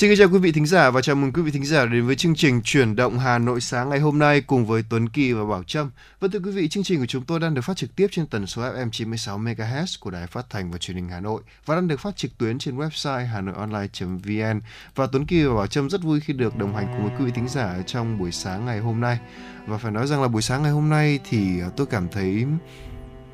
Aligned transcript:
Xin 0.00 0.16
chào 0.18 0.28
quý 0.28 0.38
vị 0.38 0.52
thính 0.52 0.66
giả 0.66 0.90
và 0.90 1.00
chào 1.00 1.16
mừng 1.16 1.32
quý 1.32 1.42
vị 1.42 1.50
thính 1.50 1.64
giả 1.64 1.86
đến 1.86 2.06
với 2.06 2.16
chương 2.16 2.34
trình 2.34 2.60
Chuyển 2.64 2.96
động 2.96 3.18
Hà 3.18 3.38
Nội 3.38 3.60
sáng 3.60 3.88
ngày 3.88 3.98
hôm 3.98 4.18
nay 4.18 4.40
cùng 4.40 4.66
với 4.66 4.82
Tuấn 4.90 5.08
Kỳ 5.08 5.32
và 5.32 5.44
Bảo 5.44 5.64
Trâm. 5.64 5.90
Vâng 6.20 6.30
thưa 6.30 6.38
quý 6.38 6.50
vị, 6.50 6.68
chương 6.68 6.82
trình 6.82 7.00
của 7.00 7.06
chúng 7.06 7.24
tôi 7.24 7.40
đang 7.40 7.54
được 7.54 7.62
phát 7.62 7.76
trực 7.76 7.96
tiếp 7.96 8.06
trên 8.10 8.26
tần 8.26 8.46
số 8.46 8.62
FM 8.62 8.90
96 8.90 9.38
MHz 9.38 9.96
của 10.00 10.10
Đài 10.10 10.26
Phát 10.26 10.46
thanh 10.50 10.70
và 10.70 10.78
Truyền 10.78 10.96
hình 10.96 11.08
Hà 11.08 11.20
Nội 11.20 11.42
và 11.66 11.74
đang 11.74 11.88
được 11.88 12.00
phát 12.00 12.16
trực 12.16 12.38
tuyến 12.38 12.58
trên 12.58 12.76
website 12.78 13.26
hanoionline.vn. 13.26 14.60
Và 14.94 15.06
Tuấn 15.06 15.26
Kỳ 15.26 15.44
và 15.44 15.54
Bảo 15.54 15.66
Trâm 15.66 15.90
rất 15.90 16.02
vui 16.02 16.20
khi 16.20 16.32
được 16.32 16.56
đồng 16.56 16.74
hành 16.74 16.86
cùng 16.92 17.08
với 17.08 17.18
quý 17.18 17.24
vị 17.24 17.32
thính 17.34 17.48
giả 17.48 17.76
trong 17.86 18.18
buổi 18.18 18.32
sáng 18.32 18.66
ngày 18.66 18.78
hôm 18.78 19.00
nay. 19.00 19.18
Và 19.66 19.78
phải 19.78 19.92
nói 19.92 20.06
rằng 20.06 20.22
là 20.22 20.28
buổi 20.28 20.42
sáng 20.42 20.62
ngày 20.62 20.72
hôm 20.72 20.88
nay 20.88 21.20
thì 21.30 21.60
tôi 21.76 21.86
cảm 21.86 22.08
thấy 22.08 22.46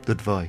tuyệt 0.06 0.24
vời 0.24 0.48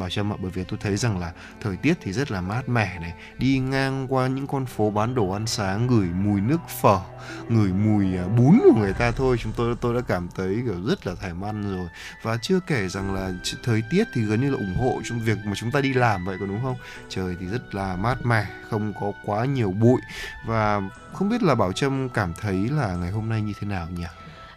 Bảo 0.00 0.10
Trâm 0.10 0.32
ạ, 0.32 0.36
bởi 0.42 0.50
vì 0.50 0.64
tôi 0.64 0.78
thấy 0.82 0.96
rằng 0.96 1.18
là 1.18 1.32
thời 1.60 1.76
tiết 1.76 1.94
thì 2.00 2.12
rất 2.12 2.30
là 2.30 2.40
mát 2.40 2.68
mẻ 2.68 2.98
này, 3.00 3.12
đi 3.38 3.58
ngang 3.58 4.06
qua 4.08 4.26
những 4.26 4.46
con 4.46 4.66
phố 4.66 4.90
bán 4.90 5.14
đồ 5.14 5.30
ăn 5.30 5.46
sáng, 5.46 5.86
ngửi 5.86 6.08
mùi 6.08 6.40
nước 6.40 6.60
phở, 6.80 7.00
ngửi 7.48 7.72
mùi 7.72 8.16
à, 8.16 8.24
bún 8.36 8.60
của 8.64 8.80
người 8.80 8.92
ta 8.92 9.10
thôi. 9.10 9.36
Chúng 9.40 9.52
tôi 9.56 9.76
tôi 9.80 9.94
đã 9.94 10.00
cảm 10.08 10.28
thấy, 10.34 10.62
kiểu, 10.64 10.74
rất 10.86 11.06
là 11.06 11.14
thèm 11.14 11.44
ăn 11.44 11.76
rồi. 11.76 11.88
Và 12.22 12.36
chưa 12.42 12.60
kể 12.60 12.88
rằng 12.88 13.14
là 13.14 13.30
thời 13.64 13.82
tiết 13.90 14.04
thì 14.14 14.22
gần 14.22 14.40
như 14.40 14.50
là 14.50 14.56
ủng 14.56 14.76
hộ 14.78 15.00
trong 15.04 15.20
việc 15.20 15.38
mà 15.44 15.52
chúng 15.56 15.70
ta 15.70 15.80
đi 15.80 15.92
làm 15.92 16.24
vậy, 16.24 16.36
có 16.40 16.46
đúng 16.46 16.62
không? 16.62 16.76
Trời 17.08 17.36
thì 17.40 17.46
rất 17.46 17.74
là 17.74 17.96
mát 17.96 18.26
mẻ, 18.26 18.46
không 18.70 18.92
có 19.00 19.12
quá 19.24 19.44
nhiều 19.44 19.70
bụi. 19.70 20.00
Và 20.46 20.80
không 21.12 21.28
biết 21.28 21.42
là 21.42 21.54
Bảo 21.54 21.72
Trâm 21.72 22.08
cảm 22.08 22.32
thấy 22.40 22.68
là 22.68 22.94
ngày 22.94 23.10
hôm 23.10 23.28
nay 23.28 23.42
như 23.42 23.52
thế 23.60 23.66
nào 23.66 23.88
nhỉ? 23.90 24.06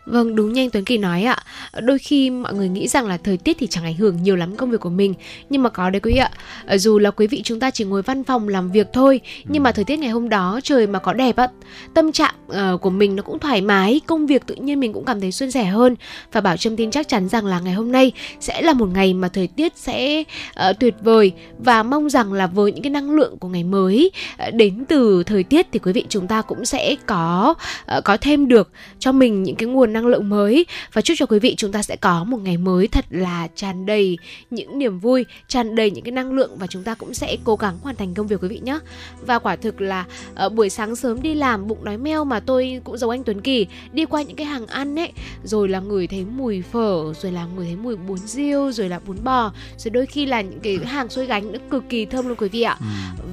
Vâng, 0.05 0.35
đúng 0.35 0.53
như 0.53 0.61
anh 0.61 0.69
Tuấn 0.69 0.85
Kỳ 0.85 0.97
nói 0.97 1.23
ạ. 1.23 1.37
Đôi 1.81 1.99
khi 1.99 2.29
mọi 2.29 2.53
người 2.53 2.69
nghĩ 2.69 2.87
rằng 2.87 3.07
là 3.07 3.17
thời 3.17 3.37
tiết 3.37 3.57
thì 3.59 3.67
chẳng 3.67 3.83
ảnh 3.83 3.95
hưởng 3.95 4.23
nhiều 4.23 4.35
lắm 4.35 4.55
công 4.55 4.71
việc 4.71 4.79
của 4.79 4.89
mình. 4.89 5.13
Nhưng 5.49 5.63
mà 5.63 5.69
có 5.69 5.89
đấy 5.89 5.99
quý 5.99 6.11
vị 6.13 6.19
ạ. 6.19 6.31
Ờ, 6.65 6.77
dù 6.77 6.99
là 6.99 7.11
quý 7.11 7.27
vị 7.27 7.41
chúng 7.43 7.59
ta 7.59 7.71
chỉ 7.71 7.83
ngồi 7.83 8.01
văn 8.01 8.23
phòng 8.23 8.47
làm 8.47 8.71
việc 8.71 8.87
thôi. 8.93 9.21
Nhưng 9.45 9.63
mà 9.63 9.71
thời 9.71 9.85
tiết 9.85 9.99
ngày 9.99 10.09
hôm 10.09 10.29
đó 10.29 10.59
trời 10.63 10.87
mà 10.87 10.99
có 10.99 11.13
đẹp 11.13 11.35
á. 11.35 11.47
Tâm 11.93 12.11
trạng 12.11 12.35
uh, 12.47 12.81
của 12.81 12.89
mình 12.89 13.15
nó 13.15 13.23
cũng 13.23 13.39
thoải 13.39 13.61
mái. 13.61 14.01
Công 14.07 14.27
việc 14.27 14.45
tự 14.45 14.55
nhiên 14.55 14.79
mình 14.79 14.93
cũng 14.93 15.05
cảm 15.05 15.21
thấy 15.21 15.31
xuân 15.31 15.51
sẻ 15.51 15.63
hơn. 15.63 15.95
Và 16.31 16.41
Bảo 16.41 16.57
Trâm 16.57 16.75
tin 16.75 16.91
chắc 16.91 17.07
chắn 17.07 17.29
rằng 17.29 17.45
là 17.45 17.59
ngày 17.59 17.73
hôm 17.73 17.91
nay 17.91 18.11
sẽ 18.39 18.61
là 18.61 18.73
một 18.73 18.89
ngày 18.93 19.13
mà 19.13 19.27
thời 19.27 19.47
tiết 19.47 19.73
sẽ 19.75 20.23
uh, 20.69 20.79
tuyệt 20.79 20.95
vời. 21.01 21.31
Và 21.57 21.83
mong 21.83 22.09
rằng 22.09 22.33
là 22.33 22.47
với 22.47 22.71
những 22.71 22.83
cái 22.83 22.89
năng 22.89 23.11
lượng 23.11 23.38
của 23.38 23.47
ngày 23.47 23.63
mới 23.63 24.11
uh, 24.47 24.53
đến 24.53 24.85
từ 24.85 25.23
thời 25.23 25.43
tiết 25.43 25.67
thì 25.71 25.79
quý 25.79 25.93
vị 25.93 26.05
chúng 26.09 26.27
ta 26.27 26.41
cũng 26.41 26.65
sẽ 26.65 26.95
có 27.05 27.53
uh, 27.97 28.03
có 28.03 28.17
thêm 28.17 28.47
được 28.47 28.71
cho 28.99 29.11
mình 29.11 29.43
những 29.43 29.55
cái 29.55 29.69
nguồn 29.69 29.92
năng 29.94 30.08
lượng 30.08 30.30
mới 30.30 30.66
và 30.94 31.02
chúc 31.02 31.17
cho 31.19 31.25
quý 31.25 31.39
vị 31.39 31.55
chúng 31.58 31.72
ta 31.72 31.83
sẽ 31.83 31.95
có 31.95 32.23
một 32.23 32.38
ngày 32.38 32.58
mới 32.58 32.88
thật 32.88 33.05
là 33.09 33.47
tràn 33.55 33.86
đầy 33.86 34.17
những 34.50 34.80
niềm 34.80 35.00
vui, 35.00 35.25
tràn 35.47 35.75
đầy 35.75 35.91
những 35.91 36.03
cái 36.03 36.11
năng 36.11 36.33
lượng 36.33 36.52
và 36.58 36.67
chúng 36.67 36.83
ta 36.83 36.95
cũng 36.95 37.13
sẽ 37.13 37.38
cố 37.44 37.55
gắng 37.55 37.77
hoàn 37.81 37.95
thành 37.95 38.13
công 38.13 38.27
việc 38.27 38.41
quý 38.41 38.47
vị 38.47 38.61
nhé. 38.63 38.80
Và 39.22 39.39
quả 39.39 39.55
thực 39.55 39.81
là 39.81 40.05
ờ, 40.35 40.50
buổi 40.50 40.69
sáng 40.69 40.95
sớm 40.95 41.22
đi 41.22 41.33
làm 41.33 41.67
bụng 41.67 41.83
đói 41.83 41.97
meo 41.97 42.25
mà 42.25 42.39
tôi 42.39 42.81
cũng 42.83 42.97
giống 42.97 43.09
anh 43.09 43.23
Tuấn 43.23 43.41
Kỳ 43.41 43.67
đi 43.91 44.05
qua 44.05 44.22
những 44.22 44.35
cái 44.35 44.47
hàng 44.47 44.67
ăn 44.67 45.00
ấy 45.00 45.11
rồi 45.44 45.69
là 45.69 45.80
người 45.80 46.07
thấy 46.07 46.25
mùi 46.25 46.61
phở 46.61 47.13
rồi 47.22 47.31
là 47.31 47.45
người 47.45 47.66
thấy 47.66 47.75
mùi 47.75 47.95
bún 47.95 48.17
riêu 48.17 48.72
rồi 48.72 48.89
là 48.89 49.00
bún 49.07 49.17
bò 49.23 49.52
rồi 49.78 49.89
đôi 49.89 50.05
khi 50.05 50.25
là 50.25 50.41
những 50.41 50.59
cái 50.59 50.78
hàng 50.85 51.09
xôi 51.09 51.25
gánh 51.25 51.52
nó 51.52 51.59
cực 51.69 51.83
kỳ 51.89 52.05
thơm 52.05 52.28
luôn 52.28 52.38
quý 52.38 52.50
vị 52.50 52.61
ạ. 52.61 52.78
Ừ. 52.80 52.85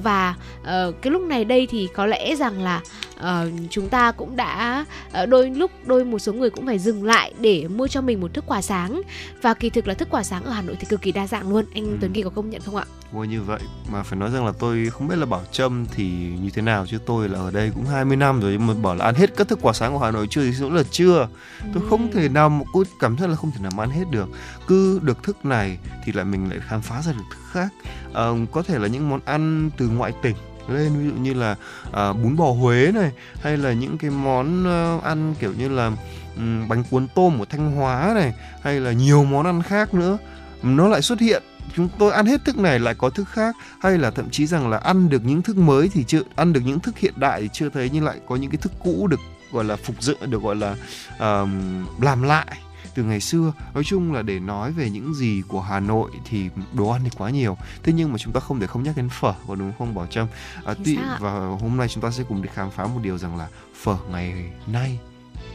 Và 0.03 0.35
uh, 0.61 1.01
cái 1.01 1.11
lúc 1.11 1.21
này 1.21 1.45
đây 1.45 1.67
thì 1.67 1.87
có 1.93 2.05
lẽ 2.05 2.35
rằng 2.35 2.61
là 2.61 2.81
uh, 3.21 3.51
chúng 3.69 3.89
ta 3.89 4.11
cũng 4.11 4.35
đã 4.35 4.85
uh, 5.23 5.29
đôi 5.29 5.49
lúc 5.49 5.71
đôi 5.85 6.05
một 6.05 6.19
số 6.19 6.33
người 6.33 6.49
cũng 6.49 6.65
phải 6.65 6.79
dừng 6.79 7.03
lại 7.03 7.33
để 7.39 7.67
mua 7.67 7.87
cho 7.87 8.01
mình 8.01 8.21
một 8.21 8.33
thức 8.33 8.43
quà 8.47 8.61
sáng 8.61 9.01
và 9.41 9.53
kỳ 9.53 9.69
thực 9.69 9.87
là 9.87 9.93
thức 9.93 10.07
quà 10.11 10.23
sáng 10.23 10.43
ở 10.43 10.51
Hà 10.51 10.61
Nội 10.61 10.75
thì 10.79 10.85
cực 10.89 11.01
kỳ 11.01 11.11
đa 11.11 11.27
dạng 11.27 11.49
luôn 11.49 11.65
anh 11.73 11.85
ừ. 11.85 11.97
Tuấn 12.01 12.13
Kỳ 12.13 12.21
có 12.21 12.29
công 12.29 12.49
nhận 12.49 12.61
không 12.61 12.75
ạ? 12.75 12.85
Ôi 13.13 13.27
như 13.27 13.41
vậy 13.41 13.59
mà 13.91 14.03
phải 14.03 14.19
nói 14.19 14.31
rằng 14.31 14.45
là 14.45 14.51
tôi 14.59 14.89
không 14.89 15.07
biết 15.07 15.15
là 15.15 15.25
Bảo 15.25 15.41
Trâm 15.51 15.85
thì 15.95 16.09
như 16.41 16.49
thế 16.49 16.61
nào 16.61 16.85
chứ 16.85 16.97
tôi 17.05 17.29
là 17.29 17.39
ở 17.39 17.51
đây 17.51 17.71
cũng 17.75 17.85
20 17.85 18.17
năm 18.17 18.39
rồi 18.39 18.57
mà 18.57 18.73
bảo 18.73 18.95
là 18.95 19.05
ăn 19.05 19.15
hết 19.15 19.37
các 19.37 19.47
thức 19.47 19.59
quà 19.61 19.73
sáng 19.73 19.93
của 19.93 19.99
Hà 19.99 20.11
Nội 20.11 20.27
chưa 20.29 20.41
thì 20.43 20.53
cũng 20.59 20.75
là 20.75 20.83
chưa 20.91 21.27
tôi 21.73 21.83
ừ. 21.83 21.87
không 21.89 22.11
thể 22.11 22.29
nào 22.29 22.49
mà 22.49 22.63
tôi 22.73 22.85
cảm 22.99 23.17
thấy 23.17 23.27
là 23.27 23.35
không 23.35 23.51
thể 23.51 23.61
nào 23.61 23.71
mà 23.75 23.83
ăn 23.83 23.89
hết 23.89 24.03
được 24.11 24.29
cứ 24.67 24.99
được 25.03 25.23
thức 25.23 25.45
này 25.45 25.77
thì 26.05 26.11
lại 26.11 26.25
mình 26.25 26.49
lại 26.49 26.59
khám 26.67 26.81
phá 26.81 27.01
ra 27.01 27.11
được 27.11 27.23
thức 27.31 27.41
khác 27.51 27.73
à, 28.13 28.23
có 28.51 28.63
thể 28.63 28.79
là 28.79 28.87
những 28.87 29.09
món 29.09 29.19
ăn 29.25 29.69
từ 29.77 29.87
ngoại 29.87 30.13
tỉnh 30.21 30.35
lên 30.67 30.99
ví 30.99 31.05
dụ 31.05 31.13
như 31.13 31.33
là 31.33 31.55
à, 31.91 32.13
bún 32.13 32.35
bò 32.35 32.51
Huế 32.51 32.91
này 32.95 33.11
hay 33.41 33.57
là 33.57 33.73
những 33.73 33.97
cái 33.97 34.11
món 34.11 34.63
uh, 34.95 35.03
ăn 35.03 35.35
kiểu 35.39 35.53
như 35.57 35.69
là 35.69 35.91
um, 36.35 36.67
bánh 36.67 36.83
cuốn 36.91 37.07
tôm 37.15 37.39
của 37.39 37.45
Thanh 37.45 37.71
Hóa 37.71 38.11
này 38.15 38.33
hay 38.61 38.79
là 38.79 38.91
nhiều 38.91 39.23
món 39.23 39.45
ăn 39.45 39.61
khác 39.61 39.93
nữa 39.93 40.17
nó 40.63 40.87
lại 40.87 41.01
xuất 41.01 41.19
hiện. 41.19 41.43
Chúng 41.75 41.89
tôi 41.99 42.11
ăn 42.11 42.25
hết 42.25 42.45
thức 42.45 42.57
này 42.57 42.79
lại 42.79 42.95
có 42.95 43.09
thức 43.09 43.29
khác 43.29 43.55
hay 43.81 43.97
là 43.97 44.11
thậm 44.11 44.29
chí 44.29 44.45
rằng 44.45 44.69
là 44.69 44.77
ăn 44.77 45.09
được 45.09 45.25
những 45.25 45.41
thức 45.41 45.57
mới 45.57 45.89
thì 45.93 46.03
chưa 46.03 46.21
ăn 46.35 46.53
được 46.53 46.61
những 46.65 46.79
thức 46.79 46.97
hiện 46.97 47.13
đại 47.15 47.41
thì 47.41 47.49
chưa 47.53 47.69
thấy 47.69 47.89
nhưng 47.93 48.05
lại 48.05 48.17
có 48.27 48.35
những 48.35 48.51
cái 48.51 48.57
thức 48.57 48.71
cũ 48.83 49.07
được 49.07 49.19
gọi 49.51 49.63
là 49.63 49.75
phục 49.75 50.01
dựng 50.01 50.17
được 50.29 50.41
gọi 50.41 50.55
là 50.55 50.75
um, 51.19 51.85
làm 52.01 52.23
lại 52.23 52.57
từ 52.95 53.03
ngày 53.03 53.19
xưa. 53.19 53.53
Nói 53.73 53.83
chung 53.83 54.13
là 54.13 54.21
để 54.21 54.39
nói 54.39 54.71
về 54.71 54.89
những 54.89 55.13
gì 55.13 55.41
của 55.47 55.61
Hà 55.61 55.79
Nội 55.79 56.11
thì 56.25 56.49
đồ 56.73 56.89
ăn 56.89 57.01
thì 57.03 57.09
quá 57.17 57.29
nhiều. 57.29 57.57
Thế 57.83 57.93
nhưng 57.93 58.11
mà 58.11 58.17
chúng 58.17 58.33
ta 58.33 58.39
không 58.39 58.59
thể 58.59 58.67
không 58.67 58.83
nhắc 58.83 58.97
đến 58.97 59.09
phở 59.09 59.33
có 59.47 59.55
đúng 59.55 59.73
không 59.77 59.95
Bảo 59.95 60.07
Trâm? 60.07 60.27
À, 60.65 60.73
tuy 60.85 60.97
và 61.19 61.31
hôm 61.61 61.77
nay 61.77 61.87
chúng 61.87 62.03
ta 62.03 62.11
sẽ 62.11 62.23
cùng 62.23 62.41
đi 62.41 62.49
khám 62.53 62.71
phá 62.71 62.85
một 62.85 62.99
điều 63.01 63.17
rằng 63.17 63.37
là 63.37 63.47
phở 63.81 63.97
ngày 64.11 64.51
nay 64.67 64.99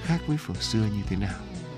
khác 0.02 0.18
với 0.26 0.36
phở 0.36 0.54
xưa 0.54 0.78
như 0.96 1.02
thế 1.08 1.16
nào 1.16 1.34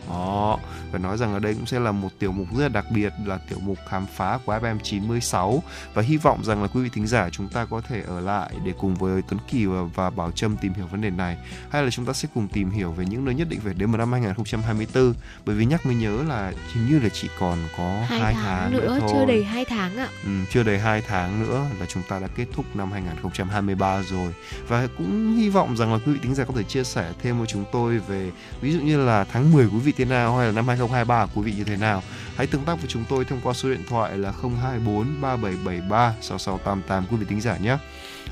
đó, 0.08 0.58
phải 0.90 1.00
nói 1.00 1.18
rằng 1.18 1.32
ở 1.32 1.38
đây 1.38 1.54
cũng 1.54 1.66
sẽ 1.66 1.80
là 1.80 1.92
một 1.92 2.08
tiểu 2.18 2.32
mục 2.32 2.46
rất 2.56 2.62
là 2.62 2.68
đặc 2.68 2.84
biệt 2.90 3.12
là 3.24 3.38
tiểu 3.48 3.58
mục 3.60 3.78
khám 3.88 4.06
phá 4.06 4.38
của 4.44 4.58
FM 4.58 4.78
96 4.78 5.62
và 5.94 6.02
hy 6.02 6.16
vọng 6.16 6.44
rằng 6.44 6.62
là 6.62 6.68
quý 6.68 6.82
vị 6.82 6.90
thính 6.92 7.06
giả 7.06 7.28
chúng 7.30 7.48
ta 7.48 7.64
có 7.64 7.80
thể 7.80 8.02
ở 8.06 8.20
lại 8.20 8.50
để 8.64 8.72
cùng 8.78 8.94
với 8.94 9.22
Tuấn 9.28 9.40
Kỳ 9.48 9.66
và, 9.66 9.82
và 9.94 10.10
Bảo 10.10 10.30
Trâm 10.30 10.56
tìm 10.56 10.72
hiểu 10.74 10.86
vấn 10.86 11.00
đề 11.00 11.10
này. 11.10 11.36
Hay 11.70 11.82
là 11.82 11.90
chúng 11.90 12.04
ta 12.04 12.12
sẽ 12.12 12.28
cùng 12.34 12.48
tìm 12.48 12.70
hiểu 12.70 12.92
về 12.92 13.04
những 13.04 13.24
nơi 13.24 13.34
nhất 13.34 13.48
định 13.48 13.60
về 13.64 13.74
đến 13.74 13.90
một 13.90 13.96
năm 13.96 14.12
2024 14.12 15.14
bởi 15.44 15.56
vì 15.56 15.64
nhắc 15.64 15.86
mới 15.86 15.94
nhớ 15.94 16.22
là 16.28 16.52
hình 16.72 16.88
như 16.88 16.98
là 16.98 17.08
chỉ 17.08 17.28
còn 17.38 17.58
có 17.76 18.04
hai, 18.08 18.20
hai 18.20 18.34
tháng, 18.34 18.44
tháng 18.44 18.72
nữa, 18.72 18.80
nữa 18.80 18.98
thôi. 19.00 19.10
chưa 19.12 19.26
đầy 19.26 19.44
hai 19.44 19.64
tháng 19.64 19.96
ạ. 19.96 20.08
Ừ, 20.24 20.30
chưa 20.50 20.62
đầy 20.62 20.78
hai 20.78 21.02
tháng 21.08 21.42
nữa 21.42 21.66
là 21.80 21.86
chúng 21.86 22.02
ta 22.08 22.18
đã 22.18 22.26
kết 22.36 22.46
thúc 22.54 22.76
năm 22.76 22.92
2023 22.92 24.02
rồi. 24.02 24.34
Và 24.68 24.88
cũng 24.98 25.36
hy 25.36 25.48
vọng 25.48 25.76
rằng 25.76 25.92
là 25.92 25.98
quý 26.06 26.12
vị 26.12 26.18
thính 26.22 26.34
giả 26.34 26.44
có 26.44 26.54
thể 26.56 26.62
chia 26.62 26.84
sẻ 26.84 27.12
thêm 27.22 27.38
với 27.38 27.46
chúng 27.46 27.64
tôi 27.72 27.98
về 27.98 28.30
ví 28.60 28.72
dụ 28.72 28.80
như 28.80 29.04
là 29.04 29.24
tháng 29.24 29.52
10 29.52 29.66
quý 29.66 29.78
vị 29.78 29.92
thế 29.98 30.10
nào 30.10 30.36
hay 30.36 30.46
là 30.46 30.52
năm 30.52 30.68
2023 30.68 31.26
của 31.26 31.40
quý 31.40 31.42
vị 31.42 31.58
như 31.58 31.64
thế 31.64 31.76
nào. 31.76 32.02
Hãy 32.36 32.46
tương 32.46 32.64
tác 32.64 32.74
với 32.74 32.86
chúng 32.88 33.04
tôi 33.08 33.24
thông 33.24 33.40
qua 33.42 33.52
số 33.52 33.68
điện 33.68 33.82
thoại 33.88 34.18
là 34.18 34.32
024 34.42 35.20
3773 35.20 36.14
6688 36.20 37.06
quý 37.10 37.16
vị 37.16 37.26
tính 37.28 37.40
giả 37.40 37.56
nhé. 37.56 37.76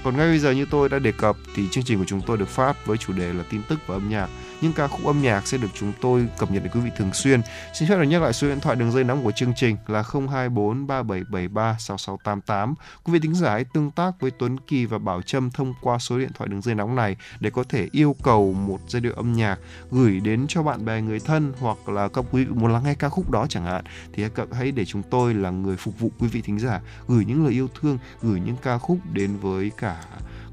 Còn 0.04 0.16
ngay 0.16 0.28
bây 0.28 0.38
giờ 0.38 0.50
như 0.50 0.66
tôi 0.70 0.88
đã 0.88 0.98
đề 0.98 1.12
cập 1.12 1.36
thì 1.54 1.68
chương 1.70 1.84
trình 1.84 1.98
của 1.98 2.04
chúng 2.04 2.20
tôi 2.20 2.38
được 2.38 2.48
phát 2.48 2.86
với 2.86 2.96
chủ 2.96 3.12
đề 3.12 3.32
là 3.32 3.44
tin 3.50 3.62
tức 3.68 3.78
và 3.86 3.94
âm 3.94 4.08
nhạc 4.08 4.28
những 4.60 4.72
ca 4.72 4.88
khúc 4.88 5.06
âm 5.06 5.22
nhạc 5.22 5.46
sẽ 5.46 5.58
được 5.58 5.68
chúng 5.74 5.92
tôi 6.00 6.28
cập 6.38 6.50
nhật 6.50 6.62
đến 6.62 6.72
quý 6.74 6.80
vị 6.80 6.90
thường 6.96 7.12
xuyên. 7.12 7.40
Xin 7.74 7.88
phép 7.88 7.96
được 7.96 8.02
nhắc 8.02 8.22
lại 8.22 8.32
số 8.32 8.48
điện 8.48 8.60
thoại 8.60 8.76
đường 8.76 8.92
dây 8.92 9.04
nóng 9.04 9.24
của 9.24 9.32
chương 9.32 9.52
trình 9.56 9.76
là 9.86 10.02
024 10.02 10.86
3773 10.86 11.76
6688. 11.78 12.74
Quý 13.04 13.12
vị 13.12 13.18
thính 13.18 13.34
giả 13.34 13.50
hãy 13.50 13.64
tương 13.64 13.90
tác 13.90 14.20
với 14.20 14.30
Tuấn 14.30 14.60
Kỳ 14.60 14.86
và 14.86 14.98
Bảo 14.98 15.22
Trâm 15.22 15.50
thông 15.50 15.74
qua 15.82 15.98
số 15.98 16.18
điện 16.18 16.30
thoại 16.34 16.48
đường 16.48 16.62
dây 16.62 16.74
nóng 16.74 16.94
này 16.94 17.16
để 17.40 17.50
có 17.50 17.64
thể 17.68 17.88
yêu 17.92 18.16
cầu 18.22 18.52
một 18.52 18.78
giai 18.88 19.00
điệu 19.00 19.12
âm 19.12 19.32
nhạc 19.32 19.58
gửi 19.90 20.20
đến 20.20 20.46
cho 20.48 20.62
bạn 20.62 20.84
bè 20.84 21.00
người 21.00 21.20
thân 21.20 21.52
hoặc 21.60 21.88
là 21.88 22.08
các 22.08 22.24
quý 22.30 22.44
vị 22.44 22.50
muốn 22.54 22.72
lắng 22.72 22.82
nghe 22.84 22.94
ca 22.94 23.08
khúc 23.08 23.30
đó 23.30 23.46
chẳng 23.48 23.64
hạn 23.64 23.84
thì 24.12 24.24
hãy 24.52 24.72
để 24.72 24.84
chúng 24.84 25.02
tôi 25.02 25.34
là 25.34 25.50
người 25.50 25.76
phục 25.76 25.98
vụ 25.98 26.10
quý 26.18 26.28
vị 26.28 26.40
thính 26.40 26.58
giả 26.58 26.80
gửi 27.08 27.24
những 27.24 27.44
lời 27.44 27.52
yêu 27.52 27.68
thương, 27.80 27.98
gửi 28.22 28.40
những 28.40 28.56
ca 28.62 28.78
khúc 28.78 28.98
đến 29.12 29.36
với 29.36 29.70
cả 29.86 30.04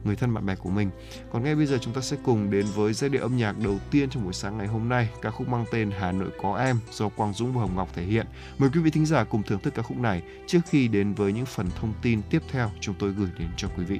người 0.03 0.15
thân 0.15 0.33
bạn 0.33 0.45
bè 0.45 0.55
của 0.55 0.69
mình. 0.69 0.89
Còn 1.31 1.43
ngay 1.43 1.55
bây 1.55 1.65
giờ 1.65 1.77
chúng 1.81 1.93
ta 1.93 2.01
sẽ 2.01 2.17
cùng 2.23 2.51
đến 2.51 2.65
với 2.75 2.93
giai 2.93 3.09
điệu 3.09 3.21
âm 3.21 3.37
nhạc 3.37 3.55
đầu 3.63 3.79
tiên 3.91 4.09
trong 4.09 4.23
buổi 4.23 4.33
sáng 4.33 4.57
ngày 4.57 4.67
hôm 4.67 4.89
nay, 4.89 5.09
ca 5.21 5.31
khúc 5.31 5.47
mang 5.47 5.65
tên 5.71 5.91
Hà 5.99 6.11
Nội 6.11 6.29
có 6.41 6.57
em 6.57 6.79
do 6.91 7.09
Quang 7.09 7.33
Dũng 7.33 7.53
và 7.53 7.61
Hồng 7.61 7.75
Ngọc 7.75 7.89
thể 7.93 8.03
hiện. 8.03 8.25
Mời 8.57 8.69
quý 8.73 8.79
vị 8.79 8.91
thính 8.91 9.05
giả 9.05 9.23
cùng 9.23 9.43
thưởng 9.43 9.59
thức 9.59 9.73
ca 9.75 9.81
khúc 9.81 9.97
này 9.97 10.21
trước 10.47 10.59
khi 10.69 10.87
đến 10.87 11.13
với 11.13 11.33
những 11.33 11.45
phần 11.45 11.69
thông 11.79 11.93
tin 12.01 12.21
tiếp 12.29 12.41
theo 12.51 12.71
chúng 12.79 12.95
tôi 12.99 13.11
gửi 13.11 13.29
đến 13.39 13.47
cho 13.57 13.67
quý 13.77 13.83
vị. 13.83 13.99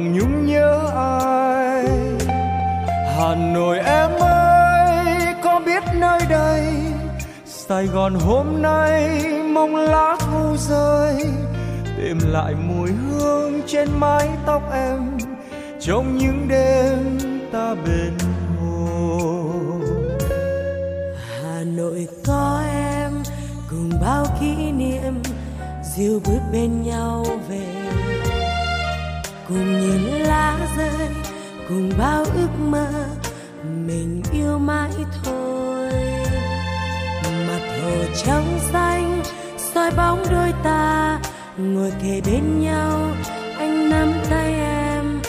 Lòng 0.00 0.12
nhung 0.18 0.46
nhớ 0.46 0.90
ai? 0.94 1.84
Hà 3.16 3.34
nội 3.34 3.78
em 3.78 4.10
ơi, 4.20 5.34
có 5.44 5.60
biết 5.66 5.82
nơi 5.94 6.20
đây? 6.28 6.66
Sài 7.44 7.86
gòn 7.86 8.14
hôm 8.14 8.62
nay 8.62 9.20
mong 9.52 9.76
lá 9.76 10.16
thu 10.20 10.56
rơi. 10.56 11.14
Tìm 11.96 12.18
lại 12.28 12.54
mùi 12.54 12.90
hương 12.90 13.60
trên 13.66 13.88
mái 13.98 14.28
tóc 14.46 14.62
em. 14.72 15.18
Trong 15.80 16.18
những 16.18 16.48
đêm 16.48 17.18
ta 17.52 17.74
bên 17.86 18.12
hồ. 18.60 19.20
Hà 21.42 21.64
nội 21.76 22.08
có 22.26 22.62
em, 22.72 23.10
cùng 23.70 23.90
bao 24.02 24.26
kỷ 24.40 24.72
niệm. 24.72 25.22
Dìu 25.96 26.20
bước 26.26 26.40
bên 26.52 26.82
nhau 26.82 27.26
về 27.48 27.79
cùng 29.50 29.80
nhìn 29.80 30.02
lá 30.22 30.58
rơi, 30.76 31.08
cùng 31.68 31.90
bao 31.98 32.24
ước 32.24 32.48
mơ, 32.68 32.86
mình 33.86 34.22
yêu 34.32 34.58
mãi 34.58 34.90
thôi. 35.24 35.92
Mặt 37.22 37.60
hồ 37.82 37.92
trong 38.24 38.58
xanh, 38.72 39.22
soi 39.74 39.90
bóng 39.96 40.24
đôi 40.30 40.52
ta, 40.64 41.20
ngồi 41.56 41.92
kề 42.02 42.20
bên 42.26 42.60
nhau, 42.60 43.10
anh 43.58 43.90
nắm 43.90 44.12
tay 44.30 44.54
em. 44.54 45.20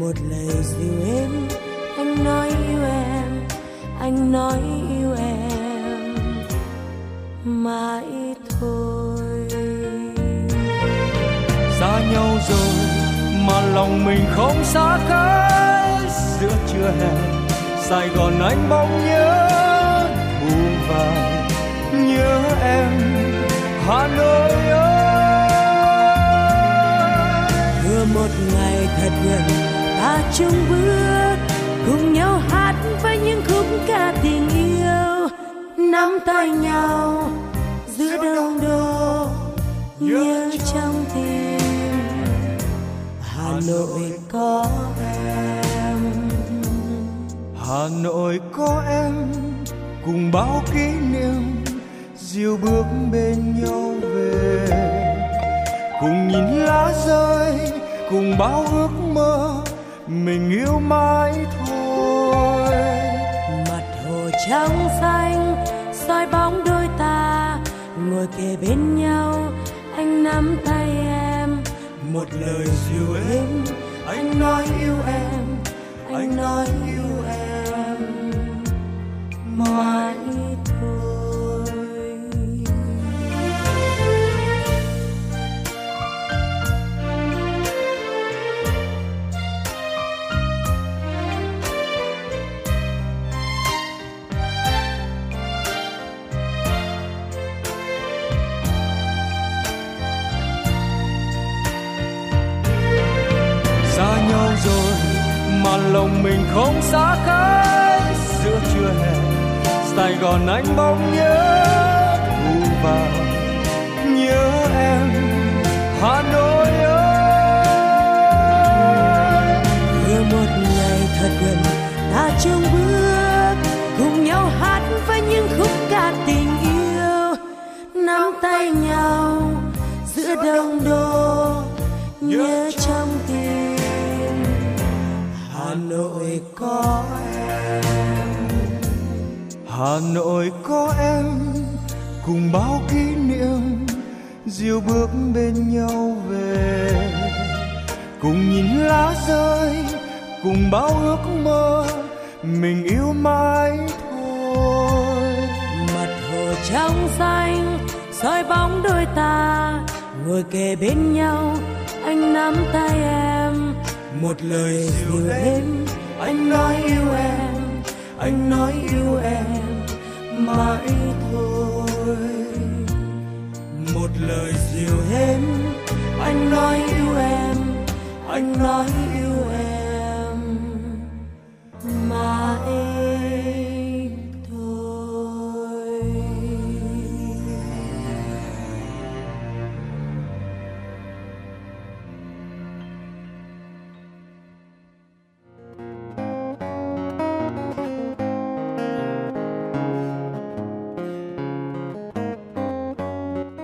Một 0.00 0.12
lời 0.30 0.56
dịu 0.62 1.16
êm, 1.16 1.48
anh 1.96 2.24
nói 2.24 2.48
yêu 2.48 2.84
em, 2.84 3.48
anh 4.00 4.32
nói 4.32 4.58
yêu 4.98 5.14
em 5.18 6.16
mãi 7.44 8.34
thôi. 8.60 9.48
Xa 11.80 12.00
nhau 12.12 12.38
rồi 12.48 12.85
lòng 13.76 14.04
mình 14.04 14.24
không 14.30 14.64
xa 14.64 14.98
cách. 15.08 16.10
Giữa 16.40 16.52
trưa 16.72 16.90
hè 17.00 17.12
sài 17.80 18.08
gòn 18.08 18.40
anh 18.40 18.68
bỗng 18.70 19.04
nhớ 19.06 19.48
thu 20.40 20.56
vàng 20.88 21.48
nhớ 21.92 22.42
em 22.62 22.90
hà 23.86 24.06
nội 24.16 24.50
ơi. 24.70 25.50
Vừa 27.84 28.04
một 28.14 28.28
ngày 28.52 28.88
thật 28.96 29.12
gần 29.24 29.42
ta 29.98 30.18
chung 30.34 30.64
bước 30.70 31.36
cùng 31.86 32.12
nhau 32.12 32.40
hát 32.50 32.74
với 33.02 33.18
những 33.18 33.42
khúc 33.48 33.66
ca 33.86 34.14
tình 34.22 34.48
yêu. 34.48 35.28
Nắm 35.90 36.18
tay 36.26 36.48
nhau 36.48 37.30
giữa 37.96 38.16
đông 38.22 38.60
đô 38.60 39.26
nhớ 40.00 40.50
trong 40.74 41.04
hà 43.56 43.62
nội 43.68 44.12
có 44.32 44.66
em. 45.00 45.96
Hà 47.66 47.88
nội 48.02 48.40
có 48.52 48.82
em. 48.88 49.12
Cùng 50.04 50.32
bao 50.32 50.62
kỷ 50.74 50.88
niệm 51.12 51.64
diêu 52.16 52.56
bước 52.62 52.84
bên 53.12 53.64
nhau 53.64 53.94
về. 54.02 54.66
Cùng 56.00 56.28
nhìn 56.28 56.44
lá 56.44 56.92
rơi, 57.06 57.72
cùng 58.10 58.38
bao 58.38 58.64
ước 58.72 58.90
mơ, 59.12 59.62
mình 60.06 60.50
yêu 60.50 60.80
mãi 60.80 61.46
thôi. 61.66 62.74
Mặt 63.48 63.84
hồ 64.06 64.30
trắng 64.48 64.88
xanh, 65.00 65.64
soi 65.92 66.26
bóng 66.26 66.64
đôi 66.64 66.88
ta, 66.98 67.58
ngồi 68.10 68.26
kề 68.38 68.56
bên 68.56 68.96
nhau, 68.96 69.52
anh 69.96 70.24
nắm 70.24 70.58
tay 70.66 70.88
em 71.06 71.25
một 72.12 72.28
lời 72.40 72.66
dịu 72.66 73.14
êm 73.30 73.64
anh 74.06 74.40
nói 74.40 74.66
yêu 74.80 74.94
em 75.06 75.45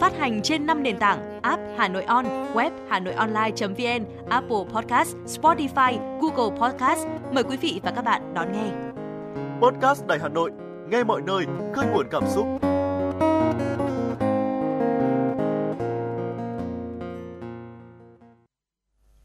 Phát 0.00 0.12
hành 0.18 0.42
trên 0.42 0.66
5 0.66 0.82
nền 0.82 0.98
tảng 0.98 1.40
app 1.42 1.62
Hà 1.78 1.88
Nội 1.88 2.04
On, 2.04 2.24
web 2.54 2.70
Hà 2.88 3.00
Nội 3.00 3.14
Online.vn, 3.14 4.04
Apple 4.28 4.64
Podcast, 4.74 5.16
Spotify, 5.26 6.18
Google 6.20 6.58
Podcast. 6.60 7.06
Mời 7.32 7.44
quý 7.44 7.56
vị 7.56 7.80
và 7.82 7.90
các 7.90 8.04
bạn 8.04 8.34
đón 8.34 8.52
nghe. 8.52 8.70
Podcast 9.60 10.06
Đài 10.06 10.18
Hà 10.18 10.28
Nội, 10.28 10.50
nghe 10.90 11.04
mọi 11.04 11.22
nơi, 11.22 11.44
khơi 11.74 11.86
nguồn 11.86 12.06
cảm 12.10 12.22
xúc. 12.28 12.46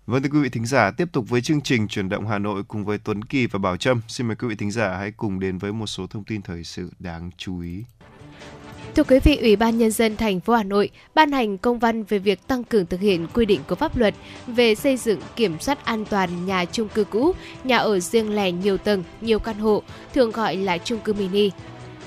Vâng 0.06 0.24
thưa 0.24 0.30
quý 0.30 0.40
vị 0.40 0.50
thính 0.50 0.66
giả, 0.66 0.92
tiếp 0.92 1.08
tục 1.14 1.26
với 1.30 1.42
chương 1.42 1.62
trình 1.62 1.88
chuyển 1.88 2.10
động 2.10 2.28
Hà 2.28 2.40
Nội 2.40 2.64
cùng 2.64 2.86
với 2.86 2.98
Tuấn 2.98 3.24
Kỳ 3.24 3.48
và 3.48 3.60
Bảo 3.60 3.78
Trâm. 3.78 4.02
Xin 4.08 4.28
mời 4.28 4.36
quý 4.36 4.48
vị 4.48 4.56
thính 4.56 4.72
giả 4.72 4.98
hãy 4.98 5.12
cùng 5.12 5.40
đến 5.40 5.58
với 5.58 5.74
một 5.74 5.88
số 5.88 6.08
thông 6.08 6.24
tin 6.24 6.42
thời 6.42 6.64
sự 6.64 6.92
đáng 7.00 7.32
chú 7.38 7.60
ý. 7.60 7.84
Thưa 8.96 9.04
quý 9.04 9.20
vị, 9.20 9.38
Ủy 9.42 9.56
ban 9.56 9.78
Nhân 9.78 9.92
dân 9.92 10.18
thành 10.18 10.40
phố 10.40 10.54
Hà 10.54 10.64
Nội 10.64 10.90
ban 11.16 11.32
hành 11.32 11.58
công 11.58 11.80
văn 11.80 12.04
về 12.04 12.20
việc 12.20 12.48
tăng 12.48 12.64
cường 12.64 12.86
thực 12.86 13.00
hiện 13.00 13.28
quy 13.34 13.46
định 13.46 13.62
của 13.68 13.76
pháp 13.76 13.98
luật 13.98 14.14
về 14.48 14.76
xây 14.76 14.98
dựng 14.98 15.20
kiểm 15.36 15.60
soát 15.60 15.86
an 15.86 16.06
toàn 16.06 16.46
nhà 16.46 16.66
chung 16.66 16.88
cư 16.88 17.04
cũ, 17.04 17.32
nhà 17.64 17.78
ở 17.78 18.00
riêng 18.00 18.36
lẻ 18.36 18.52
nhiều 18.52 18.78
tầng, 18.78 19.04
nhiều 19.22 19.40
căn 19.40 19.60
hộ, 19.60 19.84
thường 20.14 20.32
gọi 20.32 20.56
là 20.56 20.78
chung 20.78 21.00
cư 21.00 21.14
mini. 21.14 21.52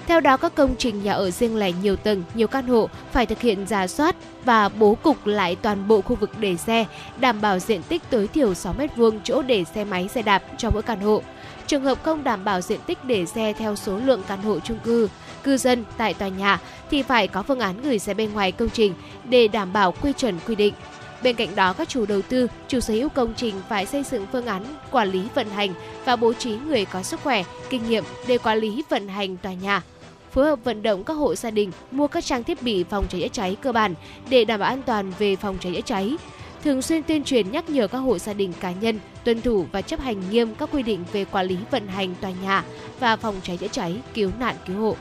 Theo 0.06 0.20
đó, 0.20 0.36
các 0.36 0.54
công 0.54 0.74
trình 0.78 1.02
nhà 1.02 1.12
ở 1.12 1.30
riêng 1.30 1.56
lẻ 1.56 1.72
nhiều 1.82 1.96
tầng, 1.96 2.22
nhiều 2.34 2.48
căn 2.48 2.66
hộ 2.66 2.88
phải 3.12 3.26
thực 3.26 3.40
hiện 3.40 3.66
giả 3.66 3.86
soát 3.86 4.16
và 4.44 4.68
bố 4.68 4.94
cục 4.94 5.26
lại 5.26 5.56
toàn 5.62 5.88
bộ 5.88 6.00
khu 6.00 6.16
vực 6.16 6.30
để 6.38 6.56
xe, 6.56 6.84
đảm 7.20 7.40
bảo 7.40 7.58
diện 7.58 7.82
tích 7.88 8.02
tối 8.10 8.26
thiểu 8.26 8.54
6 8.54 8.74
m2 8.78 9.18
chỗ 9.24 9.42
để 9.42 9.64
xe 9.74 9.84
máy, 9.84 10.08
xe 10.08 10.22
đạp 10.22 10.42
trong 10.58 10.74
mỗi 10.74 10.82
căn 10.82 11.00
hộ. 11.00 11.22
Trường 11.68 11.82
hợp 11.82 12.02
không 12.02 12.24
đảm 12.24 12.44
bảo 12.44 12.60
diện 12.60 12.80
tích 12.86 12.98
để 13.04 13.26
xe 13.26 13.52
theo 13.52 13.76
số 13.76 13.96
lượng 13.96 14.22
căn 14.28 14.42
hộ 14.42 14.60
chung 14.60 14.78
cư, 14.84 15.08
cư 15.42 15.56
dân 15.56 15.84
tại 15.96 16.14
tòa 16.14 16.28
nhà 16.28 16.60
thì 16.90 17.02
phải 17.02 17.28
có 17.28 17.42
phương 17.42 17.60
án 17.60 17.82
gửi 17.82 17.98
xe 17.98 18.14
bên 18.14 18.32
ngoài 18.32 18.52
công 18.52 18.70
trình 18.70 18.94
để 19.24 19.48
đảm 19.48 19.72
bảo 19.72 19.92
quy 19.92 20.12
chuẩn 20.12 20.34
quy 20.46 20.54
định. 20.54 20.74
Bên 21.22 21.36
cạnh 21.36 21.54
đó, 21.56 21.72
các 21.72 21.88
chủ 21.88 22.06
đầu 22.06 22.22
tư, 22.22 22.48
chủ 22.68 22.80
sở 22.80 22.94
hữu 22.94 23.08
công 23.08 23.34
trình 23.36 23.54
phải 23.68 23.86
xây 23.86 24.02
dựng 24.02 24.26
phương 24.32 24.46
án 24.46 24.64
quản 24.90 25.10
lý 25.10 25.22
vận 25.34 25.50
hành 25.50 25.70
và 26.04 26.16
bố 26.16 26.32
trí 26.32 26.56
người 26.66 26.84
có 26.84 27.02
sức 27.02 27.20
khỏe, 27.22 27.44
kinh 27.70 27.88
nghiệm 27.88 28.04
để 28.26 28.38
quản 28.38 28.58
lý 28.58 28.84
vận 28.90 29.08
hành 29.08 29.36
tòa 29.36 29.52
nhà 29.52 29.82
phối 30.30 30.46
hợp 30.46 30.58
vận 30.64 30.82
động 30.82 31.04
các 31.04 31.14
hộ 31.14 31.34
gia 31.34 31.50
đình 31.50 31.72
mua 31.90 32.06
các 32.06 32.24
trang 32.24 32.44
thiết 32.44 32.62
bị 32.62 32.84
phòng 32.84 33.06
cháy 33.08 33.20
chữa 33.20 33.28
cháy 33.28 33.56
cơ 33.60 33.72
bản 33.72 33.94
để 34.30 34.44
đảm 34.44 34.60
bảo 34.60 34.68
an 34.68 34.82
toàn 34.82 35.12
về 35.18 35.36
phòng 35.36 35.58
cháy 35.60 35.72
chữa 35.74 35.80
cháy. 35.80 36.16
Thường 36.64 36.82
xuyên 36.82 37.02
tuyên 37.02 37.24
truyền 37.24 37.50
nhắc 37.50 37.70
nhở 37.70 37.88
các 37.88 37.98
hộ 37.98 38.18
gia 38.18 38.32
đình 38.32 38.52
cá 38.60 38.72
nhân 38.72 38.98
tuân 39.28 39.42
thủ 39.42 39.66
và 39.72 39.82
chấp 39.82 40.00
hành 40.00 40.30
nghiêm 40.30 40.54
các 40.54 40.68
quy 40.72 40.82
định 40.82 41.04
về 41.12 41.24
quản 41.24 41.46
lý 41.46 41.56
vận 41.70 41.88
hành 41.88 42.14
tòa 42.20 42.30
nhà 42.42 42.64
và 43.00 43.16
phòng 43.16 43.40
cháy 43.42 43.56
chữa 43.56 43.68
cháy, 43.68 44.02
cứu 44.14 44.30
nạn 44.38 44.56
cứu 44.66 44.80
hộ. 44.80 44.96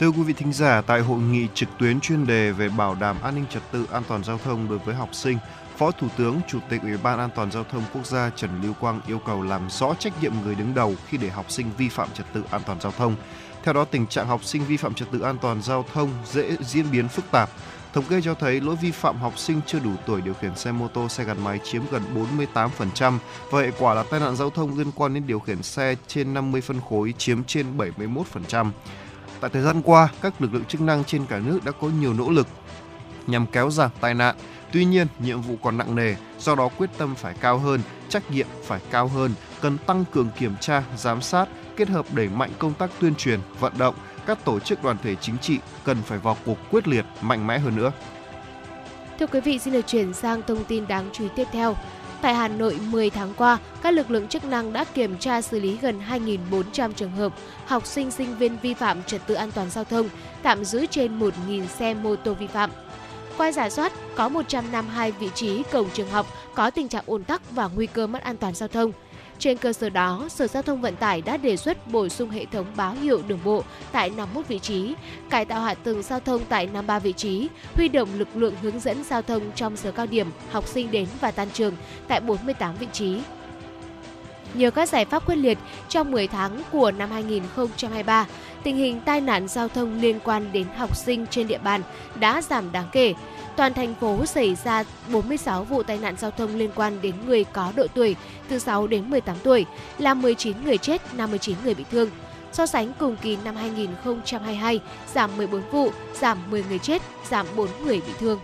Thưa 0.00 0.10
quý 0.10 0.22
vị 0.22 0.32
thính 0.32 0.52
giả, 0.52 0.80
tại 0.80 1.00
hội 1.00 1.18
nghị 1.18 1.46
trực 1.54 1.68
tuyến 1.78 2.00
chuyên 2.00 2.26
đề 2.26 2.50
về 2.52 2.68
bảo 2.68 2.94
đảm 2.94 3.16
an 3.22 3.34
ninh 3.34 3.44
trật 3.50 3.62
tự 3.72 3.86
an 3.92 4.02
toàn 4.08 4.24
giao 4.24 4.38
thông 4.38 4.68
đối 4.68 4.78
với 4.78 4.94
học 4.94 5.08
sinh, 5.12 5.38
Phó 5.76 5.90
Thủ 5.90 6.06
tướng, 6.16 6.40
Chủ 6.48 6.58
tịch 6.68 6.82
Ủy 6.82 6.96
ban 6.96 7.18
An 7.18 7.30
toàn 7.34 7.50
giao 7.52 7.64
thông 7.64 7.82
quốc 7.94 8.06
gia 8.06 8.30
Trần 8.36 8.50
Lưu 8.62 8.72
Quang 8.80 9.00
yêu 9.06 9.18
cầu 9.18 9.42
làm 9.42 9.70
rõ 9.70 9.94
trách 9.98 10.22
nhiệm 10.22 10.32
người 10.44 10.54
đứng 10.54 10.74
đầu 10.74 10.94
khi 11.08 11.18
để 11.18 11.28
học 11.28 11.50
sinh 11.50 11.70
vi 11.78 11.88
phạm 11.88 12.08
trật 12.14 12.26
tự 12.32 12.42
an 12.50 12.60
toàn 12.66 12.80
giao 12.80 12.92
thông. 12.92 13.16
Theo 13.62 13.74
đó, 13.74 13.84
tình 13.84 14.06
trạng 14.06 14.26
học 14.26 14.44
sinh 14.44 14.64
vi 14.64 14.76
phạm 14.76 14.94
trật 14.94 15.10
tự 15.10 15.20
an 15.20 15.38
toàn 15.42 15.62
giao 15.62 15.84
thông 15.92 16.10
dễ 16.32 16.56
diễn 16.60 16.86
biến 16.92 17.08
phức 17.08 17.30
tạp. 17.30 17.50
Thống 17.92 18.04
kê 18.08 18.20
cho 18.20 18.34
thấy 18.34 18.60
lỗi 18.60 18.76
vi 18.76 18.90
phạm 18.90 19.16
học 19.16 19.38
sinh 19.38 19.60
chưa 19.66 19.78
đủ 19.78 19.90
tuổi 20.06 20.20
điều 20.20 20.34
khiển 20.34 20.56
xe 20.56 20.72
mô 20.72 20.88
tô, 20.88 21.08
xe 21.08 21.24
gắn 21.24 21.44
máy 21.44 21.60
chiếm 21.64 21.82
gần 21.90 22.02
48% 22.44 23.18
và 23.50 23.60
hệ 23.60 23.70
quả 23.78 23.94
là 23.94 24.02
tai 24.10 24.20
nạn 24.20 24.36
giao 24.36 24.50
thông 24.50 24.78
liên 24.78 24.92
quan 24.94 25.14
đến 25.14 25.26
điều 25.26 25.38
khiển 25.38 25.62
xe 25.62 25.94
trên 26.06 26.34
50 26.34 26.60
phân 26.60 26.80
khối 26.88 27.14
chiếm 27.18 27.44
trên 27.44 27.66
71%. 27.76 28.70
Tại 29.40 29.50
thời 29.50 29.62
gian 29.62 29.82
qua, 29.82 30.08
các 30.22 30.40
lực 30.40 30.54
lượng 30.54 30.64
chức 30.64 30.80
năng 30.80 31.04
trên 31.04 31.26
cả 31.26 31.38
nước 31.38 31.64
đã 31.64 31.72
có 31.72 31.88
nhiều 31.88 32.12
nỗ 32.14 32.30
lực 32.30 32.46
nhằm 33.26 33.46
kéo 33.46 33.70
giảm 33.70 33.90
tai 34.00 34.14
nạn. 34.14 34.36
Tuy 34.72 34.84
nhiên, 34.84 35.06
nhiệm 35.18 35.40
vụ 35.40 35.56
còn 35.62 35.78
nặng 35.78 35.94
nề, 35.94 36.14
do 36.38 36.54
đó 36.54 36.68
quyết 36.78 36.90
tâm 36.98 37.14
phải 37.14 37.34
cao 37.40 37.58
hơn, 37.58 37.80
trách 38.08 38.30
nhiệm 38.30 38.46
phải 38.64 38.80
cao 38.90 39.08
hơn, 39.08 39.34
cần 39.60 39.78
tăng 39.78 40.04
cường 40.12 40.28
kiểm 40.38 40.54
tra, 40.60 40.82
giám 40.96 41.22
sát, 41.22 41.48
kết 41.76 41.88
hợp 41.88 42.06
đẩy 42.12 42.28
mạnh 42.28 42.50
công 42.58 42.74
tác 42.74 42.90
tuyên 43.00 43.14
truyền, 43.14 43.40
vận 43.60 43.72
động, 43.78 43.94
các 44.26 44.44
tổ 44.44 44.60
chức 44.60 44.82
đoàn 44.82 44.96
thể 45.02 45.14
chính 45.14 45.38
trị 45.38 45.58
cần 45.84 46.02
phải 46.02 46.18
vào 46.18 46.36
cuộc 46.46 46.58
quyết 46.70 46.88
liệt, 46.88 47.04
mạnh 47.20 47.46
mẽ 47.46 47.58
hơn 47.58 47.76
nữa. 47.76 47.92
Thưa 49.18 49.26
quý 49.26 49.40
vị, 49.40 49.58
xin 49.58 49.72
được 49.72 49.86
chuyển 49.86 50.14
sang 50.14 50.42
thông 50.46 50.64
tin 50.64 50.86
đáng 50.86 51.10
chú 51.12 51.24
ý 51.24 51.30
tiếp 51.36 51.46
theo. 51.52 51.76
Tại 52.22 52.34
Hà 52.34 52.48
Nội 52.48 52.78
10 52.90 53.10
tháng 53.10 53.34
qua, 53.36 53.58
các 53.82 53.90
lực 53.90 54.10
lượng 54.10 54.28
chức 54.28 54.44
năng 54.44 54.72
đã 54.72 54.84
kiểm 54.84 55.18
tra 55.18 55.42
xử 55.42 55.60
lý 55.60 55.78
gần 55.82 56.00
2.400 56.10 56.92
trường 56.92 57.10
hợp 57.10 57.32
học 57.66 57.86
sinh 57.86 58.10
sinh 58.10 58.38
viên 58.38 58.58
vi 58.62 58.74
phạm 58.74 59.02
trật 59.02 59.26
tự 59.26 59.34
an 59.34 59.50
toàn 59.50 59.70
giao 59.70 59.84
thông, 59.84 60.08
tạm 60.42 60.64
giữ 60.64 60.86
trên 60.86 61.18
1.000 61.18 61.66
xe 61.66 61.94
mô 61.94 62.16
tô 62.16 62.34
vi 62.34 62.46
phạm. 62.46 62.70
Qua 63.36 63.52
giả 63.52 63.70
soát, 63.70 63.92
có 64.16 64.28
152 64.28 65.12
vị 65.12 65.28
trí 65.34 65.62
cổng 65.72 65.90
trường 65.92 66.10
học 66.10 66.26
có 66.54 66.70
tình 66.70 66.88
trạng 66.88 67.04
ùn 67.06 67.24
tắc 67.24 67.50
và 67.50 67.68
nguy 67.74 67.86
cơ 67.86 68.06
mất 68.06 68.22
an 68.22 68.36
toàn 68.36 68.54
giao 68.54 68.68
thông. 68.68 68.92
Trên 69.42 69.58
cơ 69.58 69.72
sở 69.72 69.90
đó, 69.90 70.26
Sở 70.28 70.46
Giao 70.46 70.62
thông 70.62 70.80
Vận 70.80 70.96
tải 70.96 71.22
đã 71.22 71.36
đề 71.36 71.56
xuất 71.56 71.92
bổ 71.92 72.08
sung 72.08 72.30
hệ 72.30 72.44
thống 72.44 72.66
báo 72.76 72.94
hiệu 72.94 73.22
đường 73.28 73.38
bộ 73.44 73.64
tại 73.92 74.10
51 74.10 74.48
vị 74.48 74.58
trí, 74.58 74.94
cải 75.30 75.44
tạo 75.44 75.60
hạ 75.60 75.74
tầng 75.74 76.02
giao 76.02 76.20
thông 76.20 76.42
tại 76.48 76.66
53 76.66 76.98
vị 76.98 77.12
trí, 77.12 77.48
huy 77.74 77.88
động 77.88 78.08
lực 78.18 78.28
lượng 78.34 78.54
hướng 78.62 78.80
dẫn 78.80 79.04
giao 79.04 79.22
thông 79.22 79.42
trong 79.54 79.76
giờ 79.76 79.92
cao 79.92 80.06
điểm, 80.06 80.26
học 80.50 80.68
sinh 80.68 80.90
đến 80.90 81.06
và 81.20 81.30
tan 81.30 81.48
trường 81.52 81.74
tại 82.08 82.20
48 82.20 82.76
vị 82.76 82.86
trí. 82.92 83.18
Nhờ 84.54 84.70
các 84.70 84.88
giải 84.88 85.04
pháp 85.04 85.26
quyết 85.26 85.36
liệt 85.36 85.58
trong 85.88 86.10
10 86.10 86.28
tháng 86.28 86.62
của 86.72 86.90
năm 86.90 87.10
2023, 87.10 88.26
tình 88.62 88.76
hình 88.76 89.00
tai 89.00 89.20
nạn 89.20 89.48
giao 89.48 89.68
thông 89.68 90.00
liên 90.00 90.18
quan 90.24 90.52
đến 90.52 90.66
học 90.76 90.96
sinh 90.96 91.26
trên 91.26 91.46
địa 91.46 91.58
bàn 91.58 91.82
đã 92.14 92.42
giảm 92.42 92.72
đáng 92.72 92.88
kể. 92.92 93.14
Toàn 93.56 93.74
thành 93.74 93.94
phố 94.00 94.26
xảy 94.26 94.56
ra 94.64 94.84
46 95.12 95.64
vụ 95.64 95.82
tai 95.82 95.98
nạn 95.98 96.14
giao 96.18 96.30
thông 96.30 96.56
liên 96.56 96.70
quan 96.74 96.98
đến 97.02 97.14
người 97.26 97.44
có 97.44 97.72
độ 97.76 97.86
tuổi 97.94 98.16
từ 98.48 98.58
6 98.58 98.86
đến 98.86 99.10
18 99.10 99.36
tuổi, 99.42 99.66
làm 99.98 100.22
19 100.22 100.64
người 100.64 100.78
chết, 100.78 101.14
59 101.14 101.56
người 101.64 101.74
bị 101.74 101.84
thương. 101.90 102.10
So 102.52 102.66
sánh 102.66 102.92
cùng 102.98 103.16
kỳ 103.22 103.38
năm 103.44 103.56
2022, 103.56 104.80
giảm 105.14 105.36
14 105.36 105.62
vụ, 105.70 105.90
giảm 106.20 106.38
10 106.50 106.64
người 106.68 106.78
chết, 106.78 107.02
giảm 107.30 107.46
4 107.56 107.68
người 107.84 108.00
bị 108.06 108.12
thương. 108.18 108.38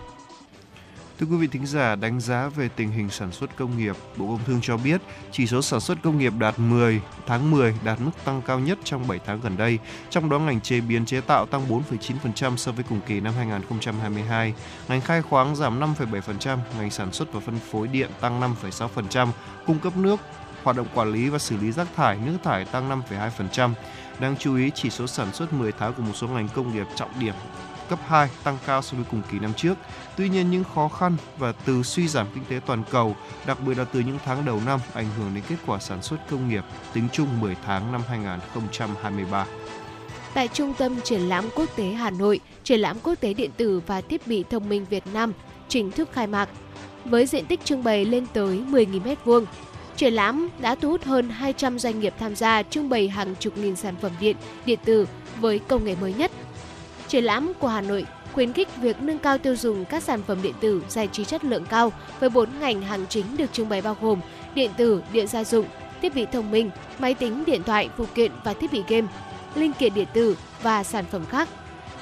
Thưa 1.19 1.25
quý 1.25 1.37
vị 1.37 1.47
thính 1.47 1.65
giả, 1.65 1.95
đánh 1.95 2.19
giá 2.19 2.49
về 2.55 2.69
tình 2.75 2.91
hình 2.91 3.09
sản 3.09 3.31
xuất 3.31 3.57
công 3.57 3.77
nghiệp, 3.77 3.95
Bộ 4.17 4.27
Công 4.27 4.39
Thương 4.45 4.59
cho 4.61 4.77
biết 4.77 5.01
chỉ 5.31 5.47
số 5.47 5.61
sản 5.61 5.79
xuất 5.79 5.97
công 6.03 6.17
nghiệp 6.17 6.33
đạt 6.39 6.59
10 6.59 7.01
tháng 7.27 7.51
10 7.51 7.75
đạt 7.83 8.01
mức 8.01 8.11
tăng 8.25 8.41
cao 8.41 8.59
nhất 8.59 8.77
trong 8.83 9.07
7 9.07 9.19
tháng 9.25 9.41
gần 9.41 9.57
đây, 9.57 9.79
trong 10.09 10.29
đó 10.29 10.39
ngành 10.39 10.61
chế 10.61 10.81
biến 10.81 11.05
chế 11.05 11.21
tạo 11.21 11.45
tăng 11.45 11.69
4,9% 11.69 12.57
so 12.57 12.71
với 12.71 12.83
cùng 12.89 13.01
kỳ 13.07 13.19
năm 13.19 13.33
2022, 13.37 14.53
ngành 14.87 15.01
khai 15.01 15.21
khoáng 15.21 15.55
giảm 15.55 15.79
5,7%, 15.79 16.57
ngành 16.77 16.91
sản 16.91 17.13
xuất 17.13 17.33
và 17.33 17.39
phân 17.39 17.59
phối 17.71 17.87
điện 17.87 18.09
tăng 18.21 18.41
5,6%, 18.41 19.27
cung 19.65 19.79
cấp 19.79 19.97
nước, 19.97 20.19
hoạt 20.63 20.77
động 20.77 20.87
quản 20.93 21.11
lý 21.11 21.29
và 21.29 21.39
xử 21.39 21.57
lý 21.57 21.71
rác 21.71 21.87
thải, 21.95 22.17
nước 22.25 22.37
thải 22.43 22.65
tăng 22.65 23.03
5,2%. 23.09 23.71
Đáng 24.19 24.35
chú 24.39 24.55
ý, 24.55 24.71
chỉ 24.75 24.89
số 24.89 25.07
sản 25.07 25.33
xuất 25.33 25.53
10 25.53 25.71
tháng 25.71 25.93
của 25.93 26.03
một 26.03 26.13
số 26.15 26.27
ngành 26.27 26.47
công 26.55 26.73
nghiệp 26.73 26.87
trọng 26.95 27.19
điểm 27.19 27.33
cấp 27.89 27.99
2 28.07 28.29
tăng 28.43 28.57
cao 28.65 28.81
so 28.81 28.95
với 28.95 29.05
cùng 29.11 29.21
kỳ 29.31 29.39
năm 29.39 29.53
trước. 29.53 29.73
Tuy 30.17 30.29
nhiên 30.29 30.51
những 30.51 30.63
khó 30.75 30.87
khăn 30.87 31.15
và 31.37 31.51
từ 31.51 31.83
suy 31.83 32.07
giảm 32.07 32.27
kinh 32.33 32.45
tế 32.49 32.59
toàn 32.65 32.83
cầu, 32.91 33.15
đặc 33.45 33.57
biệt 33.67 33.77
là 33.77 33.83
từ 33.83 33.99
những 33.99 34.17
tháng 34.25 34.45
đầu 34.45 34.61
năm 34.65 34.79
ảnh 34.93 35.07
hưởng 35.17 35.31
đến 35.35 35.43
kết 35.49 35.55
quả 35.65 35.79
sản 35.79 36.01
xuất 36.01 36.17
công 36.29 36.49
nghiệp 36.49 36.63
tính 36.93 37.07
chung 37.13 37.39
10 37.39 37.55
tháng 37.65 37.91
năm 37.91 38.01
2023. 38.07 39.45
Tại 40.33 40.47
Trung 40.47 40.73
tâm 40.77 41.01
Triển 41.01 41.21
lãm 41.21 41.49
Quốc 41.55 41.69
tế 41.75 41.83
Hà 41.83 42.09
Nội, 42.09 42.39
Triển 42.63 42.79
lãm 42.79 42.97
Quốc 43.03 43.15
tế 43.19 43.33
Điện 43.33 43.51
tử 43.57 43.81
và 43.87 44.01
Thiết 44.01 44.27
bị 44.27 44.43
Thông 44.49 44.69
minh 44.69 44.85
Việt 44.89 45.03
Nam 45.13 45.33
chính 45.67 45.91
thức 45.91 46.09
khai 46.11 46.27
mạc. 46.27 46.49
Với 47.05 47.25
diện 47.25 47.45
tích 47.45 47.65
trưng 47.65 47.83
bày 47.83 48.05
lên 48.05 48.25
tới 48.33 48.63
10.000 48.69 49.15
m2, 49.25 49.45
triển 49.95 50.13
lãm 50.13 50.49
đã 50.59 50.75
thu 50.75 50.89
hút 50.89 51.03
hơn 51.03 51.29
200 51.29 51.79
doanh 51.79 51.99
nghiệp 51.99 52.13
tham 52.19 52.35
gia 52.35 52.63
trưng 52.63 52.89
bày 52.89 53.09
hàng 53.09 53.35
chục 53.39 53.57
nghìn 53.57 53.75
sản 53.75 53.95
phẩm 54.01 54.11
điện, 54.19 54.35
điện 54.65 54.79
tử 54.85 55.07
với 55.39 55.59
công 55.59 55.85
nghệ 55.85 55.95
mới 56.01 56.13
nhất 56.13 56.31
Triển 57.09 57.23
lãm 57.23 57.53
của 57.59 57.67
Hà 57.67 57.81
Nội 57.81 58.05
khuyến 58.33 58.53
khích 58.53 58.67
việc 58.77 59.01
nâng 59.01 59.19
cao 59.19 59.37
tiêu 59.37 59.55
dùng 59.55 59.85
các 59.85 60.03
sản 60.03 60.21
phẩm 60.27 60.37
điện 60.41 60.53
tử 60.59 60.83
giải 60.89 61.07
trí 61.11 61.25
chất 61.25 61.43
lượng 61.45 61.65
cao 61.65 61.91
với 62.19 62.29
bốn 62.29 62.49
ngành 62.59 62.81
hàng 62.81 63.05
chính 63.09 63.37
được 63.37 63.53
trưng 63.53 63.69
bày 63.69 63.81
bao 63.81 63.97
gồm 64.01 64.19
điện 64.55 64.71
tử, 64.77 65.01
điện 65.13 65.27
gia 65.27 65.43
dụng, 65.43 65.65
thiết 66.01 66.15
bị 66.15 66.25
thông 66.31 66.51
minh, 66.51 66.69
máy 66.99 67.13
tính, 67.13 67.43
điện 67.45 67.63
thoại, 67.63 67.89
phụ 67.97 68.05
kiện 68.15 68.31
và 68.43 68.53
thiết 68.53 68.71
bị 68.71 68.83
game, 68.87 69.07
linh 69.55 69.73
kiện 69.73 69.93
điện 69.93 70.07
tử 70.13 70.37
và 70.61 70.83
sản 70.83 71.05
phẩm 71.11 71.25
khác. 71.25 71.49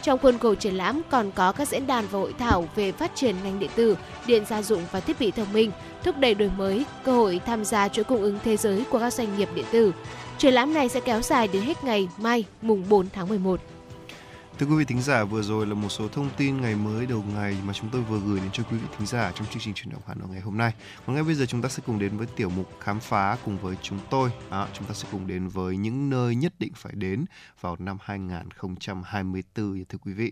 Trong 0.01 0.19
khuôn 0.19 0.37
khổ 0.39 0.55
triển 0.55 0.75
lãm 0.75 1.01
còn 1.09 1.31
có 1.31 1.51
các 1.51 1.67
diễn 1.67 1.87
đàn 1.87 2.05
và 2.11 2.19
hội 2.19 2.33
thảo 2.37 2.69
về 2.75 2.91
phát 2.91 3.11
triển 3.15 3.35
ngành 3.43 3.59
điện 3.59 3.71
tử, 3.75 3.97
điện 4.25 4.43
gia 4.49 4.61
dụng 4.61 4.81
và 4.91 4.99
thiết 4.99 5.19
bị 5.19 5.31
thông 5.31 5.53
minh, 5.53 5.71
thúc 6.03 6.17
đẩy 6.17 6.33
đổi 6.33 6.51
mới, 6.57 6.85
cơ 7.03 7.11
hội 7.11 7.41
tham 7.45 7.65
gia 7.65 7.87
chuỗi 7.87 8.03
cung 8.03 8.21
ứng 8.21 8.39
thế 8.43 8.57
giới 8.57 8.83
của 8.89 8.99
các 8.99 9.13
doanh 9.13 9.37
nghiệp 9.37 9.49
điện 9.55 9.65
tử. 9.71 9.93
Triển 10.37 10.53
lãm 10.53 10.73
này 10.73 10.89
sẽ 10.89 10.99
kéo 10.99 11.21
dài 11.21 11.47
đến 11.47 11.63
hết 11.63 11.83
ngày 11.83 12.07
mai 12.17 12.43
mùng 12.61 12.83
4 12.89 13.07
tháng 13.13 13.29
11. 13.29 13.61
Thưa 14.59 14.65
quý 14.65 14.75
vị 14.75 14.85
thính 14.85 15.01
giả, 15.01 15.23
vừa 15.23 15.41
rồi 15.41 15.67
là 15.67 15.73
một 15.73 15.89
số 15.89 16.07
thông 16.07 16.29
tin 16.37 16.61
ngày 16.61 16.75
mới 16.75 17.05
đầu 17.05 17.23
ngày 17.35 17.57
mà 17.65 17.73
chúng 17.73 17.89
tôi 17.89 18.01
vừa 18.01 18.19
gửi 18.19 18.39
đến 18.39 18.49
cho 18.53 18.63
quý 18.63 18.77
vị 18.77 18.87
thính 18.97 19.07
giả 19.07 19.31
trong 19.35 19.47
chương 19.47 19.61
trình 19.61 19.73
chuyển 19.73 19.89
động 19.89 20.01
Hà 20.07 20.13
Nội 20.13 20.27
ngày 20.31 20.41
hôm 20.41 20.57
nay. 20.57 20.73
Còn 21.05 21.15
ngay 21.15 21.23
bây 21.23 21.35
giờ 21.35 21.45
chúng 21.45 21.61
ta 21.61 21.69
sẽ 21.69 21.83
cùng 21.85 21.99
đến 21.99 22.17
với 22.17 22.27
tiểu 22.35 22.49
mục 22.49 22.69
khám 22.79 22.99
phá 22.99 23.37
cùng 23.45 23.57
với 23.57 23.75
chúng 23.81 23.99
tôi. 24.09 24.29
À, 24.49 24.67
chúng 24.73 24.87
ta 24.87 24.93
sẽ 24.93 25.07
cùng 25.11 25.27
đến 25.27 25.47
với 25.47 25.77
những 25.77 26.09
nơi 26.09 26.35
nhất 26.35 26.53
định 26.59 26.71
phải 26.75 26.93
đến 26.95 27.25
vào 27.61 27.75
năm 27.79 27.97
2024 28.01 29.85
thưa 29.89 29.97
quý 29.97 30.13
vị. 30.13 30.31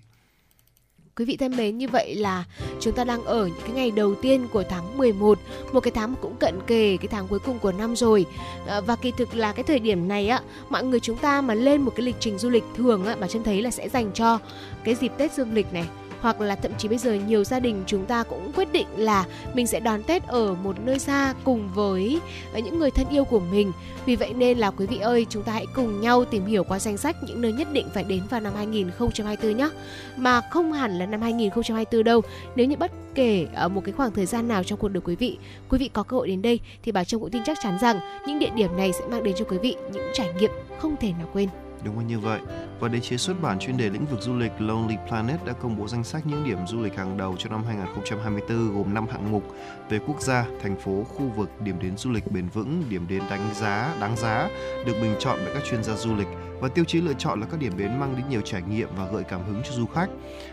Quý 1.19 1.25
vị 1.25 1.37
thân 1.37 1.57
mến, 1.57 1.77
như 1.77 1.87
vậy 1.87 2.15
là 2.15 2.43
chúng 2.79 2.93
ta 2.93 3.03
đang 3.03 3.25
ở 3.25 3.45
những 3.47 3.61
cái 3.61 3.71
ngày 3.71 3.91
đầu 3.91 4.15
tiên 4.15 4.47
của 4.53 4.63
tháng 4.69 4.97
11, 4.97 5.39
một 5.71 5.79
cái 5.79 5.91
tháng 5.91 6.15
cũng 6.21 6.35
cận 6.35 6.59
kề 6.67 6.97
cái 6.97 7.07
tháng 7.07 7.27
cuối 7.27 7.39
cùng 7.39 7.59
của 7.59 7.71
năm 7.71 7.95
rồi. 7.95 8.25
À, 8.67 8.81
và 8.81 8.95
kỳ 8.95 9.11
thực 9.11 9.35
là 9.35 9.51
cái 9.51 9.63
thời 9.63 9.79
điểm 9.79 10.07
này 10.07 10.27
á, 10.27 10.41
mọi 10.69 10.83
người 10.83 10.99
chúng 10.99 11.17
ta 11.17 11.41
mà 11.41 11.53
lên 11.53 11.81
một 11.81 11.91
cái 11.95 12.05
lịch 12.05 12.15
trình 12.19 12.37
du 12.37 12.49
lịch 12.49 12.63
thường 12.77 13.05
á, 13.05 13.15
bà 13.19 13.27
chân 13.27 13.43
thấy 13.43 13.61
là 13.61 13.71
sẽ 13.71 13.89
dành 13.89 14.11
cho 14.13 14.39
cái 14.83 14.95
dịp 14.95 15.11
Tết 15.17 15.33
dương 15.33 15.53
lịch 15.53 15.73
này 15.73 15.85
hoặc 16.25 16.41
là 16.41 16.55
thậm 16.55 16.71
chí 16.77 16.87
bây 16.87 16.97
giờ 16.97 17.13
nhiều 17.13 17.43
gia 17.43 17.59
đình 17.59 17.83
chúng 17.87 18.05
ta 18.05 18.23
cũng 18.23 18.51
quyết 18.55 18.71
định 18.71 18.87
là 18.97 19.25
mình 19.53 19.67
sẽ 19.67 19.79
đón 19.79 20.03
Tết 20.03 20.27
ở 20.27 20.55
một 20.63 20.75
nơi 20.85 20.99
xa 20.99 21.33
cùng 21.43 21.69
với 21.73 22.19
ờ, 22.53 22.59
những 22.59 22.79
người 22.79 22.91
thân 22.91 23.09
yêu 23.09 23.25
của 23.25 23.39
mình. 23.39 23.71
Vì 24.05 24.15
vậy 24.15 24.33
nên 24.33 24.57
là 24.57 24.71
quý 24.71 24.85
vị 24.85 24.97
ơi, 24.97 25.25
chúng 25.29 25.43
ta 25.43 25.51
hãy 25.51 25.65
cùng 25.75 26.01
nhau 26.01 26.25
tìm 26.25 26.45
hiểu 26.45 26.63
qua 26.63 26.79
danh 26.79 26.97
sách 26.97 27.15
những 27.23 27.41
nơi 27.41 27.51
nhất 27.51 27.67
định 27.73 27.87
phải 27.93 28.03
đến 28.03 28.21
vào 28.29 28.41
năm 28.41 28.53
2024 28.55 29.57
nhé. 29.57 29.69
Mà 30.17 30.41
không 30.51 30.71
hẳn 30.71 30.99
là 30.99 31.05
năm 31.05 31.21
2024 31.21 32.03
đâu. 32.03 32.21
Nếu 32.55 32.67
như 32.67 32.75
bất 32.75 32.91
kể 33.15 33.47
ở 33.55 33.69
một 33.69 33.81
cái 33.85 33.93
khoảng 33.93 34.11
thời 34.11 34.25
gian 34.25 34.47
nào 34.47 34.63
trong 34.63 34.79
cuộc 34.79 34.89
đời 34.89 35.01
quý 35.01 35.15
vị, 35.15 35.37
quý 35.69 35.77
vị 35.77 35.89
có 35.93 36.03
cơ 36.03 36.17
hội 36.17 36.27
đến 36.27 36.41
đây 36.41 36.59
thì 36.83 36.91
bà 36.91 37.03
Trâm 37.03 37.19
cũng 37.19 37.29
tin 37.29 37.43
chắc 37.45 37.57
chắn 37.63 37.77
rằng 37.81 37.99
những 38.27 38.39
địa 38.39 38.51
điểm 38.55 38.77
này 38.77 38.93
sẽ 38.93 39.05
mang 39.11 39.23
đến 39.23 39.35
cho 39.37 39.45
quý 39.45 39.57
vị 39.57 39.75
những 39.93 40.07
trải 40.13 40.33
nghiệm 40.39 40.51
không 40.79 40.95
thể 41.01 41.11
nào 41.11 41.29
quên. 41.33 41.49
Đúng 41.85 41.97
là 41.97 42.03
như 42.03 42.19
vậy. 42.19 42.39
Và 42.79 42.87
đế 42.87 42.99
chế 42.99 43.17
xuất 43.17 43.41
bản 43.41 43.59
chuyên 43.59 43.77
đề 43.77 43.89
lĩnh 43.89 44.05
vực 44.05 44.21
du 44.21 44.35
lịch 44.35 44.51
Lonely 44.59 44.95
Planet 45.07 45.45
đã 45.45 45.53
công 45.53 45.77
bố 45.77 45.87
danh 45.87 46.03
sách 46.03 46.27
những 46.27 46.43
điểm 46.43 46.57
du 46.67 46.81
lịch 46.81 46.95
hàng 46.95 47.17
đầu 47.17 47.35
cho 47.37 47.49
năm 47.49 47.63
2024 47.67 48.75
gồm 48.75 48.93
5 48.93 49.07
hạng 49.07 49.31
mục 49.31 49.43
về 49.89 49.99
quốc 50.07 50.21
gia, 50.21 50.45
thành 50.61 50.75
phố, 50.79 51.03
khu 51.03 51.25
vực, 51.35 51.49
điểm 51.61 51.75
đến 51.81 51.97
du 51.97 52.11
lịch 52.11 52.31
bền 52.31 52.47
vững, 52.53 52.83
điểm 52.89 53.05
đến 53.09 53.21
đánh 53.29 53.49
giá, 53.53 53.95
đáng 54.01 54.15
giá 54.17 54.49
được 54.85 54.93
bình 55.01 55.15
chọn 55.19 55.39
bởi 55.45 55.53
các 55.53 55.63
chuyên 55.69 55.83
gia 55.83 55.95
du 55.95 56.15
lịch 56.15 56.27
và 56.59 56.67
tiêu 56.67 56.85
chí 56.85 57.01
lựa 57.01 57.13
chọn 57.13 57.39
là 57.41 57.47
các 57.51 57.59
điểm 57.59 57.77
đến 57.77 57.99
mang 57.99 58.15
đến 58.15 58.25
nhiều 58.29 58.41
trải 58.41 58.61
nghiệm 58.61 58.89
và 58.97 59.07
gợi 59.11 59.23
cảm 59.23 59.45
hứng 59.47 59.61
cho 59.63 59.71
du 59.71 59.85
khách. 59.85 60.07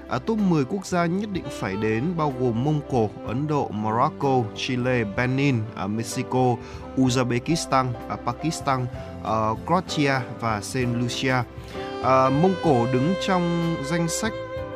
À, 0.08 0.18
top 0.18 0.38
10 0.38 0.64
quốc 0.64 0.86
gia 0.86 1.06
nhất 1.06 1.30
định 1.32 1.44
phải 1.50 1.76
đến 1.76 2.04
bao 2.16 2.34
gồm 2.40 2.64
Mông 2.64 2.80
Cổ, 2.90 3.10
Ấn 3.26 3.46
Độ, 3.46 3.68
Morocco, 3.68 4.42
Chile, 4.56 5.04
Benin, 5.16 5.56
à, 5.76 5.86
Mexico, 5.86 6.56
Uzbekistan, 6.96 7.86
à, 8.08 8.16
Pakistan, 8.26 8.86
à, 9.24 9.50
Croatia 9.66 10.14
và 10.40 10.60
Saint 10.60 10.96
Lucia. 10.96 11.36
Mông 12.42 12.54
Cổ 12.64 12.86
đứng 12.92 13.14
trong 13.26 13.74
danh 13.84 14.08
sách 14.08 14.32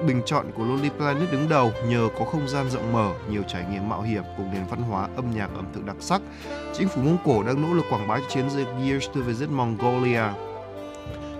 bình 0.06 0.22
chọn 0.26 0.46
của 0.56 0.64
Lonely 0.64 0.88
Planet 0.88 1.32
đứng 1.32 1.48
đầu 1.48 1.72
nhờ 1.88 2.08
có 2.18 2.24
không 2.24 2.48
gian 2.48 2.70
rộng 2.70 2.92
mở, 2.92 3.12
nhiều 3.30 3.42
trải 3.48 3.64
nghiệm 3.70 3.88
mạo 3.88 4.02
hiểm 4.02 4.22
cùng 4.36 4.50
nền 4.52 4.66
văn 4.70 4.82
hóa 4.82 5.08
âm 5.16 5.30
nhạc 5.30 5.50
ẩm 5.54 5.64
thực 5.74 5.86
đặc 5.86 5.96
sắc. 6.00 6.22
Chính 6.78 6.88
phủ 6.88 7.02
Mông 7.02 7.18
Cổ 7.24 7.42
đang 7.42 7.62
nỗ 7.62 7.74
lực 7.74 7.84
quảng 7.90 8.08
bá 8.08 8.20
chiến 8.28 8.50
dịch 8.50 8.66
Years 8.88 9.06
to 9.14 9.20
Visit 9.20 9.48
Mongolia 9.48 10.22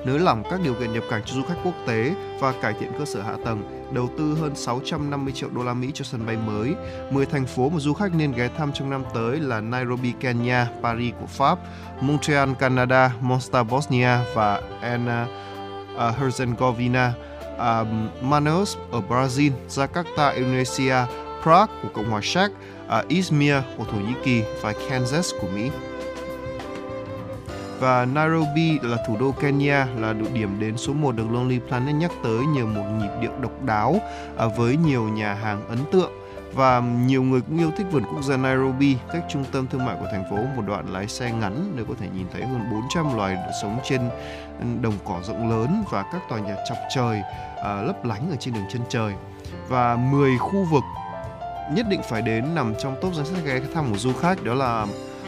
nới 0.05 0.19
lỏng 0.19 0.43
các 0.51 0.61
điều 0.65 0.75
kiện 0.75 0.93
nhập 0.93 1.05
cảnh 1.11 1.23
cho 1.27 1.35
du 1.35 1.43
khách 1.43 1.57
quốc 1.65 1.75
tế 1.87 2.15
và 2.41 2.53
cải 2.63 2.75
thiện 2.81 2.93
cơ 2.99 3.05
sở 3.05 3.23
hạ 3.23 3.37
tầng, 3.45 3.89
đầu 3.93 4.11
tư 4.19 4.37
hơn 4.41 4.55
650 4.55 5.33
triệu 5.33 5.49
đô 5.51 5.63
la 5.63 5.75
Mỹ 5.75 5.91
cho 5.95 6.05
sân 6.05 6.27
bay 6.27 6.37
mới. 6.37 6.75
10 7.11 7.27
thành 7.27 7.47
phố 7.47 7.69
mà 7.69 7.79
du 7.79 7.95
khách 7.95 8.15
nên 8.15 8.33
ghé 8.33 8.49
thăm 8.59 8.73
trong 8.73 8.91
năm 8.91 9.05
tới 9.15 9.41
là 9.41 9.61
Nairobi, 9.61 10.13
Kenya, 10.21 10.67
Paris 10.83 11.15
của 11.21 11.27
Pháp, 11.27 11.59
Montreal, 12.01 12.51
Canada, 12.59 13.13
Mostar, 13.21 13.67
Bosnia 13.71 14.19
và 14.35 14.61
Anna 14.81 15.27
uh, 15.95 16.01
à, 16.01 16.13
Herzegovina, 16.21 17.11
uh, 17.55 18.23
Manaus 18.23 18.77
ở 18.91 19.01
Brazil, 19.09 19.51
Jakarta, 19.69 20.35
Indonesia, 20.35 20.97
Prague 21.43 21.75
của 21.83 21.89
Cộng 21.95 22.11
hòa 22.11 22.21
Séc, 22.23 22.51
uh, 22.51 23.09
Izmir 23.09 23.61
của 23.77 23.85
Thổ 23.85 23.99
Nhĩ 23.99 24.15
Kỳ 24.25 24.43
và 24.63 24.73
Kansas 24.91 25.33
của 25.41 25.49
Mỹ 25.55 25.71
và 27.81 28.05
Nairobi 28.05 28.79
là 28.83 28.97
thủ 29.07 29.17
đô 29.21 29.33
Kenya 29.33 29.87
là 29.99 30.13
địa 30.13 30.31
điểm 30.33 30.61
đến 30.61 30.77
số 30.77 30.93
1 30.93 31.17
được 31.17 31.25
Lonely 31.33 31.59
Planet 31.69 31.95
nhắc 31.95 32.13
tới 32.23 32.47
nhờ 32.47 32.67
một 32.67 32.85
nhịp 33.01 33.11
điệu 33.21 33.33
độc 33.41 33.63
đáo 33.65 34.01
à, 34.39 34.47
với 34.47 34.77
nhiều 34.77 35.03
nhà 35.03 35.35
hàng 35.35 35.69
ấn 35.69 35.79
tượng. 35.93 36.13
Và 36.55 36.81
nhiều 36.81 37.23
người 37.23 37.41
cũng 37.41 37.59
yêu 37.59 37.71
thích 37.77 37.87
vườn 37.93 38.03
quốc 38.05 38.23
gia 38.23 38.37
Nairobi, 38.37 38.97
cách 39.13 39.25
trung 39.29 39.45
tâm 39.53 39.67
thương 39.67 39.85
mại 39.85 39.97
của 40.01 40.07
thành 40.13 40.25
phố 40.31 40.37
một 40.57 40.63
đoạn 40.67 40.93
lái 40.93 41.09
xe 41.09 41.33
ngắn 41.33 41.73
để 41.77 41.85
có 41.89 41.95
thể 42.01 42.09
nhìn 42.15 42.27
thấy 42.33 42.43
hơn 42.47 42.61
400 42.71 43.17
loài 43.17 43.37
sống 43.63 43.79
trên 43.85 44.01
đồng 44.83 44.95
cỏ 45.05 45.21
rộng 45.23 45.51
lớn 45.51 45.85
và 45.91 46.03
các 46.13 46.23
tòa 46.29 46.39
nhà 46.39 46.57
chọc 46.69 46.79
trời 46.95 47.23
à, 47.65 47.83
lấp 47.83 48.05
lánh 48.05 48.31
ở 48.31 48.37
trên 48.37 48.55
đường 48.55 48.67
chân 48.73 48.83
trời. 48.89 49.13
Và 49.69 49.97
10 49.97 50.39
khu 50.39 50.65
vực 50.71 50.83
nhất 51.73 51.87
định 51.89 52.01
phải 52.09 52.23
đến 52.23 52.55
nằm 52.55 52.75
trong 52.83 52.97
top 53.01 53.15
danh 53.15 53.27
sách 53.27 53.45
ghé 53.45 53.61
thăm 53.75 53.91
của 53.91 53.99
du 53.99 54.13
khách 54.13 54.45
đó 54.45 54.55
là 54.55 54.87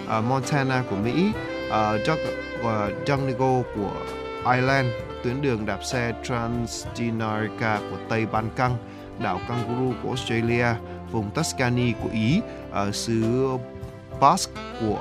à, 0.08 0.20
Montana 0.20 0.82
của 0.90 0.96
Mỹ, 0.96 1.32
uh, 1.68 2.06
Doug, 3.06 3.18
uh, 3.22 3.66
của 3.74 3.92
Ireland, 4.52 4.88
tuyến 5.24 5.42
đường 5.42 5.66
đạp 5.66 5.84
xe 5.84 6.12
Transdinarica 6.24 7.78
của 7.90 7.96
Tây 8.08 8.26
Ban 8.26 8.50
Căng, 8.56 8.76
đảo 9.18 9.40
Kangaroo 9.48 9.94
của 10.02 10.08
Australia, 10.08 10.66
vùng 11.10 11.30
Tuscany 11.30 11.92
của 12.02 12.08
Ý, 12.12 12.40
ở 12.70 12.92
xứ 12.92 13.48
Basque 14.20 14.62
của 14.80 15.00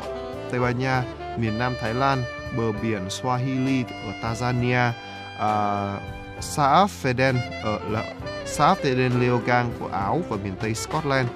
Tây 0.51 0.59
Ban 0.59 0.79
Nha, 0.79 1.03
miền 1.37 1.59
Nam 1.59 1.73
Thái 1.81 1.93
Lan, 1.93 2.23
bờ 2.57 2.71
biển 2.81 3.07
Swahili 3.07 3.83
ở 4.05 4.11
Tanzania, 4.23 4.89
uh, 5.35 6.01
xã 6.39 6.85
Feden 7.03 7.35
ở 7.63 7.79
là 7.89 8.03
xã 8.45 8.73
Feden 8.73 9.19
Leogang 9.21 9.71
của 9.79 9.87
Áo 9.87 10.21
và 10.29 10.37
miền 10.43 10.53
Tây 10.61 10.73
Scotland. 10.73 11.27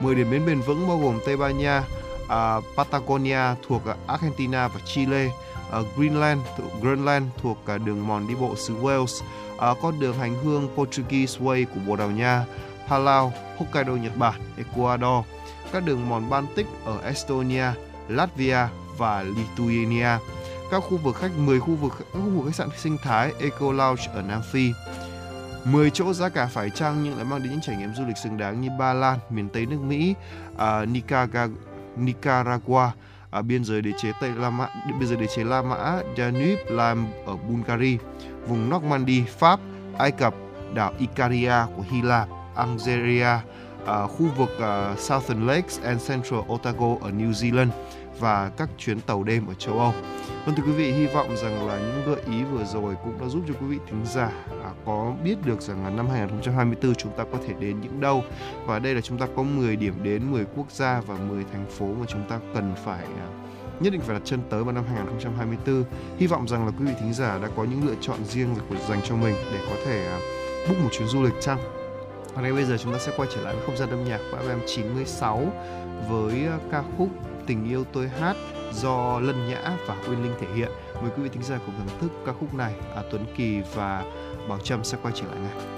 10 0.00 0.14
điểm 0.14 0.30
đến 0.30 0.46
bền 0.46 0.60
vững 0.60 0.88
bao 0.88 0.98
gồm 0.98 1.18
Tây 1.26 1.36
Ban 1.36 1.58
Nha, 1.58 1.82
uh, 2.28 2.64
Patagonia 2.76 3.54
thuộc 3.68 3.82
Argentina 4.06 4.68
và 4.68 4.80
Chile, 4.84 5.26
uh, 5.26 5.86
Greenland 5.96 6.40
thuộc 6.58 6.82
Greenland 6.82 7.26
thuộc 7.42 7.58
uh, 7.74 7.80
đường 7.86 8.06
mòn 8.06 8.28
đi 8.28 8.34
bộ 8.34 8.56
xứ 8.56 8.74
Wales, 8.76 9.22
uh, 9.70 9.78
con 9.82 10.00
đường 10.00 10.18
hành 10.18 10.44
hương 10.44 10.68
Portuguese 10.76 11.40
Way 11.40 11.66
của 11.74 11.80
Bồ 11.86 11.96
Đào 11.96 12.10
Nha, 12.10 12.44
Palau, 12.88 13.32
Hokkaido 13.58 13.92
Nhật 13.92 14.16
Bản, 14.16 14.40
Ecuador, 14.56 15.24
các 15.72 15.84
đường 15.84 16.08
mòn 16.08 16.30
Baltic 16.30 16.66
ở 16.84 17.00
Estonia, 17.04 17.66
Latvia 18.08 18.68
và 18.98 19.22
Lithuania. 19.22 20.18
Các 20.70 20.80
khu 20.80 20.96
vực 20.96 21.16
khách 21.16 21.38
10 21.38 21.60
khu 21.60 21.74
vực 21.74 21.92
các 21.98 22.04
khu 22.12 22.30
vực 22.30 22.46
khách 22.46 22.54
sạn 22.54 22.68
sinh 22.76 22.96
thái 23.02 23.32
Eco 23.40 23.72
Lounge 23.72 24.02
ở 24.14 24.22
Nam 24.22 24.42
Phi. 24.52 24.72
10 25.64 25.90
chỗ 25.90 26.12
giá 26.12 26.28
cả 26.28 26.46
phải 26.46 26.70
chăng 26.70 27.04
nhưng 27.04 27.16
lại 27.16 27.24
mang 27.24 27.42
đến 27.42 27.52
những 27.52 27.60
trải 27.60 27.76
nghiệm 27.76 27.94
du 27.94 28.04
lịch 28.04 28.16
xứng 28.16 28.36
đáng 28.36 28.60
như 28.60 28.68
Ba 28.78 28.92
Lan, 28.92 29.18
miền 29.30 29.48
Tây 29.48 29.66
nước 29.66 29.80
Mỹ, 29.80 30.14
uh, 30.54 30.88
Nicaragua, 30.88 31.54
Nicaragua, 31.98 32.90
à, 33.30 33.42
biên 33.42 33.64
giới 33.64 33.82
đế 33.82 33.92
chế 33.98 34.12
Tây 34.20 34.30
La 34.36 34.50
Mã, 34.50 34.68
biên 35.00 35.08
giới 35.08 35.16
đế 35.16 35.26
chế 35.26 35.44
La 35.44 35.62
Mã, 35.62 36.02
Danube, 36.16 36.64
làm 36.68 37.06
ở 37.26 37.36
Bulgaria, 37.36 37.96
vùng 38.46 38.70
Normandy, 38.70 39.24
Pháp, 39.38 39.60
Ai 39.98 40.10
Cập, 40.10 40.34
đảo 40.74 40.92
Icaria 40.98 41.54
của 41.76 41.82
Hy 41.90 42.02
Lạp, 42.02 42.28
Algeria, 42.56 43.38
à, 43.86 44.06
khu 44.06 44.26
vực 44.36 44.50
à, 44.60 44.94
Southern 44.98 45.46
Lakes 45.46 45.80
and 45.84 46.08
Central 46.08 46.40
Otago 46.52 46.96
ở 47.00 47.10
New 47.10 47.32
Zealand 47.32 47.70
và 48.18 48.50
các 48.56 48.68
chuyến 48.78 49.00
tàu 49.00 49.22
đêm 49.22 49.46
ở 49.46 49.54
châu 49.54 49.78
Âu. 49.78 49.94
Vâng 50.46 50.56
thưa 50.56 50.62
quý 50.62 50.72
vị, 50.72 50.92
hy 50.92 51.06
vọng 51.06 51.36
rằng 51.36 51.66
là 51.66 51.78
những 51.78 52.02
gợi 52.06 52.22
ý 52.30 52.44
vừa 52.44 52.64
rồi 52.64 52.94
cũng 53.04 53.18
đã 53.20 53.26
giúp 53.28 53.42
cho 53.48 53.54
quý 53.60 53.66
vị 53.66 53.78
thính 53.86 54.06
giả 54.06 54.30
à, 54.64 54.70
có 54.86 55.14
biết 55.24 55.36
được 55.44 55.62
rằng 55.62 55.84
là 55.84 55.90
năm 55.90 56.08
2024 56.08 56.94
chúng 56.94 57.12
ta 57.16 57.24
có 57.32 57.38
thể 57.46 57.54
đến 57.60 57.80
những 57.80 58.00
đâu. 58.00 58.24
Và 58.66 58.78
đây 58.78 58.94
là 58.94 59.00
chúng 59.00 59.18
ta 59.18 59.26
có 59.36 59.42
10 59.42 59.76
điểm 59.76 59.94
đến 60.02 60.30
10 60.30 60.44
quốc 60.56 60.70
gia 60.70 61.00
và 61.00 61.14
10 61.14 61.44
thành 61.52 61.66
phố 61.70 61.86
mà 61.86 62.06
chúng 62.08 62.28
ta 62.28 62.38
cần 62.54 62.74
phải 62.84 63.04
à, 63.04 63.28
nhất 63.80 63.92
định 63.92 64.00
phải 64.00 64.14
đặt 64.14 64.22
chân 64.24 64.40
tới 64.50 64.64
vào 64.64 64.74
năm 64.74 64.84
2024. 64.94 65.84
Hy 66.18 66.26
vọng 66.26 66.48
rằng 66.48 66.66
là 66.66 66.72
quý 66.78 66.84
vị 66.84 66.92
thính 67.00 67.14
giả 67.14 67.38
đã 67.38 67.48
có 67.56 67.64
những 67.64 67.86
lựa 67.86 67.94
chọn 68.00 68.24
riêng 68.24 68.54
của 68.68 68.76
dành 68.88 69.00
cho 69.04 69.16
mình 69.16 69.34
để 69.52 69.58
có 69.70 69.76
thể 69.84 70.06
à, 70.06 70.18
book 70.68 70.82
một 70.82 70.88
chuyến 70.92 71.08
du 71.08 71.22
lịch 71.22 71.34
chăng. 71.40 71.58
Và 72.34 72.42
ngay 72.42 72.52
bây 72.52 72.64
giờ 72.64 72.76
chúng 72.76 72.92
ta 72.92 72.98
sẽ 72.98 73.12
quay 73.16 73.28
trở 73.34 73.40
lại 73.40 73.54
với 73.54 73.66
không 73.66 73.76
gian 73.76 73.90
âm 73.90 74.04
nhạc 74.04 74.20
của 74.30 74.38
FM 74.38 74.58
96 74.66 75.52
với 76.08 76.46
à, 76.46 76.58
ca 76.70 76.82
khúc 76.98 77.08
Tình 77.48 77.68
yêu 77.68 77.84
tôi 77.92 78.08
hát 78.08 78.36
do 78.72 79.20
Lân 79.20 79.48
Nhã 79.48 79.76
và 79.86 79.96
Uyên 80.08 80.22
Linh 80.22 80.34
thể 80.40 80.46
hiện. 80.54 80.68
Mời 81.02 81.10
quý 81.16 81.22
vị 81.22 81.28
thính 81.28 81.42
giả 81.42 81.58
cùng 81.66 81.74
thưởng 81.78 81.98
thức 82.00 82.10
ca 82.26 82.32
khúc 82.32 82.54
này. 82.54 82.74
À, 82.94 83.02
Tuấn 83.10 83.24
Kỳ 83.36 83.60
và 83.74 84.04
Bảo 84.48 84.58
Trâm 84.58 84.84
sẽ 84.84 84.98
quay 85.02 85.14
trở 85.16 85.26
lại 85.26 85.36
ngay. 85.40 85.77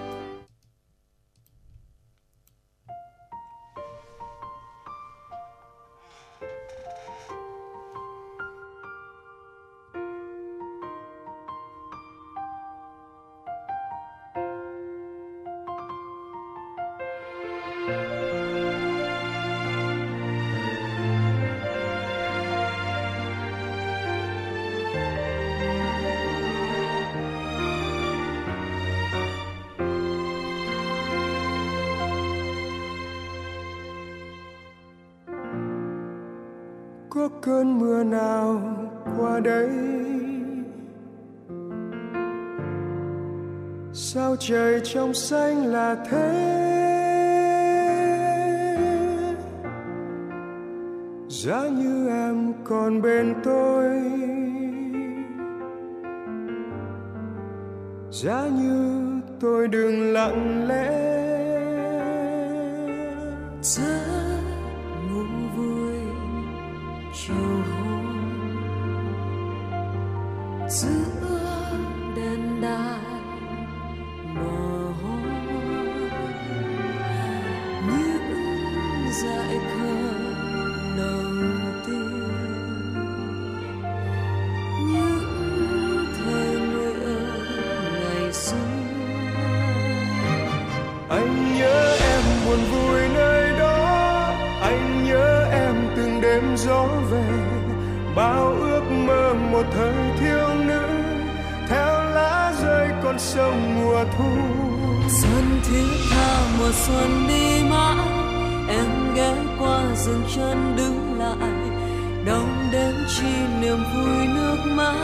Trong 44.95 45.15
xanh 45.15 45.67
là 45.67 45.97
thế. 46.11 46.33
Giá 51.29 51.69
như 51.69 52.09
em 52.09 52.53
còn 52.65 53.03
bên 53.03 53.35
tôi. 53.45 53.89
Giá 58.11 58.49
như 58.49 59.07
tôi 59.41 59.69
đừng 59.69 60.13
lặng 60.13 60.69
lẽ. 60.69 61.11
Giấc 63.63 64.00
mùa 106.71 106.77
xuân 106.77 107.29
đi 107.29 107.63
mãi, 107.71 108.07
em 108.69 109.15
ghé 109.15 109.35
qua 109.59 109.81
dừng 109.97 110.23
chân 110.37 110.77
đứng 110.77 111.19
lại. 111.19 111.51
Đông 112.27 112.69
đến 112.73 112.95
chi 113.09 113.33
niềm 113.61 113.79
vui 113.95 114.27
nước 114.27 114.57
mắt, 114.65 114.95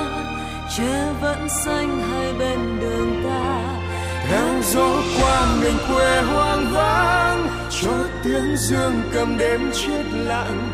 che 0.76 1.12
vẫn 1.20 1.48
xanh 1.48 1.98
hai 2.10 2.32
bên 2.32 2.80
đường 2.80 3.22
ta. 3.24 3.60
Theo 4.28 4.62
gió 4.62 4.88
qua 5.20 5.46
miền 5.62 5.76
quê 5.88 6.22
hoang 6.22 6.72
vắng 6.72 7.48
cho 7.82 7.92
tiếng 8.24 8.56
dương 8.56 9.02
cầm 9.14 9.38
đêm 9.38 9.70
chết 9.72 10.04
lặng. 10.12 10.68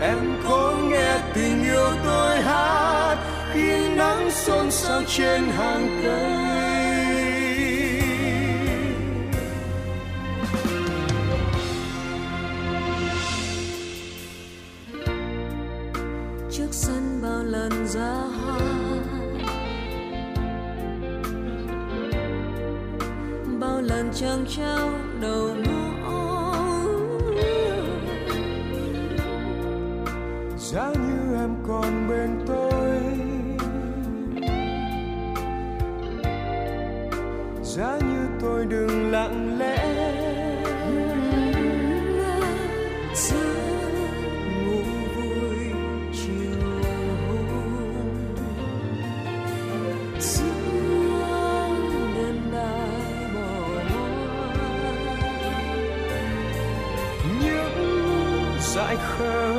Em 0.00 0.18
có 0.48 0.74
nghe 0.90 1.18
tình 1.34 1.64
yêu 1.64 1.90
tôi 2.04 2.40
hát, 2.40 3.16
khi 3.52 3.88
nắng 3.88 4.30
xôn 4.30 4.70
xao 4.70 5.02
trên 5.08 5.42
hàng 5.58 6.00
cây 6.02 6.55
lần 24.46 24.54
treo 24.56 24.90
đầu 25.20 25.48
ngõ 25.64 26.52
giá 30.58 30.92
như 30.92 31.36
em 31.36 31.54
còn 31.68 32.08
bên 32.08 32.44
tôi. 32.46 33.00
Giá 37.62 37.98
như 38.00 38.28
tôi 38.40 38.66
đừng 38.66 39.10
lặng 39.10 39.58
lẽ. 39.58 39.85
world. 59.26 59.55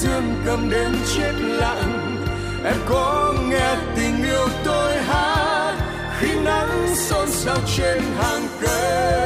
Dương 0.00 0.42
cầm 0.46 0.70
đêm 0.70 0.92
chết 1.16 1.32
lặng. 1.40 2.16
Em 2.64 2.76
có 2.88 3.34
nghe 3.48 3.76
tình 3.96 4.24
yêu 4.24 4.48
tôi 4.64 4.96
hát 4.96 5.74
khi 6.18 6.40
nắng 6.44 6.88
xôn 6.96 7.30
xao 7.30 7.56
trên 7.76 8.02
hàng 8.18 8.48
cây. 8.60 9.17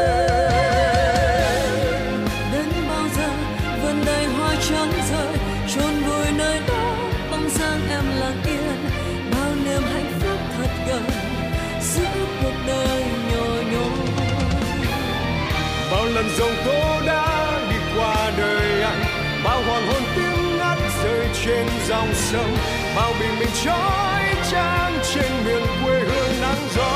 Sông 22.32 22.56
bao 22.96 23.12
bình 23.20 23.38
minh 23.38 23.48
trói 23.64 24.22
trang 24.50 24.98
trên 25.14 25.32
miền 25.44 25.62
quê 25.84 26.00
hương 26.00 26.40
nắng 26.40 26.68
gió. 26.76 26.92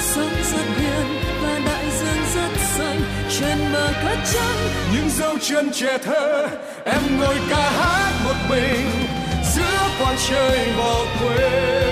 Sống 0.00 0.34
rất 0.52 0.66
hiền 0.78 1.06
và 1.42 1.60
đại 1.66 1.84
dương 1.90 2.24
rất 2.34 2.60
xanh 2.76 3.00
trên 3.38 3.72
bờ 3.72 3.92
cát 4.02 4.18
trắng 4.32 4.58
những 4.94 5.10
dấu 5.10 5.38
chân 5.40 5.70
trẻ 5.72 5.98
thơ 5.98 6.48
em 6.84 7.20
ngồi 7.20 7.36
ca 7.50 7.70
hát 7.70 8.12
một 8.24 8.36
mình 8.50 8.86
giữa 9.54 9.88
quang 9.98 10.16
trời 10.28 10.72
bỏ 10.78 11.04
quê 11.20 11.91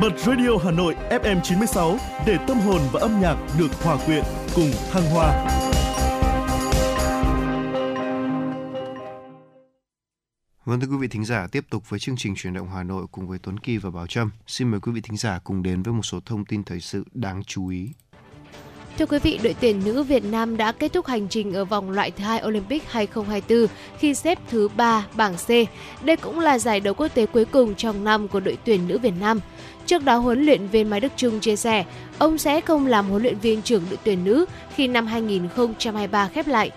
Bật 0.00 0.18
Radio 0.18 0.56
Hà 0.64 0.70
Nội 0.70 0.94
FM 1.10 1.40
96 1.42 1.98
để 2.26 2.38
tâm 2.48 2.58
hồn 2.58 2.80
và 2.92 3.00
âm 3.00 3.20
nhạc 3.20 3.36
được 3.58 3.82
hòa 3.82 3.98
quyện 4.06 4.24
cùng 4.54 4.70
thăng 4.90 5.02
hoa. 5.10 5.46
Vâng 10.64 10.80
thưa 10.80 10.86
quý 10.86 10.96
vị 11.00 11.08
thính 11.08 11.24
giả, 11.24 11.46
tiếp 11.52 11.64
tục 11.70 11.90
với 11.90 12.00
chương 12.00 12.16
trình 12.18 12.34
truyền 12.36 12.54
động 12.54 12.68
Hà 12.74 12.82
Nội 12.82 13.06
cùng 13.12 13.28
với 13.28 13.38
Tuấn 13.42 13.58
Kỳ 13.58 13.76
và 13.76 13.90
Bảo 13.90 14.06
Trâm. 14.06 14.30
Xin 14.46 14.70
mời 14.70 14.80
quý 14.80 14.92
vị 14.92 15.00
thính 15.00 15.16
giả 15.16 15.38
cùng 15.44 15.62
đến 15.62 15.82
với 15.82 15.94
một 15.94 16.02
số 16.02 16.20
thông 16.26 16.44
tin 16.44 16.64
thời 16.64 16.80
sự 16.80 17.04
đáng 17.12 17.42
chú 17.44 17.68
ý. 17.68 17.88
Thưa 18.98 19.06
quý 19.06 19.18
vị, 19.18 19.40
đội 19.42 19.56
tuyển 19.60 19.82
nữ 19.84 20.02
Việt 20.02 20.24
Nam 20.24 20.56
đã 20.56 20.72
kết 20.72 20.92
thúc 20.92 21.06
hành 21.06 21.28
trình 21.28 21.52
ở 21.52 21.64
vòng 21.64 21.90
loại 21.90 22.10
thứ 22.10 22.24
hai 22.24 22.42
Olympic 22.46 22.82
2024 22.88 23.66
khi 23.98 24.14
xếp 24.14 24.38
thứ 24.50 24.68
3 24.76 25.06
bảng 25.16 25.34
C. 25.34 25.48
Đây 26.04 26.16
cũng 26.16 26.40
là 26.40 26.58
giải 26.58 26.80
đấu 26.80 26.94
quốc 26.94 27.08
tế 27.14 27.26
cuối 27.26 27.44
cùng 27.44 27.74
trong 27.74 28.04
năm 28.04 28.28
của 28.28 28.40
đội 28.40 28.58
tuyển 28.64 28.88
nữ 28.88 28.98
Việt 28.98 29.14
Nam. 29.20 29.40
Trước 29.86 30.04
đó, 30.04 30.16
huấn 30.16 30.42
luyện 30.42 30.66
viên 30.66 30.90
Mai 30.90 31.00
Đức 31.00 31.12
Trung 31.16 31.40
chia 31.40 31.56
sẻ, 31.56 31.84
ông 32.18 32.38
sẽ 32.38 32.60
không 32.60 32.86
làm 32.86 33.08
huấn 33.08 33.22
luyện 33.22 33.38
viên 33.38 33.62
trưởng 33.62 33.82
đội 33.90 33.98
tuyển 34.04 34.24
nữ 34.24 34.46
khi 34.74 34.88
năm 34.88 35.06
2023 35.06 36.28
khép 36.28 36.46
lại. 36.46 36.70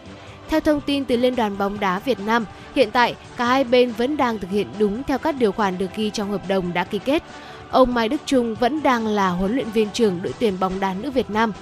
Theo 0.49 0.59
thông 0.59 0.81
tin 0.81 1.05
từ 1.05 1.17
Liên 1.17 1.35
đoàn 1.35 1.57
bóng 1.57 1.79
đá 1.79 1.99
Việt 1.99 2.19
Nam, 2.19 2.45
hiện 2.75 2.91
tại 2.91 3.15
cả 3.37 3.45
hai 3.45 3.63
bên 3.63 3.91
vẫn 3.91 4.17
đang 4.17 4.39
thực 4.39 4.49
hiện 4.49 4.67
đúng 4.79 5.03
theo 5.03 5.17
các 5.17 5.35
điều 5.39 5.51
khoản 5.51 5.77
được 5.77 5.95
ghi 5.95 6.09
trong 6.09 6.31
hợp 6.31 6.47
đồng 6.47 6.73
đã 6.73 6.83
ký 6.83 6.99
kết. 6.99 7.23
Ông 7.69 7.93
Mai 7.93 8.09
Đức 8.09 8.21
Trung 8.25 8.55
vẫn 8.55 8.83
đang 8.83 9.07
là 9.07 9.29
huấn 9.29 9.55
luyện 9.55 9.69
viên 9.71 9.87
trưởng 9.93 10.19
đội 10.21 10.33
tuyển 10.39 10.59
bóng 10.59 10.79
đá 10.79 10.93
nữ 10.93 11.11
Việt 11.11 11.29
Nam. 11.29 11.53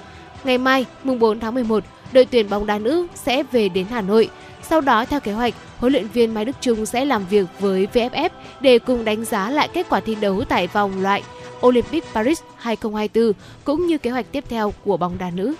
Ngày 0.43 0.57
mai, 0.57 0.85
mùng 1.03 1.19
4 1.19 1.39
tháng 1.39 1.53
11, 1.53 1.83
đội 2.11 2.25
tuyển 2.25 2.49
bóng 2.49 2.65
đá 2.65 2.79
nữ 2.79 3.07
sẽ 3.15 3.43
về 3.51 3.69
đến 3.69 3.85
Hà 3.89 4.01
Nội. 4.01 4.29
Sau 4.61 4.81
đó, 4.81 5.05
theo 5.05 5.19
kế 5.19 5.31
hoạch, 5.31 5.53
huấn 5.77 5.93
luyện 5.93 6.07
viên 6.07 6.33
Mai 6.33 6.45
Đức 6.45 6.55
Trung 6.61 6.85
sẽ 6.85 7.05
làm 7.05 7.25
việc 7.29 7.45
với 7.59 7.87
VFF 7.93 8.29
để 8.61 8.79
cùng 8.79 9.05
đánh 9.05 9.25
giá 9.25 9.49
lại 9.49 9.69
kết 9.73 9.85
quả 9.89 9.99
thi 9.99 10.15
đấu 10.15 10.43
tại 10.49 10.67
vòng 10.67 11.01
loại 11.01 11.23
Olympic 11.65 12.03
Paris 12.13 12.41
2024 12.57 13.33
cũng 13.63 13.87
như 13.87 13.97
kế 13.97 14.09
hoạch 14.09 14.25
tiếp 14.31 14.43
theo 14.49 14.73
của 14.85 14.97
bóng 14.97 15.17
đá 15.17 15.29
nữ. 15.29 15.55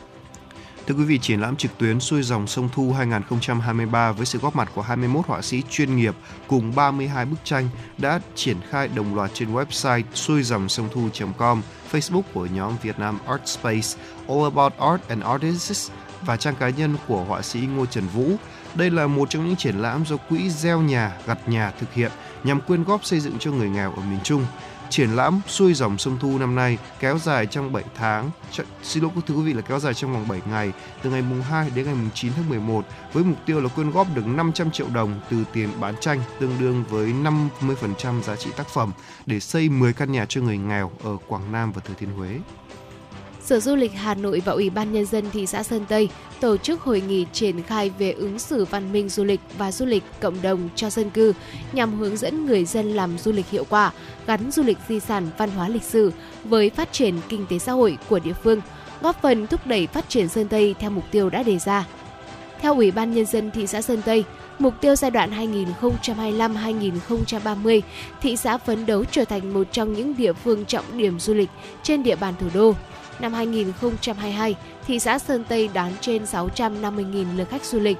Thưa 0.87 0.95
quý 0.95 1.03
vị, 1.03 1.19
triển 1.19 1.41
lãm 1.41 1.55
trực 1.55 1.77
tuyến 1.77 1.99
xuôi 1.99 2.23
dòng 2.23 2.47
sông 2.47 2.69
Thu 2.73 2.93
2023 2.93 4.11
với 4.11 4.25
sự 4.25 4.39
góp 4.39 4.55
mặt 4.55 4.71
của 4.75 4.81
21 4.81 5.25
họa 5.25 5.41
sĩ 5.41 5.63
chuyên 5.69 5.95
nghiệp 5.95 6.15
cùng 6.47 6.75
32 6.75 7.25
bức 7.25 7.37
tranh 7.43 7.69
đã 7.97 8.19
triển 8.35 8.57
khai 8.69 8.87
đồng 8.87 9.15
loạt 9.15 9.31
trên 9.33 9.53
website 9.53 10.03
xuôi 10.13 10.43
dòng 10.43 10.69
sông 10.69 10.89
thu.com, 10.93 11.61
Facebook 11.91 12.21
của 12.33 12.45
nhóm 12.45 12.73
Việt 12.81 12.99
Nam 12.99 13.19
Art 13.27 13.41
Space, 13.45 13.87
All 14.27 14.43
About 14.43 14.73
Art 14.77 15.01
and 15.07 15.23
Artists 15.23 15.91
và 16.21 16.37
trang 16.37 16.55
cá 16.55 16.69
nhân 16.69 16.95
của 17.07 17.23
họa 17.23 17.41
sĩ 17.41 17.59
Ngô 17.59 17.85
Trần 17.85 18.07
Vũ. 18.07 18.31
Đây 18.75 18.89
là 18.89 19.07
một 19.07 19.29
trong 19.29 19.47
những 19.47 19.55
triển 19.55 19.75
lãm 19.75 20.05
do 20.05 20.17
Quỹ 20.17 20.49
Gieo 20.49 20.81
Nhà, 20.81 21.17
Gặt 21.25 21.49
Nhà 21.49 21.71
thực 21.79 21.93
hiện 21.93 22.11
nhằm 22.43 22.61
quyên 22.61 22.83
góp 22.83 23.05
xây 23.05 23.19
dựng 23.19 23.39
cho 23.39 23.51
người 23.51 23.69
nghèo 23.69 23.91
ở 23.91 24.01
miền 24.01 24.19
Trung. 24.23 24.45
Triển 24.89 25.15
lãm 25.15 25.41
xuôi 25.47 25.73
dòng 25.73 25.97
sông 25.97 26.17
Thu 26.19 26.37
năm 26.37 26.55
nay 26.55 26.77
kéo 26.99 27.17
dài 27.17 27.45
trong 27.45 27.73
7 27.73 27.83
tháng, 27.95 28.31
ch- 28.51 28.63
xin 28.83 29.03
lỗi 29.03 29.11
thưa 29.27 29.35
quý 29.35 29.41
vị 29.41 29.53
là 29.53 29.61
kéo 29.61 29.79
dài 29.79 29.93
trong 29.93 30.13
vòng 30.13 30.27
7 30.27 30.41
ngày, 30.51 30.71
từ 31.03 31.09
ngày 31.09 31.21
mùng 31.21 31.41
2 31.41 31.69
đến 31.75 31.85
ngày 31.85 31.95
mùng 31.95 32.09
9 32.13 32.31
tháng 32.35 32.49
11 32.49 32.85
với 33.13 33.23
mục 33.23 33.37
tiêu 33.45 33.61
là 33.61 33.69
quyên 33.69 33.91
góp 33.91 34.07
được 34.15 34.27
500 34.27 34.71
triệu 34.71 34.87
đồng 34.93 35.19
từ 35.29 35.43
tiền 35.53 35.69
bán 35.79 35.95
tranh 36.01 36.19
tương 36.39 36.59
đương 36.59 36.83
với 36.89 37.13
50% 37.61 38.21
giá 38.21 38.35
trị 38.35 38.49
tác 38.57 38.67
phẩm 38.67 38.91
để 39.25 39.39
xây 39.39 39.69
10 39.69 39.93
căn 39.93 40.11
nhà 40.11 40.25
cho 40.29 40.41
người 40.41 40.57
nghèo 40.57 40.91
ở 41.03 41.17
Quảng 41.27 41.51
Nam 41.51 41.71
và 41.71 41.81
Thừa 41.85 41.93
Thiên 41.99 42.11
Huế. 42.17 42.39
Sở 43.47 43.59
Du 43.59 43.75
lịch 43.75 43.93
Hà 43.93 44.13
Nội 44.13 44.41
và 44.45 44.53
Ủy 44.53 44.69
ban 44.69 44.93
Nhân 44.93 45.05
dân 45.05 45.25
thị 45.33 45.45
xã 45.45 45.63
Sơn 45.63 45.85
Tây 45.89 46.09
tổ 46.39 46.57
chức 46.57 46.81
hội 46.81 47.01
nghị 47.01 47.25
triển 47.33 47.63
khai 47.63 47.91
về 47.99 48.11
ứng 48.11 48.39
xử 48.39 48.65
văn 48.65 48.91
minh 48.91 49.09
du 49.09 49.23
lịch 49.23 49.39
và 49.57 49.71
du 49.71 49.85
lịch 49.85 50.03
cộng 50.21 50.41
đồng 50.41 50.69
cho 50.75 50.89
dân 50.89 51.09
cư 51.09 51.33
nhằm 51.73 51.99
hướng 51.99 52.17
dẫn 52.17 52.45
người 52.45 52.65
dân 52.65 52.93
làm 52.93 53.17
du 53.17 53.31
lịch 53.31 53.49
hiệu 53.49 53.65
quả, 53.69 53.91
gắn 54.27 54.51
du 54.51 54.63
lịch 54.63 54.77
di 54.87 54.99
sản 54.99 55.27
văn 55.37 55.51
hóa 55.51 55.69
lịch 55.69 55.83
sử 55.83 56.11
với 56.43 56.69
phát 56.69 56.91
triển 56.91 57.15
kinh 57.29 57.45
tế 57.49 57.59
xã 57.59 57.71
hội 57.71 57.97
của 58.09 58.19
địa 58.19 58.33
phương, 58.43 58.61
góp 59.01 59.21
phần 59.21 59.47
thúc 59.47 59.67
đẩy 59.67 59.87
phát 59.87 60.09
triển 60.09 60.27
Sơn 60.27 60.47
Tây 60.47 60.75
theo 60.79 60.89
mục 60.89 61.03
tiêu 61.11 61.29
đã 61.29 61.43
đề 61.43 61.59
ra. 61.59 61.87
Theo 62.61 62.75
Ủy 62.75 62.91
ban 62.91 63.13
Nhân 63.13 63.25
dân 63.25 63.51
thị 63.51 63.67
xã 63.67 63.81
Sơn 63.81 64.01
Tây, 64.05 64.23
mục 64.59 64.73
tiêu 64.81 64.95
giai 64.95 65.11
đoạn 65.11 65.31
2025-2030, 65.81 67.81
thị 68.21 68.35
xã 68.35 68.57
phấn 68.57 68.85
đấu 68.85 69.03
trở 69.11 69.25
thành 69.25 69.53
một 69.53 69.67
trong 69.71 69.93
những 69.93 70.17
địa 70.17 70.33
phương 70.33 70.65
trọng 70.65 70.97
điểm 70.97 71.19
du 71.19 71.33
lịch 71.33 71.49
trên 71.83 72.03
địa 72.03 72.15
bàn 72.15 72.33
thủ 72.39 72.47
đô. 72.53 72.73
Năm 73.19 73.33
2022, 73.33 74.55
thị 74.87 74.99
xã 74.99 75.19
Sơn 75.19 75.43
Tây 75.49 75.69
đón 75.73 75.91
trên 76.01 76.23
650.000 76.23 77.37
lượt 77.37 77.49
khách 77.49 77.65
du 77.65 77.79
lịch. 77.79 77.97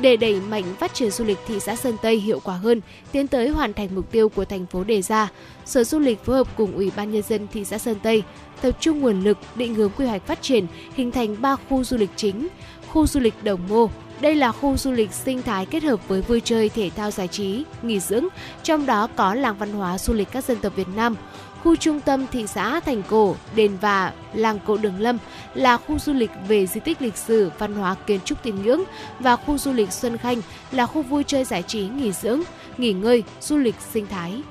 Để 0.00 0.16
đẩy 0.16 0.40
mạnh 0.40 0.64
phát 0.78 0.94
triển 0.94 1.10
du 1.10 1.24
lịch 1.24 1.38
thị 1.46 1.60
xã 1.60 1.76
Sơn 1.76 1.96
Tây 2.02 2.16
hiệu 2.16 2.40
quả 2.44 2.54
hơn, 2.54 2.80
tiến 3.12 3.28
tới 3.28 3.48
hoàn 3.48 3.72
thành 3.72 3.88
mục 3.94 4.10
tiêu 4.10 4.28
của 4.28 4.44
thành 4.44 4.66
phố 4.66 4.84
đề 4.84 5.02
ra, 5.02 5.28
Sở 5.64 5.84
Du 5.84 5.98
lịch 5.98 6.24
phối 6.24 6.36
hợp 6.36 6.56
cùng 6.56 6.76
Ủy 6.76 6.92
ban 6.96 7.12
Nhân 7.12 7.22
dân 7.22 7.46
thị 7.52 7.64
xã 7.64 7.78
Sơn 7.78 7.96
Tây 8.02 8.22
tập 8.62 8.76
trung 8.80 9.00
nguồn 9.00 9.20
lực 9.20 9.38
định 9.54 9.74
hướng 9.74 9.90
quy 9.90 10.06
hoạch 10.06 10.26
phát 10.26 10.42
triển, 10.42 10.66
hình 10.94 11.10
thành 11.10 11.42
3 11.42 11.56
khu 11.68 11.84
du 11.84 11.96
lịch 11.96 12.10
chính, 12.16 12.48
khu 12.88 13.06
du 13.06 13.20
lịch 13.20 13.34
Đồng 13.44 13.60
Mô, 13.68 13.88
đây 14.20 14.34
là 14.34 14.52
khu 14.52 14.76
du 14.76 14.90
lịch 14.90 15.12
sinh 15.12 15.42
thái 15.42 15.66
kết 15.66 15.82
hợp 15.82 16.08
với 16.08 16.20
vui 16.22 16.40
chơi, 16.44 16.68
thể 16.68 16.90
thao 16.96 17.10
giải 17.10 17.28
trí, 17.28 17.64
nghỉ 17.82 18.00
dưỡng, 18.00 18.24
trong 18.62 18.86
đó 18.86 19.08
có 19.16 19.34
làng 19.34 19.58
văn 19.58 19.72
hóa 19.72 19.98
du 19.98 20.12
lịch 20.12 20.28
các 20.32 20.44
dân 20.44 20.58
tộc 20.58 20.76
Việt 20.76 20.88
Nam. 20.96 21.16
Khu 21.62 21.76
trung 21.76 22.00
tâm 22.00 22.26
thị 22.32 22.46
xã 22.46 22.80
Thành 22.80 23.02
Cổ, 23.08 23.36
Đền 23.56 23.76
Và, 23.80 24.12
làng 24.34 24.58
cổ 24.66 24.76
Đường 24.76 25.00
Lâm 25.00 25.18
là 25.54 25.76
khu 25.76 25.98
du 25.98 26.12
lịch 26.12 26.30
về 26.48 26.66
di 26.66 26.80
tích 26.80 27.02
lịch 27.02 27.16
sử, 27.16 27.50
văn 27.58 27.74
hóa 27.74 27.94
kiến 28.06 28.20
trúc 28.24 28.42
tín 28.42 28.62
ngưỡng 28.62 28.82
và 29.20 29.36
khu 29.36 29.58
du 29.58 29.72
lịch 29.72 29.92
Xuân 29.92 30.18
Khanh 30.18 30.40
là 30.72 30.86
khu 30.86 31.02
vui 31.02 31.24
chơi 31.26 31.44
giải 31.44 31.62
trí, 31.62 31.80
nghỉ 31.80 32.12
dưỡng, 32.12 32.40
nghỉ 32.78 32.92
ngơi, 32.92 33.22
du 33.40 33.56
lịch 33.56 33.74
sinh 33.92 34.06
thái. 34.06 34.42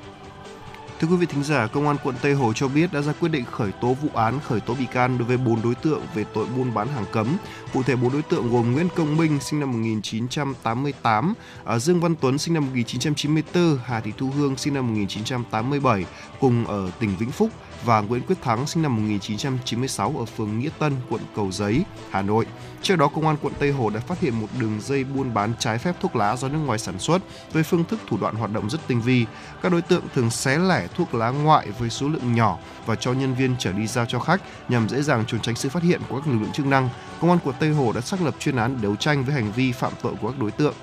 Thưa 1.01 1.07
quý 1.07 1.15
vị 1.15 1.25
thính 1.25 1.43
giả, 1.43 1.67
Công 1.67 1.87
an 1.87 1.97
quận 2.03 2.15
Tây 2.21 2.33
Hồ 2.33 2.53
cho 2.53 2.67
biết 2.67 2.93
đã 2.93 3.01
ra 3.01 3.13
quyết 3.19 3.29
định 3.29 3.45
khởi 3.51 3.71
tố 3.71 3.93
vụ 3.93 4.09
án 4.13 4.39
khởi 4.47 4.59
tố 4.59 4.73
bị 4.73 4.85
can 4.85 5.17
đối 5.17 5.27
với 5.27 5.37
4 5.37 5.61
đối 5.61 5.75
tượng 5.75 6.01
về 6.15 6.25
tội 6.33 6.45
buôn 6.57 6.73
bán 6.73 6.87
hàng 6.87 7.05
cấm. 7.11 7.27
Cụ 7.73 7.83
thể 7.83 7.95
4 7.95 8.11
đối 8.11 8.21
tượng 8.21 8.51
gồm 8.51 8.71
Nguyễn 8.71 8.87
Công 8.95 9.17
Minh 9.17 9.39
sinh 9.39 9.59
năm 9.59 9.71
1988, 9.71 11.33
à, 11.65 11.79
Dương 11.79 12.01
Văn 12.01 12.15
Tuấn 12.21 12.37
sinh 12.37 12.53
năm 12.53 12.65
1994, 12.65 13.77
Hà 13.85 13.99
Thị 13.99 14.11
Thu 14.17 14.29
Hương 14.29 14.57
sinh 14.57 14.73
năm 14.73 14.87
1987 14.87 16.05
cùng 16.39 16.67
ở 16.67 16.91
tỉnh 16.99 17.15
Vĩnh 17.19 17.31
Phúc 17.31 17.49
và 17.85 18.01
Nguyễn 18.01 18.21
Quyết 18.21 18.41
Thắng 18.41 18.67
sinh 18.67 18.83
năm 18.83 18.95
1996 18.95 20.13
ở 20.17 20.25
phường 20.25 20.59
Nghĩa 20.59 20.69
Tân, 20.79 20.95
quận 21.09 21.21
Cầu 21.35 21.51
Giấy, 21.51 21.83
Hà 22.09 22.21
Nội. 22.21 22.45
Trước 22.81 22.95
đó, 22.95 23.07
Công 23.07 23.27
an 23.27 23.35
quận 23.41 23.53
Tây 23.59 23.71
Hồ 23.71 23.89
đã 23.89 23.99
phát 23.99 24.19
hiện 24.19 24.41
một 24.41 24.47
đường 24.59 24.81
dây 24.81 25.03
buôn 25.03 25.33
bán 25.33 25.53
trái 25.59 25.77
phép 25.77 25.95
thuốc 26.01 26.15
lá 26.15 26.35
do 26.35 26.47
nước 26.47 26.59
ngoài 26.65 26.79
sản 26.79 26.99
xuất 26.99 27.21
với 27.53 27.63
phương 27.63 27.83
thức 27.83 27.99
thủ 28.07 28.17
đoạn 28.21 28.35
hoạt 28.35 28.51
động 28.51 28.69
rất 28.69 28.87
tinh 28.87 29.01
vi. 29.01 29.25
Các 29.61 29.71
đối 29.71 29.81
tượng 29.81 30.03
thường 30.15 30.29
xé 30.29 30.57
lẻ 30.57 30.87
thuốc 30.95 31.13
lá 31.13 31.29
ngoại 31.29 31.67
với 31.79 31.89
số 31.89 32.07
lượng 32.09 32.35
nhỏ 32.35 32.57
và 32.85 32.95
cho 32.95 33.13
nhân 33.13 33.33
viên 33.33 33.55
trở 33.59 33.71
đi 33.71 33.87
giao 33.87 34.05
cho 34.05 34.19
khách 34.19 34.41
nhằm 34.69 34.89
dễ 34.89 35.01
dàng 35.01 35.23
trốn 35.27 35.41
tránh 35.41 35.55
sự 35.55 35.69
phát 35.69 35.83
hiện 35.83 36.01
của 36.09 36.15
các 36.15 36.27
lực 36.27 36.39
lượng 36.41 36.51
chức 36.51 36.65
năng. 36.65 36.89
Công 37.21 37.29
an 37.29 37.39
quận 37.43 37.55
Tây 37.59 37.69
Hồ 37.69 37.91
đã 37.91 38.01
xác 38.01 38.21
lập 38.21 38.35
chuyên 38.39 38.55
án 38.55 38.81
đấu 38.81 38.95
tranh 38.95 39.23
với 39.23 39.35
hành 39.35 39.51
vi 39.51 39.71
phạm 39.71 39.93
tội 40.01 40.13
của 40.21 40.27
các 40.27 40.39
đối 40.39 40.51
tượng. 40.51 40.73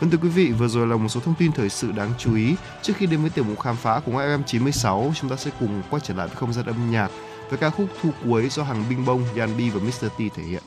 Vâng 0.00 0.10
thưa 0.10 0.18
quý 0.22 0.28
vị, 0.28 0.52
vừa 0.52 0.68
rồi 0.68 0.86
là 0.86 0.96
một 0.96 1.08
số 1.08 1.20
thông 1.20 1.34
tin 1.34 1.52
thời 1.52 1.68
sự 1.68 1.92
đáng 1.92 2.12
chú 2.18 2.34
ý. 2.34 2.54
Trước 2.82 2.92
khi 2.96 3.06
đến 3.06 3.20
với 3.20 3.30
tiểu 3.30 3.44
mục 3.44 3.60
khám 3.60 3.76
phá 3.76 4.00
của 4.06 4.12
FM 4.12 4.42
96, 4.42 5.12
chúng 5.14 5.30
ta 5.30 5.36
sẽ 5.36 5.50
cùng 5.60 5.82
quay 5.90 6.00
trở 6.04 6.14
lại 6.14 6.26
với 6.26 6.36
không 6.36 6.52
gian 6.52 6.66
âm 6.66 6.90
nhạc 6.90 7.10
với 7.48 7.58
ca 7.58 7.70
khúc 7.70 7.86
Thu 8.02 8.10
cuối 8.24 8.48
do 8.48 8.62
hàng 8.62 8.84
Binh 8.88 9.04
Bông, 9.04 9.24
Yan 9.36 9.50
và 9.56 9.80
Mr. 9.80 10.08
T 10.08 10.18
thể 10.34 10.42
hiện. 10.42 10.62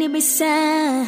Đi 0.00 0.08
bay 0.08 0.20
xa 0.20 1.06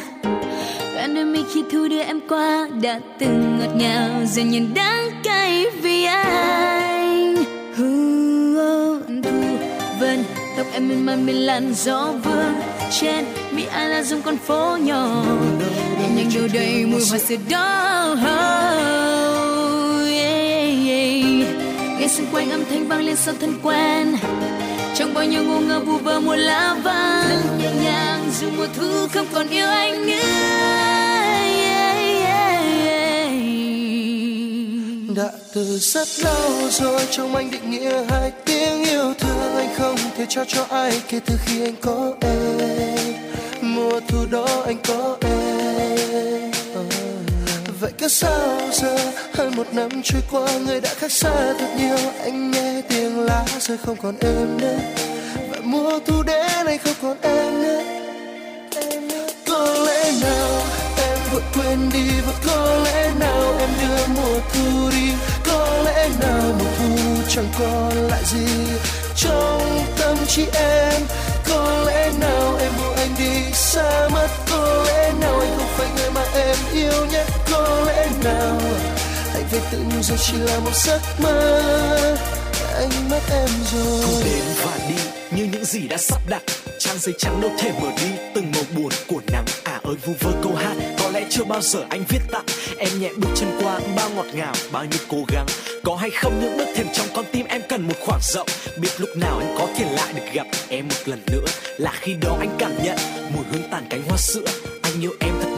Đoạn 0.95 1.33
mi 1.33 1.39
khi 1.53 1.63
thu 1.71 1.87
đưa 1.87 2.01
em 2.01 2.19
qua 2.29 2.67
đã 2.81 2.99
từng 3.19 3.59
ngọt 3.59 3.75
ngào, 3.75 4.09
giờ 4.25 4.43
nhìn 4.43 4.73
đắng 4.73 5.09
cay 5.23 5.65
vì 5.81 6.03
anh. 6.03 7.35
Thu, 7.77 7.83
vân, 9.99 10.23
tóc 10.57 10.67
em 10.73 10.89
mềm 10.89 11.05
mại 11.05 11.17
bên 11.17 11.35
làn 11.35 11.73
gió 11.73 12.13
vương 12.23 12.53
trên 12.91 13.25
mi 13.51 13.63
ai 13.65 13.89
là 13.89 14.03
dùng 14.03 14.21
con 14.21 14.37
phố 14.37 14.77
nhỏ 14.77 15.25
nhanh 16.15 16.29
đâu 16.35 16.47
đầy 16.53 16.85
mùi 16.85 17.01
hoa 17.09 17.19
sữa 17.19 17.35
đỏ 17.49 18.15
nghe 21.99 22.07
xung 22.07 22.25
quanh 22.31 22.51
âm 22.51 22.65
thanh 22.69 22.87
vang 22.87 23.01
lên 23.01 23.15
sau 23.15 23.33
thân 23.39 23.53
quen 23.63 24.15
trong 24.95 25.13
bao 25.13 25.25
nhiêu 25.25 25.43
ngu 25.43 25.59
ngơ 25.59 25.79
vu 25.79 25.97
vơ 25.97 26.19
mùa 26.19 26.35
lá 26.35 26.75
vàng 26.83 27.59
nhẹ 27.59 27.71
nhàng 27.83 28.31
dù 28.39 28.47
mùa 28.57 28.67
thu 28.75 29.07
không 29.13 29.25
còn 29.33 29.49
yêu 29.49 29.67
anh 29.67 30.07
nữa. 30.07 30.13
Đã 35.15 35.29
từ 35.53 35.77
rất 35.77 36.07
lâu 36.23 36.69
rồi 36.69 37.01
trong 37.11 37.35
anh 37.35 37.51
định 37.51 37.71
nghĩa 37.71 38.03
hai 38.09 38.31
tiếng 38.45 38.83
yêu 38.83 39.13
thương, 39.19 39.55
anh 39.55 39.75
không 39.75 39.97
thể 40.17 40.25
trao 40.29 40.45
cho 40.47 40.65
ai 40.69 41.01
kể 41.07 41.19
từ 41.25 41.35
khi 41.45 41.61
anh 41.61 41.75
có 41.81 42.13
em. 42.21 43.13
Mùa 43.61 43.99
thu 44.07 44.17
đó 44.31 44.63
anh 44.65 44.77
có 44.87 45.17
em 45.21 45.42
vậy 47.83 47.91
cứ 47.97 48.07
sao 48.07 48.59
giờ, 48.71 48.95
hơn 49.33 49.55
một 49.55 49.73
năm 49.73 49.89
trôi 50.03 50.21
qua, 50.31 50.47
người 50.65 50.81
đã 50.81 50.89
khác 50.97 51.11
xa 51.11 51.53
thật 51.59 51.67
nhiều. 51.77 51.97
Anh 52.23 52.51
nghe 52.51 52.81
tiếng 52.89 53.19
lá 53.19 53.45
rơi 53.59 53.77
không 53.85 53.97
còn 54.03 54.15
em 54.19 54.57
nữa. 54.57 54.77
Và 55.49 55.57
mùa 55.63 55.99
thu 56.05 56.23
đến 56.23 56.65
anh 56.67 56.79
không 56.83 56.93
còn 57.01 57.17
em 57.21 57.63
nữa. 57.63 57.83
Có 59.47 59.75
lẽ 59.87 60.11
nào 60.21 60.49
em 60.97 61.17
vội 61.31 61.41
quên 61.53 61.89
đi, 61.93 62.05
và 62.27 62.33
có 62.45 62.81
lẽ 62.85 63.11
nào 63.19 63.55
em 63.59 63.69
đưa 63.81 64.07
mùa 64.15 64.39
thu 64.53 64.89
đi. 64.91 65.07
Có 65.47 65.83
lẽ 65.85 66.09
nào 66.21 66.41
mùa 66.59 66.71
thu 66.79 66.95
chẳng 67.29 67.47
còn 67.59 68.07
lại 68.09 68.23
gì 68.25 68.47
trong 69.15 69.79
tâm 69.99 70.17
trí 70.27 70.45
em. 70.53 71.01
Có 71.49 71.83
lẽ 71.87 71.92
về 79.53 79.59
tự 79.71 79.77
nhủ 79.77 80.15
chỉ 80.17 80.33
là 80.37 80.59
một 80.59 80.75
giấc 80.75 81.01
mơ. 81.19 81.61
Anh 82.75 83.09
mất 83.09 83.21
em 83.31 83.49
rồi. 83.73 84.03
Cứ 84.05 84.23
đến 84.23 84.43
và 84.63 84.77
đi, 84.89 84.95
như 85.37 85.49
những 85.51 85.65
gì 85.65 85.87
đã 85.87 85.97
sắp 85.97 86.21
đặt. 86.27 86.41
Trang 86.79 86.97
giấy 86.99 87.13
trắng 87.17 87.41
đâu 87.41 87.51
thể 87.59 87.71
mở 87.81 87.87
đi, 87.97 88.07
từng 88.35 88.51
màu 88.51 88.63
buồn 88.75 88.91
của 89.07 89.21
nắng 89.31 89.45
à 89.63 89.79
ơi, 89.83 89.95
vu 90.05 90.13
vơ 90.19 90.31
câu 90.43 90.55
hát, 90.55 90.75
có 90.99 91.09
lẽ 91.13 91.25
chưa 91.29 91.43
bao 91.43 91.61
giờ 91.61 91.79
anh 91.89 92.03
viết 92.09 92.19
tặng 92.31 92.45
em 92.77 92.89
nhẹ 92.99 93.09
bước 93.17 93.29
chân 93.35 93.59
qua, 93.63 93.79
bao 93.95 94.09
ngọt 94.09 94.25
ngào, 94.33 94.53
bao 94.71 94.85
nhiêu 94.85 94.99
cố 95.09 95.17
gắng. 95.27 95.45
Có 95.83 95.95
hay 95.95 96.09
không 96.09 96.39
những 96.41 96.57
bước 96.57 96.67
thêm 96.75 96.87
trong 96.93 97.07
con 97.15 97.25
tim, 97.31 97.45
em 97.45 97.61
cần 97.69 97.87
một 97.87 97.95
khoảng 98.05 98.21
rộng. 98.23 98.47
Biết 98.77 98.89
lúc 98.97 99.09
nào 99.17 99.39
anh 99.39 99.55
có 99.57 99.67
thể 99.77 99.85
lại 99.91 100.13
được 100.13 100.33
gặp 100.33 100.47
em 100.69 100.87
một 100.87 100.95
lần 101.05 101.21
nữa. 101.31 101.45
Là 101.77 101.93
khi 102.01 102.13
đó 102.21 102.37
anh 102.39 102.55
cảm 102.59 102.83
nhận, 102.83 102.97
mùi 103.35 103.43
hương 103.51 103.69
tàn 103.71 103.87
cánh 103.89 104.03
hoa 104.07 104.17
sữa. 104.17 104.45
Anh 104.81 105.01
yêu 105.01 105.11
em 105.19 105.33
thật 105.41 105.49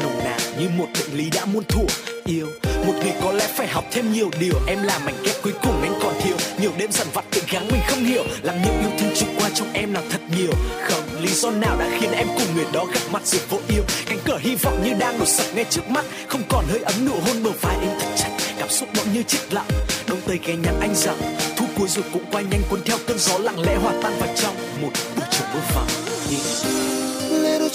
như 0.60 0.70
một 0.78 0.88
định 0.94 1.18
lý 1.18 1.30
đã 1.30 1.46
muôn 1.46 1.64
thuở. 1.64 1.86
Yêu, 2.26 2.48
một 2.86 2.94
người 2.94 3.14
có 3.22 3.32
lẽ 3.32 3.48
phải 3.58 3.68
học 3.68 3.86
thêm 3.92 4.14
nhiều 4.14 4.30
điều. 4.40 4.54
Em 4.68 4.84
là 4.84 5.00
mảnh 5.00 5.16
ghép 5.26 5.36
cuối 5.44 5.54
cùng 5.64 5.82
anh 5.82 5.94
còn 6.04 6.14
thiếu. 6.22 6.36
Nhiều 6.62 6.72
đêm 6.78 6.92
dằn 6.92 7.08
vặt 7.14 7.26
tự 7.32 7.42
gắng 7.52 7.68
mình 7.68 7.82
không 7.88 8.04
hiểu. 8.04 8.24
Làm 8.42 8.56
những 8.62 8.80
yêu 8.80 8.90
thương 9.00 9.14
trôi 9.16 9.30
qua 9.40 9.50
trong 9.56 9.74
em 9.74 9.94
là 9.94 10.02
thật 10.12 10.22
nhiều. 10.38 10.52
Không, 10.84 11.04
lý 11.22 11.30
do 11.30 11.52
nào 11.52 11.78
đã 11.80 11.90
khiến 12.00 12.12
em 12.12 12.28
cùng 12.28 12.56
người 12.56 12.66
đó 12.74 12.86
gặp 12.86 13.02
mặt 13.12 13.22
rồi 13.26 13.42
vô 13.50 13.60
yêu. 13.68 13.84
Cánh 14.06 14.20
cửa 14.26 14.38
hy 14.42 14.56
vọng 14.56 14.84
như 14.84 14.94
đang 15.00 15.20
đổ 15.20 15.26
sập 15.26 15.56
ngay 15.56 15.66
trước 15.70 15.90
mắt. 15.90 16.06
Không 16.28 16.42
còn 16.50 16.66
hơi 16.70 16.80
ấm 16.80 17.06
nụ 17.06 17.14
hôn 17.14 17.44
bờ 17.44 17.52
vai 17.62 17.76
em 17.82 18.00
thật 18.00 18.10
chặt. 18.18 18.30
Cảm 18.60 18.70
xúc 18.70 18.90
bỗng 18.98 19.14
như 19.14 19.24
chết 19.24 19.40
lặng. 19.52 19.68
Đông 20.08 20.22
tây 20.28 20.40
ghé 20.46 20.56
nhắn 20.56 20.80
anh 20.82 20.96
rằng 20.96 21.18
thu 21.58 21.66
cuối 21.78 21.88
rồi 21.88 22.04
cũng 22.14 22.24
quay 22.32 22.44
nhanh 22.44 22.62
cuốn 22.70 22.80
theo 22.86 22.98
cơn 23.08 23.18
gió 23.20 23.38
lặng 23.38 23.60
lẽ 23.60 23.76
hòa 23.76 23.94
tan 24.04 24.14
vào 24.20 24.30
trong 24.36 24.56
một 24.82 24.92
buổi 25.16 25.26
chiều 25.32 25.48
mưa 25.54 25.60
vàng 25.76 25.88
yeah 26.30 26.95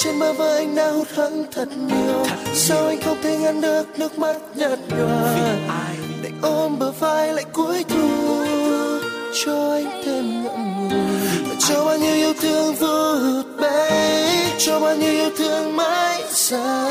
trên 0.02 0.18
má 0.18 0.32
vai 0.32 0.56
anh 0.56 0.74
đã 0.74 0.90
hụt 0.90 1.08
hẫng 1.08 1.44
thật 1.52 1.68
nhiều. 1.76 2.24
Sao 2.54 2.86
anh 2.86 3.00
không 3.02 3.16
thể 3.22 3.38
ngăn 3.38 3.60
được 3.60 3.84
nước 3.98 4.18
mắt 4.18 4.36
nhạt 4.54 4.78
nhòa? 4.88 5.34
Đành 6.22 6.38
ôm 6.42 6.78
bờ 6.78 6.92
vai 6.92 7.32
lại 7.32 7.44
cuối 7.52 7.84
thu 7.88 8.08
cho 9.44 9.72
anh 9.72 10.02
thêm 10.04 10.44
ngậm 10.44 10.88
ngùi. 10.88 11.56
Cho 11.68 11.84
bao 11.84 11.98
nhiêu 11.98 12.14
yêu 12.14 12.32
thương 12.40 12.74
vô 12.74 13.14
hụt 13.14 13.46
bay 13.60 14.22
cho 14.58 14.80
bao 14.80 14.96
nhiêu 14.96 15.12
yêu 15.12 15.30
thương 15.38 15.76
mãi 15.76 16.22
xa. 16.30 16.88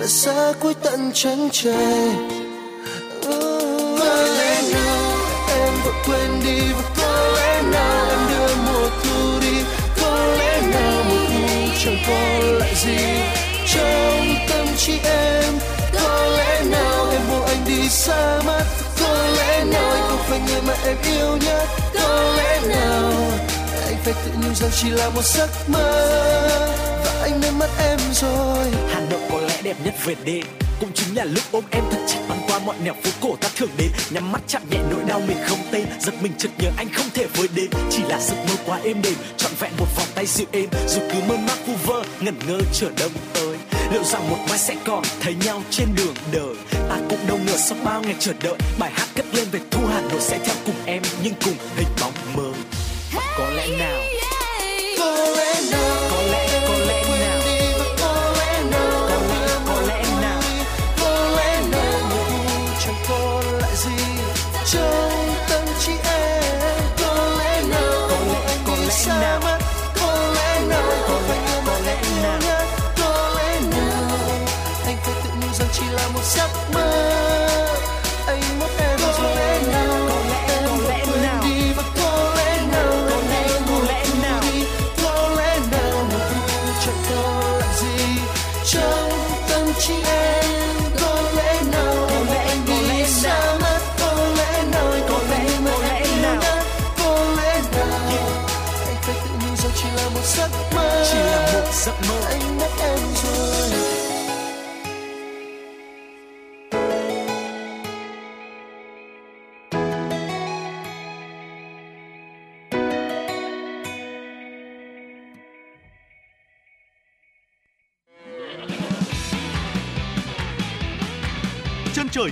Và 0.00 0.06
xa. 0.06 0.52
Cuối 0.60 0.74
tận 0.74 1.10
chân 1.14 1.48
trời. 1.52 2.12
Lẽ 4.38 4.62
nào 4.72 5.16
em 5.48 5.72
vội 5.84 5.94
quên 6.06 6.30
đi 6.44 6.60
và 6.72 6.93
gì 12.74 12.96
trong 13.66 14.34
tâm 14.48 14.66
trí 14.76 14.92
em? 15.04 15.54
Có 15.94 16.26
lẽ 16.36 16.62
nào 16.70 17.10
em 17.12 17.20
buông 17.30 17.44
anh 17.46 17.64
đi 17.66 17.88
xa 17.88 18.40
mất 18.46 18.64
có 19.00 19.26
lẽ 19.36 19.64
nào 19.64 19.90
anh 19.90 20.02
không 20.08 20.18
phải 20.28 20.40
người 20.46 20.62
mà 20.66 20.74
em 20.84 20.96
yêu 21.02 21.36
nhất? 21.36 21.68
Có 21.94 22.34
lẽ 22.36 22.60
nào 22.68 23.12
anh 24.06 24.14
phải 24.14 24.24
tự 24.24 24.30
nhủ 24.42 24.54
rằng 24.54 24.70
chỉ 24.74 24.90
là 24.90 25.10
một 25.10 25.24
giấc 25.24 25.50
mơ. 25.68 26.08
Và 27.04 27.22
anh 27.22 27.40
nên 27.40 27.58
mất 27.58 27.68
em 27.78 27.98
rồi. 28.12 28.66
Hà 28.92 29.00
Nội 29.00 29.20
có 29.30 29.40
lẽ 29.40 29.62
đẹp 29.62 29.76
nhất 29.84 29.94
về 30.04 30.14
đêm 30.24 30.46
cũng 30.80 30.92
chính 30.94 31.16
là 31.16 31.24
lúc 31.24 31.44
ôm 31.52 31.64
em 31.70 31.84
thật 31.90 31.98
chặt 32.08 32.18
băng 32.28 32.40
qua 32.46 32.58
mọi 32.58 32.76
nẻo 32.84 32.94
phố 33.04 33.10
cổ 33.20 33.36
ta 33.40 33.48
thường 33.56 33.70
đến. 33.76 33.90
Nhắm 34.10 34.32
mắt 34.32 34.42
chạm 34.46 34.62
nhẹ 34.70 34.78
nỗi 34.90 35.00
đau 35.08 35.20
mình 35.20 35.36
không 35.46 35.58
tên. 35.72 35.86
Giật 36.00 36.14
mình 36.22 36.32
chợt 36.38 36.48
nhớ 36.58 36.70
anh 36.76 36.88
không 36.92 37.06
thể 37.14 37.26
với 37.26 37.48
đến 37.54 37.70
chỉ 37.90 38.02
là 38.08 38.20
giấc 38.20 38.36
mơ 38.36 38.54
quá 38.66 38.80
êm 38.84 39.02
đềm. 39.02 39.14
Trọn 39.36 39.52
vẹn 39.60 39.72
một 39.78 39.86
vòng 39.96 40.08
tay 40.14 40.26
dịu 40.26 40.46
êm. 40.52 40.68
Dù 40.88 41.00
cứ 41.12 41.18
mơ 41.28 41.36
mác 41.36 41.66
vu 41.66 41.74
vơ, 41.86 42.02
ngẩn 42.20 42.34
ngơ 42.48 42.58
chờ 42.72 42.88
đông 43.00 43.12
tới. 43.34 43.56
Liệu 43.92 44.04
rằng 44.04 44.30
một 44.30 44.38
mai 44.48 44.58
sẽ 44.58 44.74
còn 44.86 45.02
thấy 45.20 45.34
nhau 45.44 45.62
trên 45.70 45.88
đường 45.96 46.14
đời? 46.32 46.54
Ta 46.88 46.96
cũng 47.10 47.26
đâu 47.26 47.38
ngờ 47.46 47.56
sau 47.56 47.78
bao 47.84 48.02
ngày 48.02 48.14
chờ 48.18 48.32
đợi, 48.42 48.56
bài 48.78 48.90
hát 48.94 49.08
cất 49.14 49.26
lên 49.32 49.44
về 49.52 49.60
thu 49.70 49.80
Hà 49.86 50.00
Nội 50.00 50.20
sẽ 50.20 50.38
theo 50.44 50.54
cùng 50.66 50.74
em. 50.86 51.02
Nhưng 51.22 51.34
cùng 51.44 51.54
hình 51.76 51.88
bóng 52.00 52.12
mơ 53.68 54.13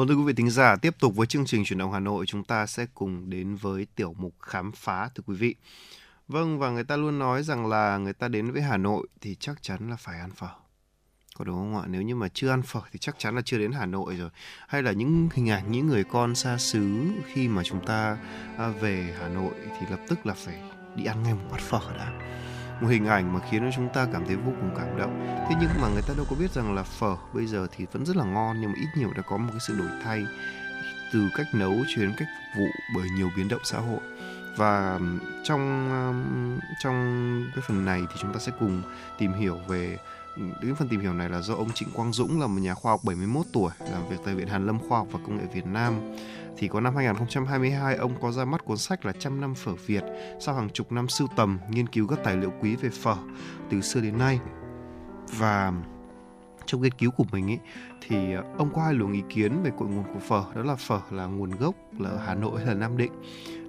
Vâng 0.00 0.08
thưa 0.08 0.14
quý 0.14 0.22
vị 0.22 0.32
thính 0.32 0.50
giả, 0.50 0.76
tiếp 0.76 0.96
tục 0.98 1.16
với 1.16 1.26
chương 1.26 1.46
trình 1.46 1.64
chuyển 1.64 1.78
động 1.78 1.92
Hà 1.92 2.00
Nội, 2.00 2.26
chúng 2.26 2.44
ta 2.44 2.66
sẽ 2.66 2.86
cùng 2.94 3.30
đến 3.30 3.56
với 3.56 3.86
tiểu 3.94 4.14
mục 4.18 4.34
khám 4.40 4.72
phá 4.72 5.10
thưa 5.14 5.22
quý 5.26 5.34
vị. 5.34 5.54
Vâng 6.28 6.58
và 6.58 6.70
người 6.70 6.84
ta 6.84 6.96
luôn 6.96 7.18
nói 7.18 7.42
rằng 7.42 7.66
là 7.66 7.98
người 7.98 8.12
ta 8.12 8.28
đến 8.28 8.50
với 8.50 8.62
Hà 8.62 8.76
Nội 8.76 9.08
thì 9.20 9.36
chắc 9.40 9.62
chắn 9.62 9.90
là 9.90 9.96
phải 9.96 10.20
ăn 10.20 10.30
phở. 10.30 10.48
Có 11.36 11.44
đúng 11.44 11.56
không 11.56 11.82
ạ? 11.82 11.86
Nếu 11.88 12.02
như 12.02 12.14
mà 12.14 12.28
chưa 12.34 12.50
ăn 12.50 12.62
phở 12.62 12.80
thì 12.92 12.98
chắc 12.98 13.18
chắn 13.18 13.36
là 13.36 13.42
chưa 13.44 13.58
đến 13.58 13.72
Hà 13.72 13.86
Nội 13.86 14.16
rồi. 14.16 14.30
Hay 14.68 14.82
là 14.82 14.92
những 14.92 15.28
hình 15.34 15.50
ảnh 15.50 15.72
những 15.72 15.86
người 15.86 16.04
con 16.04 16.34
xa 16.34 16.58
xứ 16.58 17.10
khi 17.32 17.48
mà 17.48 17.62
chúng 17.64 17.86
ta 17.86 18.18
à, 18.58 18.68
về 18.68 19.14
Hà 19.20 19.28
Nội 19.28 19.54
thì 19.80 19.86
lập 19.90 20.00
tức 20.08 20.26
là 20.26 20.34
phải 20.34 20.62
đi 20.96 21.04
ăn 21.04 21.22
ngay 21.22 21.34
một 21.34 21.48
bát 21.50 21.60
phở 21.60 21.80
đã 21.96 22.12
một 22.80 22.88
hình 22.88 23.06
ảnh 23.06 23.32
mà 23.32 23.40
khiến 23.50 23.60
cho 23.60 23.70
chúng 23.76 23.88
ta 23.94 24.06
cảm 24.12 24.26
thấy 24.26 24.36
vô 24.36 24.52
cùng 24.60 24.70
cảm 24.76 24.98
động. 24.98 25.44
Thế 25.48 25.54
nhưng 25.60 25.70
mà 25.80 25.88
người 25.88 26.02
ta 26.08 26.14
đâu 26.16 26.26
có 26.30 26.36
biết 26.36 26.50
rằng 26.50 26.74
là 26.74 26.82
phở 26.82 27.16
bây 27.32 27.46
giờ 27.46 27.66
thì 27.76 27.86
vẫn 27.92 28.06
rất 28.06 28.16
là 28.16 28.24
ngon, 28.24 28.60
nhưng 28.60 28.72
mà 28.72 28.76
ít 28.80 28.88
nhiều 28.96 29.10
đã 29.16 29.22
có 29.22 29.36
một 29.36 29.48
cái 29.50 29.60
sự 29.60 29.78
đổi 29.78 29.88
thay 30.04 30.26
từ 31.12 31.28
cách 31.34 31.46
nấu 31.52 31.74
cho 31.88 32.02
đến 32.02 32.12
cách 32.16 32.28
phục 32.54 32.62
vụ 32.62 32.66
bởi 32.96 33.08
nhiều 33.16 33.30
biến 33.36 33.48
động 33.48 33.60
xã 33.64 33.78
hội. 33.78 34.00
Và 34.56 34.98
trong 35.44 35.90
trong 36.82 37.50
cái 37.54 37.64
phần 37.68 37.84
này 37.84 38.00
thì 38.00 38.14
chúng 38.20 38.32
ta 38.32 38.38
sẽ 38.38 38.52
cùng 38.60 38.82
tìm 39.18 39.32
hiểu 39.32 39.58
về 39.68 39.98
cái 40.62 40.72
phần 40.78 40.88
tìm 40.88 41.00
hiểu 41.00 41.12
này 41.12 41.28
là 41.28 41.40
do 41.40 41.54
ông 41.54 41.72
Trịnh 41.72 41.88
Quang 41.90 42.12
Dũng 42.12 42.40
là 42.40 42.46
một 42.46 42.60
nhà 42.60 42.74
khoa 42.74 42.92
học 42.92 43.00
71 43.04 43.46
tuổi, 43.52 43.70
làm 43.92 44.08
việc 44.08 44.16
tại 44.24 44.34
Viện 44.34 44.48
Hàn 44.48 44.66
Lâm 44.66 44.78
Khoa 44.88 44.98
học 44.98 45.06
và 45.10 45.18
Công 45.26 45.36
nghệ 45.36 45.44
Việt 45.54 45.66
Nam 45.66 45.94
thì 46.60 46.68
có 46.68 46.80
năm 46.80 46.96
2022 46.96 47.96
ông 47.96 48.20
có 48.20 48.32
ra 48.32 48.44
mắt 48.44 48.64
cuốn 48.64 48.76
sách 48.76 49.04
là 49.04 49.12
Trăm 49.12 49.40
năm 49.40 49.54
phở 49.54 49.72
Việt 49.86 50.02
sau 50.40 50.54
hàng 50.54 50.70
chục 50.70 50.92
năm 50.92 51.08
sưu 51.08 51.28
tầm 51.36 51.58
nghiên 51.70 51.86
cứu 51.86 52.06
các 52.08 52.18
tài 52.24 52.36
liệu 52.36 52.52
quý 52.60 52.76
về 52.76 52.88
phở 52.88 53.16
từ 53.70 53.80
xưa 53.80 54.00
đến 54.00 54.18
nay. 54.18 54.40
Và 55.38 55.72
trong 56.66 56.82
nghiên 56.82 56.92
cứu 56.92 57.10
của 57.10 57.24
mình 57.32 57.48
ý, 57.48 57.58
thì 58.00 58.34
ờ, 58.34 58.44
ông 58.58 58.72
có 58.74 58.82
hai 58.82 58.94
luồng 58.94 59.12
ý 59.12 59.22
kiến 59.28 59.62
về 59.62 59.70
cội 59.78 59.88
nguồn 59.88 60.04
của 60.14 60.20
phở 60.20 60.44
đó 60.54 60.62
là 60.62 60.74
phở 60.74 61.00
là 61.10 61.26
nguồn 61.26 61.50
gốc 61.50 61.74
là 61.98 62.10
Hà 62.26 62.34
Nội 62.34 62.60
hay 62.60 62.66
là 62.66 62.74
Nam 62.74 62.96
Định. 62.96 63.12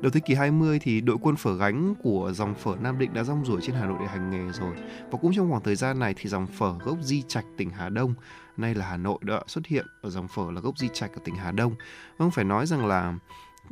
Đầu 0.02 0.12
thế 0.12 0.20
kỷ 0.20 0.34
20 0.34 0.80
thì 0.80 1.02
đội 1.02 1.18
quân 1.22 1.36
phở 1.36 1.58
gánh 1.58 1.94
của 2.04 2.32
dòng 2.34 2.56
phở 2.56 2.76
Nam 2.82 3.00
Định 3.00 3.14
đã 3.14 3.24
rong 3.24 3.46
ruổi 3.46 3.62
trên 3.62 3.76
Hà 3.76 3.86
Nội 3.86 3.98
để 4.00 4.08
hành 4.08 4.32
nghề 4.32 4.52
rồi. 4.52 4.76
Và 5.12 5.20
cũng 5.22 5.32
trong 5.36 5.50
khoảng 5.50 5.64
thời 5.64 5.76
gian 5.76 6.00
này 6.00 6.14
thì 6.18 6.30
dòng 6.30 6.48
phở 6.48 6.74
gốc 6.84 6.98
Di 7.02 7.22
Trạch 7.28 7.46
tỉnh 7.58 7.70
Hà 7.70 7.90
Đông 7.90 8.14
nay 8.58 8.76
là 8.76 8.86
Hà 8.86 8.98
Nội 8.98 9.18
đã 9.22 9.42
xuất 9.48 9.68
hiện 9.68 9.86
ở 10.02 10.10
dòng 10.10 10.28
phở 10.28 10.52
là 10.52 10.62
gốc 10.62 10.78
Di 10.78 10.88
Trạch 10.94 11.12
ở 11.14 11.20
tỉnh 11.24 11.36
Hà 11.36 11.52
Đông. 11.52 11.76
Vâng 12.18 12.32
phải 12.32 12.46
nói 12.46 12.66
rằng 12.66 12.86
là 12.86 13.14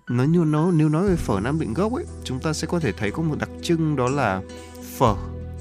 nó 0.10 0.24
như 0.24 0.44
nó 0.48 0.72
nếu 0.72 0.90
nói 0.90 1.08
về 1.08 1.16
phở 1.16 1.40
Nam 1.40 1.60
Định 1.60 1.74
gốc 1.74 1.94
ấy 1.94 2.06
chúng 2.24 2.40
ta 2.40 2.54
sẽ 2.54 2.68
có 2.68 2.80
thể 2.80 2.92
thấy 2.92 3.12
có 3.12 3.24
một 3.24 3.36
đặc 3.40 3.50
trưng 3.62 3.96
đó 3.96 4.08
là 4.08 4.42
phở 4.98 5.16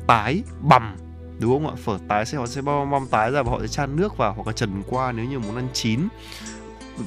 tái 0.07 0.43
bằm 0.61 0.97
đúng 1.41 1.53
không 1.53 1.67
ạ? 1.67 1.75
Phở 1.85 1.99
tái 2.09 2.27
sẽ 2.27 2.39
họ 2.39 2.47
sẽ 2.47 2.63
băm 2.63 2.91
bom 2.91 3.07
tái 3.11 3.31
ra 3.31 3.43
và 3.43 3.51
họ 3.51 3.61
sẽ 3.61 3.69
chan 3.69 3.97
nước 3.97 4.17
vào 4.17 4.33
hoặc 4.33 4.47
là 4.47 4.53
trần 4.53 4.83
qua 4.89 5.13
nếu 5.13 5.25
như 5.25 5.39
muốn 5.39 5.57
ăn 5.57 5.69
chín. 5.73 6.09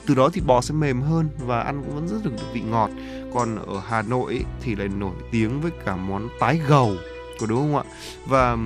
Từ 0.06 0.16
đó 0.16 0.30
thì 0.34 0.42
bò 0.42 0.62
sẽ 0.62 0.74
mềm 0.74 1.02
hơn 1.02 1.30
và 1.38 1.62
ăn 1.62 1.84
cũng 1.84 1.96
vẫn 1.96 2.08
rất 2.08 2.18
được 2.24 2.54
vị 2.54 2.62
ngọt. 2.62 2.90
Còn 3.34 3.56
ở 3.56 3.82
Hà 3.88 4.02
Nội 4.02 4.34
ấy, 4.34 4.44
thì 4.62 4.76
lại 4.76 4.88
nổi 4.88 5.16
tiếng 5.32 5.62
với 5.62 5.72
cả 5.86 5.96
món 5.96 6.30
tái 6.40 6.62
gầu 6.68 6.96
có 7.40 7.48
đúng 7.48 7.60
không 7.60 7.76
ạ? 7.78 7.84
Và 8.26 8.58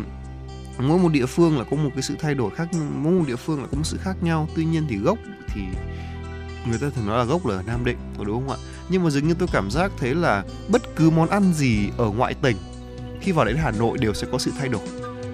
mỗi 0.79 0.99
một 0.99 1.11
địa 1.11 1.25
phương 1.25 1.57
là 1.57 1.63
có 1.63 1.77
một 1.77 1.89
cái 1.93 2.01
sự 2.01 2.15
thay 2.19 2.35
đổi 2.35 2.51
khác, 2.55 2.67
mỗi 2.73 3.13
một 3.13 3.23
địa 3.27 3.35
phương 3.35 3.61
là 3.61 3.67
có 3.71 3.77
một 3.77 3.83
sự 3.83 3.97
khác 4.01 4.15
nhau. 4.21 4.47
Tuy 4.55 4.65
nhiên 4.65 4.85
thì 4.89 4.97
gốc 4.97 5.17
thì 5.47 5.61
người 6.69 6.79
ta 6.79 6.89
thường 6.95 7.07
nói 7.07 7.17
là 7.17 7.23
gốc 7.23 7.45
là 7.45 7.55
ở 7.55 7.61
Nam 7.67 7.85
Định 7.85 7.97
có 8.17 8.23
đúng 8.23 8.47
không 8.47 8.57
ạ? 8.57 8.63
Nhưng 8.89 9.03
mà 9.03 9.09
dường 9.09 9.27
như 9.27 9.33
tôi 9.33 9.47
cảm 9.51 9.71
giác 9.71 9.91
thấy 9.97 10.15
là 10.15 10.43
bất 10.69 10.95
cứ 10.95 11.09
món 11.09 11.29
ăn 11.29 11.53
gì 11.53 11.89
ở 11.97 12.09
ngoại 12.09 12.33
tỉnh 12.33 12.57
khi 13.21 13.31
vào 13.31 13.45
đến 13.45 13.55
Hà 13.55 13.71
Nội 13.71 13.97
đều 13.97 14.13
sẽ 14.13 14.27
có 14.31 14.37
sự 14.37 14.51
thay 14.59 14.69
đổi 14.69 14.81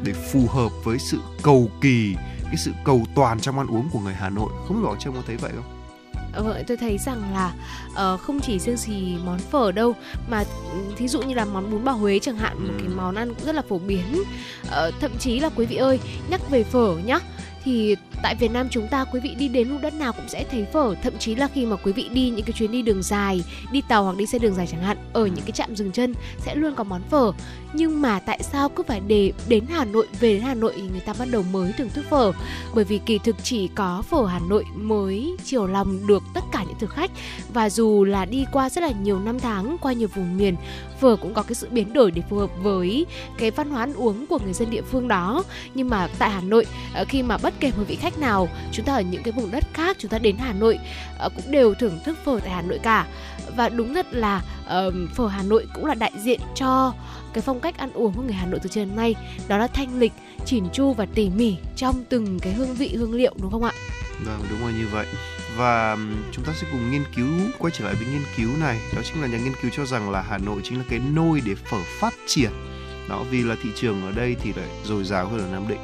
để 0.03 0.13
phù 0.13 0.47
hợp 0.47 0.69
với 0.83 0.99
sự 0.99 1.19
cầu 1.43 1.69
kỳ, 1.81 2.15
cái 2.43 2.57
sự 2.57 2.71
cầu 2.85 3.05
toàn 3.15 3.39
trong 3.39 3.57
ăn 3.57 3.67
uống 3.67 3.89
của 3.91 3.99
người 3.99 4.13
Hà 4.13 4.29
Nội. 4.29 4.49
Không 4.67 4.83
rõ 4.83 4.95
trông 4.99 5.15
có 5.15 5.21
thấy 5.27 5.37
vậy 5.37 5.51
không? 5.55 5.80
Ờ, 6.33 6.63
tôi 6.67 6.77
thấy 6.77 6.97
rằng 6.97 7.33
là 7.33 7.53
uh, 8.13 8.19
không 8.21 8.39
chỉ 8.39 8.59
riêng 8.59 8.77
gì 8.77 9.17
món 9.25 9.39
phở 9.39 9.71
đâu 9.71 9.95
mà 10.29 10.43
thí 10.97 11.07
dụ 11.07 11.21
như 11.21 11.33
là 11.33 11.45
món 11.45 11.71
bún 11.71 11.83
bò 11.83 11.91
Huế 11.91 12.19
chẳng 12.19 12.37
hạn 12.37 12.67
một 12.67 12.73
cái 12.79 12.87
món 12.87 13.15
ăn 13.15 13.33
cũng 13.33 13.45
rất 13.45 13.55
là 13.55 13.61
phổ 13.61 13.79
biến. 13.79 14.23
Uh, 14.63 14.93
thậm 15.01 15.11
chí 15.19 15.39
là 15.39 15.49
quý 15.55 15.65
vị 15.65 15.75
ơi 15.75 15.99
nhắc 16.29 16.41
về 16.49 16.63
phở 16.63 16.97
nhá 17.05 17.19
thì 17.63 17.95
tại 18.23 18.35
Việt 18.35 18.51
Nam 18.51 18.67
chúng 18.69 18.87
ta, 18.87 19.05
quý 19.05 19.19
vị 19.19 19.35
đi 19.35 19.47
đến 19.47 19.69
vùng 19.69 19.81
đất 19.81 19.93
nào 19.93 20.13
cũng 20.13 20.27
sẽ 20.27 20.45
thấy 20.51 20.65
phở. 20.73 20.95
Thậm 21.03 21.17
chí 21.19 21.35
là 21.35 21.47
khi 21.47 21.65
mà 21.65 21.75
quý 21.75 21.91
vị 21.91 22.09
đi 22.13 22.29
những 22.29 22.45
cái 22.45 22.53
chuyến 22.53 22.71
đi 22.71 22.81
đường 22.81 23.03
dài, 23.03 23.43
đi 23.71 23.81
tàu 23.87 24.03
hoặc 24.03 24.17
đi 24.17 24.25
xe 24.25 24.39
đường 24.39 24.55
dài 24.55 24.67
chẳng 24.67 24.83
hạn, 24.83 24.97
ở 25.13 25.25
những 25.25 25.45
cái 25.45 25.51
trạm 25.51 25.75
dừng 25.75 25.91
chân 25.91 26.13
sẽ 26.39 26.55
luôn 26.55 26.75
có 26.75 26.83
món 26.83 27.01
phở. 27.09 27.31
Nhưng 27.73 28.01
mà 28.01 28.19
tại 28.19 28.39
sao 28.43 28.69
cứ 28.69 28.83
phải 28.87 29.01
để 29.07 29.31
đến 29.47 29.65
Hà 29.69 29.85
Nội, 29.85 30.07
về 30.19 30.33
đến 30.33 30.41
Hà 30.41 30.53
Nội 30.53 30.73
thì 30.75 30.81
người 30.81 30.99
ta 30.99 31.13
bắt 31.19 31.27
đầu 31.31 31.43
mới 31.51 31.73
thưởng 31.77 31.89
thức 31.89 32.05
phở? 32.09 32.31
Bởi 32.75 32.83
vì 32.83 32.97
kỳ 32.97 33.17
thực 33.17 33.35
chỉ 33.43 33.67
có 33.67 34.01
phở 34.09 34.25
Hà 34.25 34.39
Nội 34.39 34.65
mới 34.75 35.35
chiều 35.45 35.67
lòng 35.67 36.07
được 36.07 36.23
tất 36.33 36.43
cả 36.51 36.63
những 36.63 36.79
thực 36.79 36.89
khách. 36.89 37.11
Và 37.53 37.69
dù 37.69 38.03
là 38.03 38.25
đi 38.25 38.45
qua 38.51 38.69
rất 38.69 38.81
là 38.81 38.91
nhiều 38.91 39.19
năm 39.19 39.39
tháng, 39.39 39.77
qua 39.81 39.93
nhiều 39.93 40.07
vùng 40.15 40.37
miền, 40.37 40.55
phở 40.99 41.15
cũng 41.15 41.33
có 41.33 41.43
cái 41.43 41.55
sự 41.55 41.67
biến 41.71 41.93
đổi 41.93 42.11
để 42.11 42.21
phù 42.29 42.37
hợp 42.37 42.49
với 42.63 43.05
cái 43.37 43.51
văn 43.51 43.69
hóa 43.69 43.83
ăn 43.83 43.93
uống 43.93 44.27
của 44.27 44.39
người 44.43 44.53
dân 44.53 44.69
địa 44.69 44.81
phương 44.81 45.07
đó. 45.07 45.43
Nhưng 45.75 45.89
mà 45.89 46.07
tại 46.19 46.29
Hà 46.29 46.41
Nội 46.41 46.65
ờ, 46.93 47.05
khi 47.05 47.23
mà 47.23 47.37
bất 47.51 47.59
kể 47.59 47.71
một 47.77 47.83
vị 47.87 47.95
khách 47.95 48.17
nào 48.17 48.49
chúng 48.71 48.85
ta 48.85 48.93
ở 48.93 49.01
những 49.01 49.23
cái 49.23 49.31
vùng 49.31 49.51
đất 49.51 49.63
khác 49.73 49.97
chúng 49.99 50.11
ta 50.11 50.17
đến 50.17 50.37
Hà 50.37 50.53
Nội 50.53 50.79
ờ, 51.17 51.29
cũng 51.29 51.51
đều 51.51 51.73
thưởng 51.73 51.99
thức 52.05 52.17
phở 52.25 52.39
tại 52.39 52.49
Hà 52.49 52.61
Nội 52.61 52.79
cả. 52.83 53.07
Và 53.55 53.69
đúng 53.69 53.93
thật 53.93 54.05
là 54.11 54.41
phở 55.15 55.27
Hà 55.27 55.43
Nội 55.43 55.67
cũng 55.73 55.85
là 55.85 55.93
đại 55.93 56.11
diện 56.23 56.39
cho 56.55 56.93
cái 57.33 57.41
phong 57.41 57.59
cách 57.59 57.77
ăn 57.77 57.93
uống 57.93 58.13
của 58.13 58.21
người 58.21 58.33
Hà 58.33 58.45
Nội 58.45 58.59
từ 58.63 58.69
trước 58.69 58.81
đến 58.81 58.95
nay. 58.95 59.15
Đó 59.47 59.57
là 59.57 59.67
thanh 59.67 59.99
lịch, 59.99 60.11
chỉn 60.45 60.63
chu 60.73 60.93
và 60.93 61.05
tỉ 61.05 61.29
mỉ 61.29 61.55
trong 61.75 62.03
từng 62.09 62.39
cái 62.39 62.53
hương 62.53 62.73
vị 62.73 62.95
hương 62.95 63.13
liệu 63.13 63.33
đúng 63.41 63.51
không 63.51 63.63
ạ? 63.63 63.71
Vâng 64.25 64.41
đúng 64.49 64.61
rồi 64.61 64.73
như 64.73 64.87
vậy. 64.91 65.05
Và 65.57 65.97
chúng 66.31 66.45
ta 66.45 66.53
sẽ 66.61 66.67
cùng 66.71 66.91
nghiên 66.91 67.03
cứu 67.15 67.29
quay 67.59 67.73
trở 67.77 67.85
lại 67.85 67.95
với 67.95 68.07
nghiên 68.13 68.23
cứu 68.37 68.49
này. 68.59 68.79
Đó 68.95 69.01
chính 69.03 69.21
là 69.21 69.27
nhà 69.27 69.37
nghiên 69.37 69.53
cứu 69.61 69.71
cho 69.77 69.85
rằng 69.85 70.09
là 70.09 70.21
Hà 70.29 70.37
Nội 70.37 70.61
chính 70.63 70.77
là 70.77 70.85
cái 70.89 70.99
nôi 71.13 71.41
để 71.45 71.55
phở 71.55 71.77
phát 71.99 72.13
triển. 72.27 72.51
Đó 73.09 73.23
vì 73.31 73.43
là 73.43 73.55
thị 73.63 73.69
trường 73.75 74.01
ở 74.05 74.11
đây 74.11 74.35
thì 74.41 74.53
lại 74.53 74.67
dồi 74.83 75.03
dào 75.03 75.27
hơn 75.27 75.39
ở 75.39 75.47
Nam 75.51 75.67
Định 75.67 75.79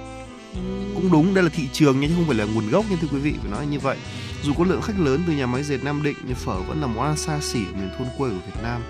cũng 0.95 1.11
đúng, 1.11 1.33
đây 1.33 1.43
là 1.43 1.49
thị 1.49 1.67
trường 1.73 1.99
nhưng 1.99 2.15
không 2.15 2.25
phải 2.25 2.35
là 2.35 2.45
nguồn 2.45 2.69
gốc 2.69 2.85
nhưng 2.89 2.99
thưa 2.99 3.07
quý 3.11 3.19
vị, 3.19 3.33
phải 3.41 3.51
nói 3.51 3.67
như 3.67 3.79
vậy. 3.79 3.97
Dù 4.43 4.53
có 4.53 4.63
lượng 4.63 4.81
khách 4.81 4.99
lớn 4.99 5.23
từ 5.27 5.33
nhà 5.33 5.45
máy 5.45 5.63
dệt 5.63 5.83
Nam 5.83 6.03
Định, 6.03 6.17
nhưng 6.27 6.35
phở 6.35 6.59
vẫn 6.59 6.81
là 6.81 6.87
món 6.87 7.05
ăn 7.05 7.17
xa 7.17 7.39
xỉ 7.41 7.59
ở 7.59 7.71
miền 7.73 7.89
thôn 7.97 8.07
quê 8.17 8.29
của 8.29 8.35
Việt 8.35 8.61
Nam. 8.63 8.81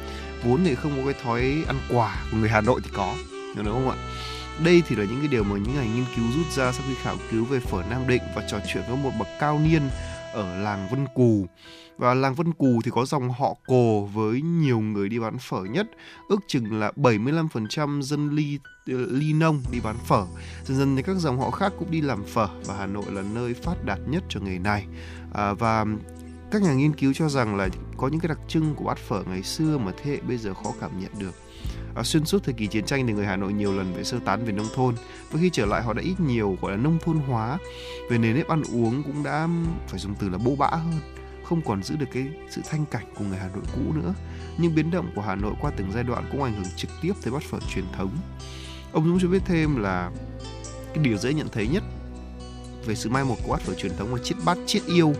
Vốn 0.43 0.65
thì 0.65 0.75
không 0.75 0.91
có 0.97 1.11
cái 1.11 1.21
thói 1.23 1.63
ăn 1.67 1.77
quả 1.89 2.23
của 2.31 2.37
người 2.37 2.49
Hà 2.49 2.61
Nội 2.61 2.81
thì 2.83 2.89
có 2.93 3.15
đúng 3.55 3.65
không 3.65 3.89
ạ? 3.89 3.97
Đây 4.63 4.83
thì 4.87 4.95
là 4.95 5.03
những 5.03 5.19
cái 5.19 5.27
điều 5.27 5.43
mà 5.43 5.55
những 5.57 5.75
ngành 5.75 5.95
nghiên 5.95 6.05
cứu 6.15 6.25
rút 6.35 6.51
ra 6.55 6.71
sau 6.71 6.81
khi 6.87 6.93
khảo 7.03 7.17
cứu 7.31 7.45
về 7.45 7.59
phở 7.59 7.83
Nam 7.89 8.07
Định 8.07 8.21
và 8.35 8.43
trò 8.49 8.57
chuyện 8.73 8.83
với 8.87 8.97
một 8.97 9.11
bậc 9.19 9.27
cao 9.39 9.59
niên 9.59 9.81
ở 10.33 10.57
làng 10.57 10.87
Vân 10.91 11.07
Cù 11.13 11.45
và 11.97 12.13
làng 12.13 12.35
Vân 12.35 12.53
Cù 12.53 12.81
thì 12.83 12.91
có 12.91 13.05
dòng 13.05 13.29
họ 13.29 13.55
Cồ 13.67 14.05
với 14.13 14.41
nhiều 14.41 14.79
người 14.79 15.09
đi 15.09 15.19
bán 15.19 15.37
phở 15.37 15.63
nhất, 15.63 15.87
ước 16.29 16.39
chừng 16.47 16.79
là 16.79 16.91
75% 16.95 18.01
dân 18.01 18.29
ly 18.29 18.59
ờ, 18.87 19.05
ly 19.09 19.33
nông 19.33 19.61
đi 19.71 19.79
bán 19.83 19.95
phở. 20.05 20.25
Dần 20.65 20.77
dần 20.77 20.95
thì 20.95 21.01
các 21.01 21.15
dòng 21.17 21.39
họ 21.39 21.51
khác 21.51 21.73
cũng 21.79 21.91
đi 21.91 22.01
làm 22.01 22.23
phở 22.23 22.47
và 22.65 22.75
Hà 22.77 22.85
Nội 22.85 23.05
là 23.09 23.21
nơi 23.33 23.53
phát 23.53 23.85
đạt 23.85 23.99
nhất 24.07 24.23
cho 24.29 24.39
nghề 24.39 24.59
này. 24.59 24.85
À, 25.33 25.53
và 25.53 25.85
các 26.51 26.61
nhà 26.61 26.73
nghiên 26.73 26.93
cứu 26.93 27.13
cho 27.13 27.29
rằng 27.29 27.55
là 27.55 27.69
có 27.97 28.07
những 28.07 28.19
cái 28.19 28.29
đặc 28.29 28.39
trưng 28.47 28.75
của 28.75 28.85
bát 28.85 28.97
phở 28.97 29.23
ngày 29.23 29.43
xưa 29.43 29.77
mà 29.77 29.91
thế 30.03 30.11
hệ 30.11 30.17
bây 30.27 30.37
giờ 30.37 30.53
khó 30.53 30.73
cảm 30.81 30.99
nhận 30.99 31.11
được. 31.19 31.33
À, 31.95 32.03
xuyên 32.03 32.25
suốt 32.25 32.43
thời 32.43 32.53
kỳ 32.53 32.67
chiến 32.67 32.85
tranh 32.85 33.07
thì 33.07 33.13
người 33.13 33.25
Hà 33.25 33.35
Nội 33.35 33.53
nhiều 33.53 33.73
lần 33.73 33.93
phải 33.93 34.03
sơ 34.03 34.19
tán 34.25 34.45
về 34.45 34.51
nông 34.51 34.67
thôn 34.75 34.95
và 35.31 35.39
khi 35.41 35.49
trở 35.53 35.65
lại 35.65 35.81
họ 35.83 35.93
đã 35.93 36.01
ít 36.01 36.19
nhiều 36.19 36.57
gọi 36.61 36.71
là 36.71 36.77
nông 36.77 36.97
thôn 37.05 37.17
hóa 37.17 37.57
về 38.09 38.17
nền 38.17 38.35
nếp 38.35 38.47
ăn 38.47 38.61
uống 38.73 39.03
cũng 39.03 39.23
đã 39.23 39.47
phải 39.87 39.99
dùng 39.99 40.15
từ 40.19 40.29
là 40.29 40.37
bô 40.37 40.55
bã 40.55 40.67
hơn 40.67 41.16
không 41.49 41.61
còn 41.61 41.83
giữ 41.83 41.95
được 41.95 42.05
cái 42.13 42.27
sự 42.49 42.61
thanh 42.69 42.85
cảnh 42.85 43.05
của 43.15 43.25
người 43.25 43.37
Hà 43.37 43.49
Nội 43.53 43.63
cũ 43.75 43.93
nữa. 43.93 44.13
Nhưng 44.57 44.75
biến 44.75 44.91
động 44.91 45.11
của 45.15 45.21
Hà 45.21 45.35
Nội 45.35 45.53
qua 45.61 45.71
từng 45.77 45.91
giai 45.91 46.03
đoạn 46.03 46.29
cũng 46.31 46.43
ảnh 46.43 46.53
hưởng 46.53 46.71
trực 46.75 46.91
tiếp 47.01 47.13
tới 47.23 47.33
bát 47.33 47.43
phở 47.43 47.59
truyền 47.73 47.85
thống. 47.97 48.17
Ông 48.91 49.05
Dũng 49.05 49.19
cho 49.21 49.27
biết 49.27 49.41
thêm 49.45 49.75
là 49.75 50.11
cái 50.93 51.03
điều 51.03 51.17
dễ 51.17 51.33
nhận 51.33 51.47
thấy 51.49 51.67
nhất 51.67 51.83
về 52.85 52.95
sự 52.95 53.09
mai 53.09 53.23
một 53.23 53.35
của 53.43 53.51
bát 53.51 53.61
phở 53.61 53.73
truyền 53.73 53.97
thống 53.97 54.15
là 54.15 54.21
chiếc 54.23 54.35
bát 54.45 54.57
chiết 54.65 54.81
yêu. 54.85 55.13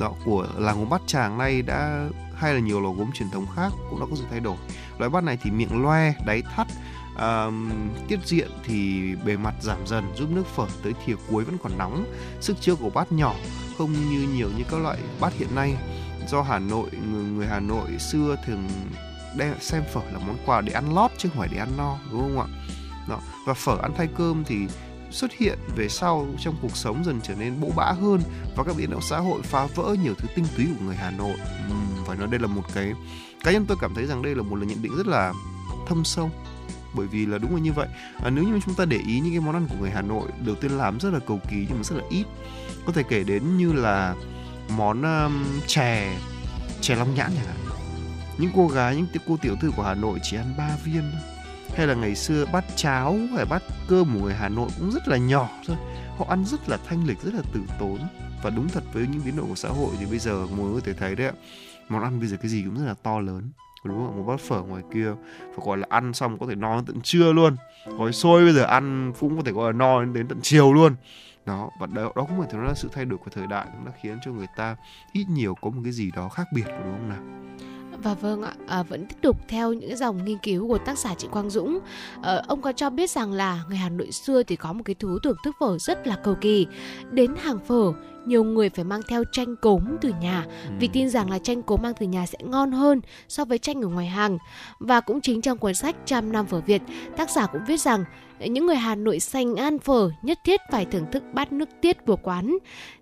Đó, 0.00 0.12
của 0.24 0.46
làng 0.56 0.78
gốm 0.78 0.88
bát 0.88 1.02
tràng 1.06 1.38
nay 1.38 1.62
đã, 1.62 2.08
hay 2.34 2.54
là 2.54 2.60
nhiều 2.60 2.80
lò 2.80 2.90
gốm 2.90 3.10
truyền 3.14 3.30
thống 3.30 3.46
khác 3.56 3.72
cũng 3.90 4.00
đã 4.00 4.06
có 4.10 4.16
sự 4.16 4.24
thay 4.30 4.40
đổi. 4.40 4.56
Loại 4.98 5.10
bát 5.10 5.24
này 5.24 5.38
thì 5.42 5.50
miệng 5.50 5.82
loe, 5.82 6.14
đáy 6.26 6.42
thắt 6.42 6.66
à, 7.16 7.46
tiết 8.08 8.18
diện 8.24 8.50
thì 8.64 9.02
bề 9.24 9.36
mặt 9.36 9.54
giảm 9.60 9.86
dần 9.86 10.12
giúp 10.16 10.30
nước 10.30 10.46
phở 10.46 10.66
tới 10.82 10.92
thìa 11.04 11.14
cuối 11.30 11.44
vẫn 11.44 11.56
còn 11.62 11.78
nóng. 11.78 12.04
Sức 12.40 12.56
chứa 12.60 12.74
của 12.74 12.90
bát 12.90 13.12
nhỏ 13.12 13.34
không 13.78 13.92
như 13.92 14.28
nhiều 14.34 14.48
như 14.56 14.64
các 14.70 14.80
loại 14.80 14.98
bát 15.20 15.32
hiện 15.32 15.54
nay. 15.54 15.76
Do 16.28 16.42
Hà 16.42 16.58
Nội 16.58 16.90
người, 17.12 17.24
người 17.24 17.46
Hà 17.46 17.60
Nội 17.60 17.98
xưa 17.98 18.36
thường 18.46 18.68
đem 19.36 19.54
xem 19.60 19.82
phở 19.92 20.00
là 20.12 20.18
món 20.18 20.36
quà 20.46 20.60
để 20.60 20.72
ăn 20.72 20.94
lót 20.94 21.10
chứ 21.18 21.28
không 21.28 21.38
phải 21.38 21.48
để 21.52 21.58
ăn 21.58 21.68
no 21.76 21.98
đúng 22.10 22.20
không 22.20 22.40
ạ? 22.40 22.46
Đó 23.08 23.20
và 23.46 23.54
phở 23.54 23.78
ăn 23.82 23.92
thay 23.96 24.08
cơm 24.16 24.44
thì 24.44 24.56
xuất 25.10 25.32
hiện 25.32 25.58
về 25.76 25.88
sau 25.88 26.26
trong 26.40 26.54
cuộc 26.62 26.76
sống 26.76 27.04
dần 27.04 27.20
trở 27.22 27.34
nên 27.34 27.60
bỗ 27.60 27.68
bã 27.76 27.92
hơn 27.92 28.20
và 28.56 28.64
các 28.64 28.76
biến 28.76 28.90
động 28.90 29.00
xã 29.10 29.18
hội 29.18 29.42
phá 29.42 29.66
vỡ 29.74 29.96
nhiều 30.02 30.14
thứ 30.18 30.28
tinh 30.34 30.44
túy 30.56 30.66
của 30.66 30.84
người 30.84 30.96
Hà 30.96 31.10
Nội. 31.10 31.34
Uhm, 31.70 32.04
phải 32.06 32.16
nói 32.16 32.28
đây 32.30 32.40
là 32.40 32.46
một 32.46 32.62
cái 32.74 32.92
cá 33.44 33.52
nhân 33.52 33.66
tôi 33.66 33.76
cảm 33.80 33.94
thấy 33.94 34.06
rằng 34.06 34.22
đây 34.22 34.34
là 34.34 34.42
một 34.42 34.56
lời 34.56 34.66
nhận 34.66 34.82
định 34.82 34.96
rất 34.96 35.06
là 35.06 35.32
thâm 35.88 36.04
sâu 36.04 36.30
bởi 36.94 37.06
vì 37.06 37.26
là 37.26 37.38
đúng 37.38 37.54
là 37.54 37.60
như 37.60 37.72
vậy. 37.72 37.88
À, 38.24 38.30
nếu 38.30 38.44
như 38.44 38.60
chúng 38.66 38.74
ta 38.74 38.84
để 38.84 38.98
ý 39.06 39.20
những 39.20 39.32
cái 39.32 39.40
món 39.40 39.54
ăn 39.54 39.66
của 39.68 39.76
người 39.80 39.90
Hà 39.90 40.02
Nội 40.02 40.28
đầu 40.46 40.54
tiên 40.54 40.70
làm 40.70 41.00
rất 41.00 41.12
là 41.12 41.18
cầu 41.26 41.40
kỳ 41.50 41.66
nhưng 41.68 41.76
mà 41.76 41.82
rất 41.82 41.96
là 41.96 42.04
ít. 42.10 42.24
Có 42.86 42.92
thể 42.92 43.02
kể 43.08 43.24
đến 43.24 43.56
như 43.56 43.72
là 43.72 44.14
món 44.76 45.02
um, 45.02 45.44
chè 45.66 46.18
chè 46.80 46.94
long 46.94 47.14
nhãn 47.14 47.30
chẳng 47.36 47.46
hạn. 47.46 47.56
Những 48.38 48.50
cô 48.54 48.68
gái 48.68 48.96
những 48.96 49.06
cô 49.28 49.36
tiểu 49.36 49.56
thư 49.60 49.70
của 49.76 49.82
Hà 49.82 49.94
Nội 49.94 50.18
chỉ 50.22 50.36
ăn 50.36 50.54
ba 50.58 50.76
viên 50.84 51.02
thôi. 51.12 51.20
Hay 51.76 51.86
là 51.86 51.94
ngày 51.94 52.14
xưa 52.14 52.46
bát 52.52 52.64
cháo 52.76 53.18
hay 53.36 53.44
bát 53.44 53.62
cơm 53.88 54.14
của 54.14 54.20
người 54.20 54.34
Hà 54.34 54.48
Nội 54.48 54.68
cũng 54.78 54.90
rất 54.90 55.08
là 55.08 55.16
nhỏ 55.16 55.48
thôi. 55.66 55.76
Họ 56.18 56.26
ăn 56.28 56.44
rất 56.44 56.68
là 56.68 56.78
thanh 56.88 57.06
lịch 57.06 57.22
rất 57.22 57.34
là 57.34 57.42
tử 57.52 57.60
tốn. 57.78 57.98
Và 58.42 58.50
đúng 58.50 58.68
thật 58.68 58.84
với 58.92 59.06
những 59.06 59.22
biến 59.24 59.36
đổi 59.36 59.46
của 59.46 59.54
xã 59.54 59.68
hội 59.68 59.94
thì 59.98 60.06
bây 60.06 60.18
giờ 60.18 60.46
mọi 60.46 60.66
người 60.66 60.80
có 60.80 60.86
thể 60.86 60.92
thấy 60.92 61.16
đấy 61.16 61.26
ạ. 61.26 61.32
Món 61.88 62.02
ăn 62.02 62.18
bây 62.20 62.28
giờ 62.28 62.36
cái 62.36 62.50
gì 62.50 62.62
cũng 62.62 62.78
rất 62.78 62.86
là 62.86 62.94
to 63.02 63.20
lớn 63.20 63.50
đúng 63.84 64.06
không 64.06 64.16
một 64.16 64.24
bát 64.26 64.40
phở 64.40 64.62
ngoài 64.62 64.82
kia 64.92 65.14
phải 65.48 65.66
gọi 65.66 65.78
là 65.78 65.86
ăn 65.90 66.12
xong 66.14 66.38
có 66.38 66.46
thể 66.46 66.54
no 66.54 66.76
đến 66.76 66.84
tận 66.86 67.00
trưa 67.00 67.32
luôn 67.32 67.56
gói 67.98 68.12
xôi 68.12 68.44
bây 68.44 68.52
giờ 68.52 68.64
ăn 68.64 69.12
cũng 69.20 69.36
có 69.36 69.42
thể 69.42 69.52
gọi 69.52 69.72
là 69.72 69.78
no 69.78 70.04
đến 70.04 70.28
tận 70.28 70.38
chiều 70.42 70.72
luôn 70.72 70.94
đó 71.46 71.70
và 71.80 71.86
đó, 71.86 72.02
đó 72.02 72.26
cũng 72.28 72.38
phải 72.38 72.52
nói 72.52 72.66
là 72.66 72.74
sự 72.74 72.88
thay 72.92 73.04
đổi 73.04 73.18
của 73.18 73.30
thời 73.30 73.46
đại 73.46 73.66
cũng 73.72 73.84
đã 73.84 73.92
khiến 74.02 74.18
cho 74.24 74.30
người 74.30 74.48
ta 74.56 74.76
ít 75.12 75.24
nhiều 75.28 75.54
có 75.60 75.70
một 75.70 75.80
cái 75.84 75.92
gì 75.92 76.10
đó 76.16 76.28
khác 76.28 76.46
biệt 76.54 76.64
đúng 76.66 76.92
không 76.92 77.08
nào 77.08 77.42
và 78.02 78.14
vâng 78.14 78.42
ạ, 78.42 78.52
à, 78.66 78.82
vẫn 78.82 79.06
tiếp 79.06 79.16
tục 79.22 79.36
theo 79.48 79.72
những 79.72 79.96
dòng 79.96 80.24
nghiên 80.24 80.38
cứu 80.38 80.68
của 80.68 80.78
tác 80.78 80.98
giả 80.98 81.14
chị 81.18 81.28
Quang 81.30 81.50
Dũng. 81.50 81.78
À, 82.22 82.42
ông 82.46 82.62
có 82.62 82.72
cho 82.72 82.90
biết 82.90 83.10
rằng 83.10 83.32
là 83.32 83.62
người 83.68 83.76
Hà 83.76 83.88
Nội 83.88 84.12
xưa 84.12 84.42
thì 84.42 84.56
có 84.56 84.72
một 84.72 84.82
cái 84.84 84.94
thú 84.94 85.18
thưởng 85.22 85.36
thức 85.44 85.56
phở 85.60 85.78
rất 85.78 86.06
là 86.06 86.16
cầu 86.24 86.34
kỳ. 86.40 86.66
Đến 87.10 87.34
hàng 87.42 87.58
phở, 87.66 87.92
nhiều 88.26 88.44
người 88.44 88.70
phải 88.70 88.84
mang 88.84 89.00
theo 89.08 89.24
chanh 89.32 89.56
cốm 89.56 89.80
từ 90.00 90.12
nhà 90.20 90.44
ừ. 90.68 90.72
vì 90.78 90.88
tin 90.88 91.08
rằng 91.08 91.30
là 91.30 91.38
chanh 91.38 91.62
cốm 91.62 91.80
mang 91.82 91.94
từ 92.00 92.06
nhà 92.06 92.26
sẽ 92.26 92.38
ngon 92.42 92.72
hơn 92.72 93.00
so 93.28 93.44
với 93.44 93.58
chanh 93.58 93.82
ở 93.82 93.88
ngoài 93.88 94.06
hàng. 94.06 94.38
Và 94.78 95.00
cũng 95.00 95.20
chính 95.20 95.40
trong 95.40 95.58
cuốn 95.58 95.74
sách 95.74 95.96
Trăm 96.04 96.32
năm 96.32 96.46
phở 96.46 96.60
Việt, 96.60 96.82
tác 97.16 97.30
giả 97.30 97.46
cũng 97.46 97.64
viết 97.66 97.80
rằng 97.80 98.04
những 98.40 98.66
người 98.66 98.76
Hà 98.76 98.94
Nội 98.94 99.20
xanh 99.20 99.56
ăn 99.56 99.78
phở 99.78 100.10
nhất 100.22 100.38
thiết 100.44 100.60
phải 100.70 100.84
thưởng 100.84 101.06
thức 101.12 101.22
bát 101.32 101.52
nước 101.52 101.68
tiết 101.80 101.96
của 102.06 102.16
quán. 102.16 102.58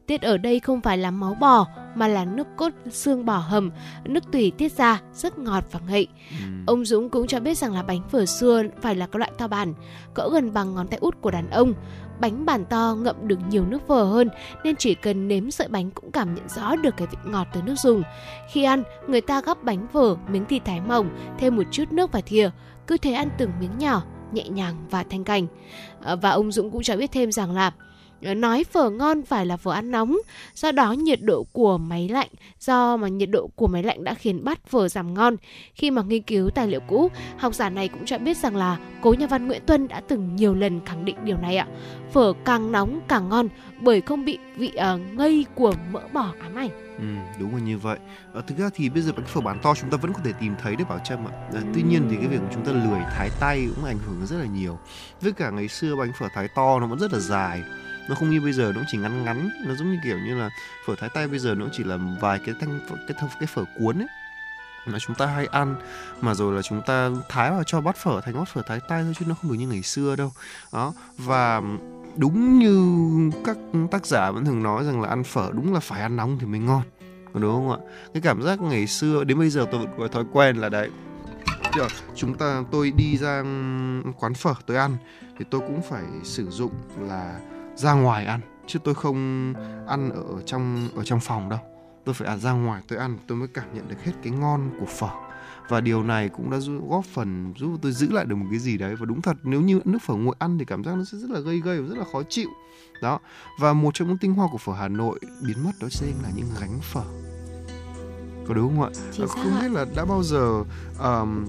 Tiết 0.07 0.23
ở 0.23 0.39
đây 0.39 0.61
không 0.61 0.81
phải 0.81 0.99
là 0.99 1.11
máu 1.11 1.37
bò 1.41 1.67
mà 1.95 2.09
là 2.09 2.25
nước 2.25 2.47
cốt 2.57 2.73
xương 2.91 3.27
bò 3.27 3.37
hầm, 3.37 3.71
nước 4.05 4.25
tùy 4.33 4.53
tiết 4.59 4.73
ra 4.73 5.01
rất 5.15 5.39
ngọt 5.39 5.65
và 5.71 5.81
ngậy. 5.89 6.07
Ừ. 6.31 6.47
Ông 6.67 6.85
Dũng 6.85 7.09
cũng 7.11 7.27
cho 7.27 7.41
biết 7.41 7.59
rằng 7.59 7.75
là 7.75 7.83
bánh 7.83 8.09
phở 8.11 8.27
xưa 8.27 8.63
phải 8.83 8.95
là 8.95 9.07
các 9.07 9.19
loại 9.19 9.31
to 9.39 9.49
bản, 9.49 9.75
cỡ 10.15 10.29
gần 10.33 10.53
bằng 10.53 10.75
ngón 10.75 10.89
tay 10.89 10.99
út 11.03 11.21
của 11.21 11.31
đàn 11.31 11.51
ông. 11.51 11.75
Bánh 12.21 12.47
bản 12.47 12.65
to 12.65 12.97
ngậm 12.99 13.29
được 13.29 13.39
nhiều 13.49 13.67
nước 13.67 13.87
phở 13.89 14.05
hơn 14.05 14.29
nên 14.65 14.77
chỉ 14.77 14.95
cần 14.95 15.29
nếm 15.29 15.51
sợi 15.51 15.69
bánh 15.69 15.91
cũng 15.91 16.13
cảm 16.13 16.35
nhận 16.35 16.49
rõ 16.49 16.77
được 16.77 16.97
cái 16.97 17.07
vị 17.11 17.19
ngọt 17.25 17.47
từ 17.53 17.63
nước 17.63 17.75
dùng. 17.79 18.03
Khi 18.53 18.65
ăn, 18.65 18.83
người 19.09 19.21
ta 19.21 19.41
gắp 19.41 19.63
bánh 19.63 19.87
phở, 19.93 20.17
miếng 20.29 20.45
thịt 20.45 20.65
thái 20.65 20.81
mỏng, 20.81 21.11
thêm 21.39 21.57
một 21.57 21.63
chút 21.71 21.93
nước 21.93 22.13
và 22.13 22.21
thìa, 22.21 22.51
cứ 22.87 22.97
thế 22.97 23.13
ăn 23.13 23.29
từng 23.39 23.51
miếng 23.61 23.79
nhỏ, 23.79 24.03
nhẹ 24.33 24.49
nhàng 24.49 24.87
và 24.91 25.05
thanh 25.11 25.25
cảnh. 25.25 25.47
Ờ, 26.03 26.17
và 26.17 26.31
ông 26.31 26.53
Dũng 26.53 26.71
cũng 26.71 26.83
cho 26.83 26.97
biết 26.97 27.13
thêm 27.13 27.33
rằng 27.33 27.53
là 27.53 27.73
Ờ, 28.25 28.35
nói 28.35 28.65
phở 28.65 28.91
ngon 28.91 29.23
phải 29.23 29.47
là 29.47 29.57
phở 29.57 29.73
ăn 29.73 29.91
nóng 29.91 30.19
do 30.55 30.73
đó 30.73 30.93
nhiệt 30.93 31.19
độ 31.23 31.47
của 31.53 31.79
máy 31.79 32.09
lạnh 32.09 32.29
do 32.61 32.97
mà 32.97 33.09
nhiệt 33.09 33.31
độ 33.31 33.51
của 33.57 33.67
máy 33.67 33.83
lạnh 33.83 34.05
đã 34.05 34.15
khiến 34.15 34.45
bát 34.45 34.67
phở 34.67 34.89
giảm 34.89 35.15
ngon 35.15 35.37
khi 35.75 35.91
mà 35.91 36.03
nghiên 36.03 36.23
cứu 36.23 36.51
tài 36.51 36.69
liệu 36.69 36.81
cũ 36.81 37.11
học 37.39 37.55
giả 37.55 37.71
này 37.71 37.89
cũng 37.89 38.05
cho 38.05 38.19
biết 38.19 38.37
rằng 38.37 38.57
là 38.57 38.79
cố 39.03 39.15
nhà 39.19 39.27
văn 39.27 39.47
Nguyễn 39.47 39.63
Tuân 39.67 39.89
đã 39.89 40.01
từng 40.01 40.37
nhiều 40.37 40.55
lần 40.55 40.81
khẳng 40.87 41.05
định 41.05 41.17
điều 41.25 41.37
này 41.37 41.57
ạ 41.57 41.67
phở 42.13 42.33
càng 42.45 42.73
nóng 42.73 43.01
càng 43.09 43.29
ngon 43.29 43.49
bởi 43.81 44.01
không 44.01 44.25
bị 44.25 44.39
vị 44.57 44.73
uh, 44.75 45.01
ngây 45.19 45.47
của 45.55 45.75
mỡ 45.93 46.01
bò 46.13 46.33
ám 46.41 46.55
ảnh 46.55 46.91
Ừ, 47.01 47.07
đúng 47.41 47.55
là 47.55 47.61
như 47.61 47.79
vậy. 47.79 47.99
À, 48.35 48.41
thực 48.47 48.59
ra 48.59 48.71
thì 48.75 48.89
bây 48.89 49.03
giờ 49.03 49.13
bánh 49.17 49.27
phở 49.27 49.41
bán 49.41 49.59
to 49.63 49.75
chúng 49.75 49.91
ta 49.91 49.97
vẫn 49.97 50.13
có 50.13 50.21
thể 50.25 50.33
tìm 50.41 50.55
thấy 50.63 50.77
đấy 50.77 50.85
Bảo 50.89 50.99
Trâm 51.05 51.19
ạ. 51.27 51.33
À, 51.55 51.61
tuy 51.75 51.83
nhiên 51.83 52.07
thì 52.11 52.17
cái 52.17 52.27
việc 52.27 52.41
chúng 52.55 52.65
ta 52.65 52.73
lười 52.73 53.01
thái 53.17 53.31
tay 53.41 53.69
cũng 53.77 53.85
ảnh 53.85 53.99
hưởng 54.07 54.27
rất 54.27 54.37
là 54.37 54.47
nhiều. 54.47 54.79
Với 55.21 55.33
cả 55.33 55.51
ngày 55.51 55.69
xưa 55.69 55.97
bánh 55.97 56.13
phở 56.19 56.27
thái 56.35 56.49
to 56.49 56.81
nó 56.81 56.87
vẫn 56.87 56.99
rất 56.99 57.13
là 57.13 57.19
dài 57.19 57.63
nó 58.11 58.17
không 58.17 58.31
như 58.31 58.41
bây 58.41 58.53
giờ 58.53 58.73
nó 58.77 58.83
chỉ 58.89 58.99
ngắn 58.99 59.25
ngắn. 59.25 59.51
Nó 59.67 59.75
giống 59.75 59.91
như 59.91 59.99
kiểu 60.05 60.19
như 60.19 60.35
là 60.35 60.51
phở 60.87 60.95
thái 60.95 61.11
tay 61.15 61.29
bây 61.29 61.39
giờ 61.39 61.55
nó 61.55 61.67
chỉ 61.73 61.85
là 61.85 61.99
vài 62.21 62.41
cái 62.47 62.55
thanh 62.61 62.81
cái 62.89 62.99
cái, 63.09 63.29
cái 63.41 63.47
phở 63.47 63.65
cuốn 63.79 63.99
ấy 63.99 64.07
mà 64.87 64.99
chúng 64.99 65.17
ta 65.17 65.27
hay 65.27 65.47
ăn. 65.47 65.77
Mà 66.21 66.35
rồi 66.35 66.55
là 66.57 66.63
chúng 66.63 66.83
ta 66.87 67.11
thái 67.29 67.51
vào 67.51 67.63
cho 67.65 67.81
bát 67.81 67.97
phở 67.97 68.21
thành 68.21 68.35
bát 68.35 68.49
phở 68.49 68.63
thái 68.63 68.81
tay 68.89 69.03
thôi 69.03 69.13
chứ 69.19 69.25
nó 69.29 69.35
không 69.35 69.51
được 69.51 69.57
như 69.59 69.69
ngày 69.69 69.83
xưa 69.83 70.17
đâu. 70.17 70.33
Đó 70.73 70.93
và 71.19 71.63
đúng 72.17 72.59
như 72.59 73.01
các 73.45 73.57
tác 73.91 74.07
giả 74.07 74.31
vẫn 74.31 74.45
thường 74.45 74.63
nói 74.63 74.85
rằng 74.85 75.01
là 75.01 75.09
ăn 75.09 75.25
phở 75.25 75.51
đúng 75.53 75.75
là 75.75 75.81
phải 75.81 76.03
ăn 76.03 76.17
nóng 76.17 76.39
thì 76.41 76.47
mới 76.47 76.61
ngon. 76.61 76.83
Đúng 77.35 77.53
không 77.53 77.71
ạ? 77.71 77.79
Cái 78.15 78.21
cảm 78.21 78.43
giác 78.43 78.61
ngày 78.61 78.87
xưa 78.87 79.25
đến 79.25 79.39
bây 79.39 79.51
giờ 79.51 79.67
tôi 79.71 79.81
vẫn 79.81 79.91
có 79.99 80.09
thói 80.09 80.25
quen 80.33 80.57
là 80.57 80.69
đấy. 80.69 80.91
Giờ 81.77 81.87
chúng 82.15 82.35
ta 82.35 82.63
tôi 82.71 82.91
đi 82.91 83.17
ra 83.17 83.43
quán 84.19 84.35
phở 84.35 84.55
tôi 84.67 84.77
ăn 84.77 84.97
thì 85.39 85.45
tôi 85.51 85.61
cũng 85.61 85.83
phải 85.91 86.05
sử 86.25 86.51
dụng 86.51 86.73
là 87.01 87.41
ra 87.81 87.93
ngoài 87.93 88.25
ăn 88.27 88.41
chứ 88.67 88.79
tôi 88.85 88.95
không 88.95 89.55
ăn 89.87 90.11
ở 90.11 90.43
trong 90.47 90.89
ở 90.97 91.05
trong 91.05 91.21
phòng 91.21 91.49
đâu. 91.49 91.59
Tôi 92.05 92.15
phải 92.15 92.29
ăn 92.29 92.41
ra 92.41 92.53
ngoài 92.53 92.83
tôi 92.89 92.99
ăn 92.99 93.19
tôi 93.27 93.39
mới 93.39 93.49
cảm 93.49 93.75
nhận 93.75 93.89
được 93.89 94.05
hết 94.05 94.13
cái 94.23 94.33
ngon 94.33 94.71
của 94.81 94.87
phở. 94.87 95.09
Và 95.69 95.81
điều 95.81 96.03
này 96.03 96.29
cũng 96.29 96.51
đã 96.51 96.59
góp 96.89 97.05
phần 97.05 97.55
giúp 97.57 97.71
tôi 97.83 97.93
giữ 97.93 98.11
lại 98.11 98.25
được 98.25 98.37
một 98.37 98.47
cái 98.51 98.59
gì 98.59 98.79
đấy. 98.79 98.97
Và 98.97 99.07
đúng 99.07 99.23
thật 99.23 99.37
nếu 99.43 99.61
như 99.61 99.81
nước 99.85 99.99
phở 100.03 100.15
nguội 100.15 100.35
ăn 100.39 100.59
thì 100.59 100.65
cảm 100.65 100.85
giác 100.85 100.97
nó 100.97 101.05
sẽ 101.05 101.19
rất 101.19 101.31
là 101.31 101.41
gây 101.41 101.61
gây 101.61 101.81
và 101.81 101.89
rất 101.89 101.99
là 101.99 102.05
khó 102.13 102.23
chịu. 102.29 102.49
Đó. 103.03 103.19
Và 103.61 103.73
một 103.73 103.95
trong 103.95 104.09
những 104.09 104.19
tinh 104.19 104.35
hoa 104.35 104.49
của 104.53 104.59
phở 104.59 104.73
Hà 104.73 104.89
Nội 104.89 105.21
biến 105.47 105.65
mất 105.65 105.73
đó 105.81 105.89
chính 105.91 106.15
là 106.23 106.29
những 106.37 106.49
gánh 106.61 106.79
phở. 106.83 107.05
Có 108.49 108.55
đúng 108.55 108.69
không 108.69 108.83
ạ? 108.83 108.91
Chính 109.13 109.27
không 109.29 109.61
biết 109.61 109.71
là 109.71 109.87
đã 109.97 110.05
bao 110.05 110.23
giờ 110.23 110.65
um, 110.99 111.47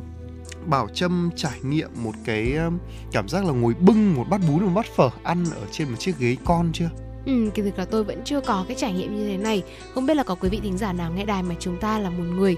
Bảo 0.65 0.87
Trâm 0.93 1.29
trải 1.35 1.59
nghiệm 1.61 1.89
một 1.95 2.11
cái 2.25 2.55
um, 2.55 2.77
cảm 3.11 3.29
giác 3.29 3.45
là 3.45 3.51
ngồi 3.51 3.73
bưng 3.73 4.13
một 4.13 4.25
bát 4.29 4.41
bún 4.47 4.63
một 4.63 4.71
bát 4.75 4.85
phở 4.95 5.09
ăn 5.23 5.45
ở 5.55 5.67
trên 5.71 5.89
một 5.89 5.95
chiếc 5.99 6.19
ghế 6.19 6.37
con 6.45 6.69
chưa? 6.73 6.89
Ừ, 7.25 7.49
kỳ 7.53 7.61
thực 7.61 7.77
là 7.77 7.85
tôi 7.85 8.03
vẫn 8.03 8.21
chưa 8.25 8.41
có 8.41 8.65
cái 8.67 8.77
trải 8.79 8.93
nghiệm 8.93 9.15
như 9.15 9.27
thế 9.27 9.37
này 9.37 9.63
Không 9.93 10.05
biết 10.05 10.17
là 10.17 10.23
có 10.23 10.35
quý 10.35 10.49
vị 10.49 10.59
thính 10.63 10.77
giả 10.77 10.93
nào 10.93 11.11
nghe 11.11 11.25
đài 11.25 11.43
mà 11.43 11.55
chúng 11.59 11.77
ta 11.77 11.99
là 11.99 12.09
một 12.09 12.23
người 12.23 12.55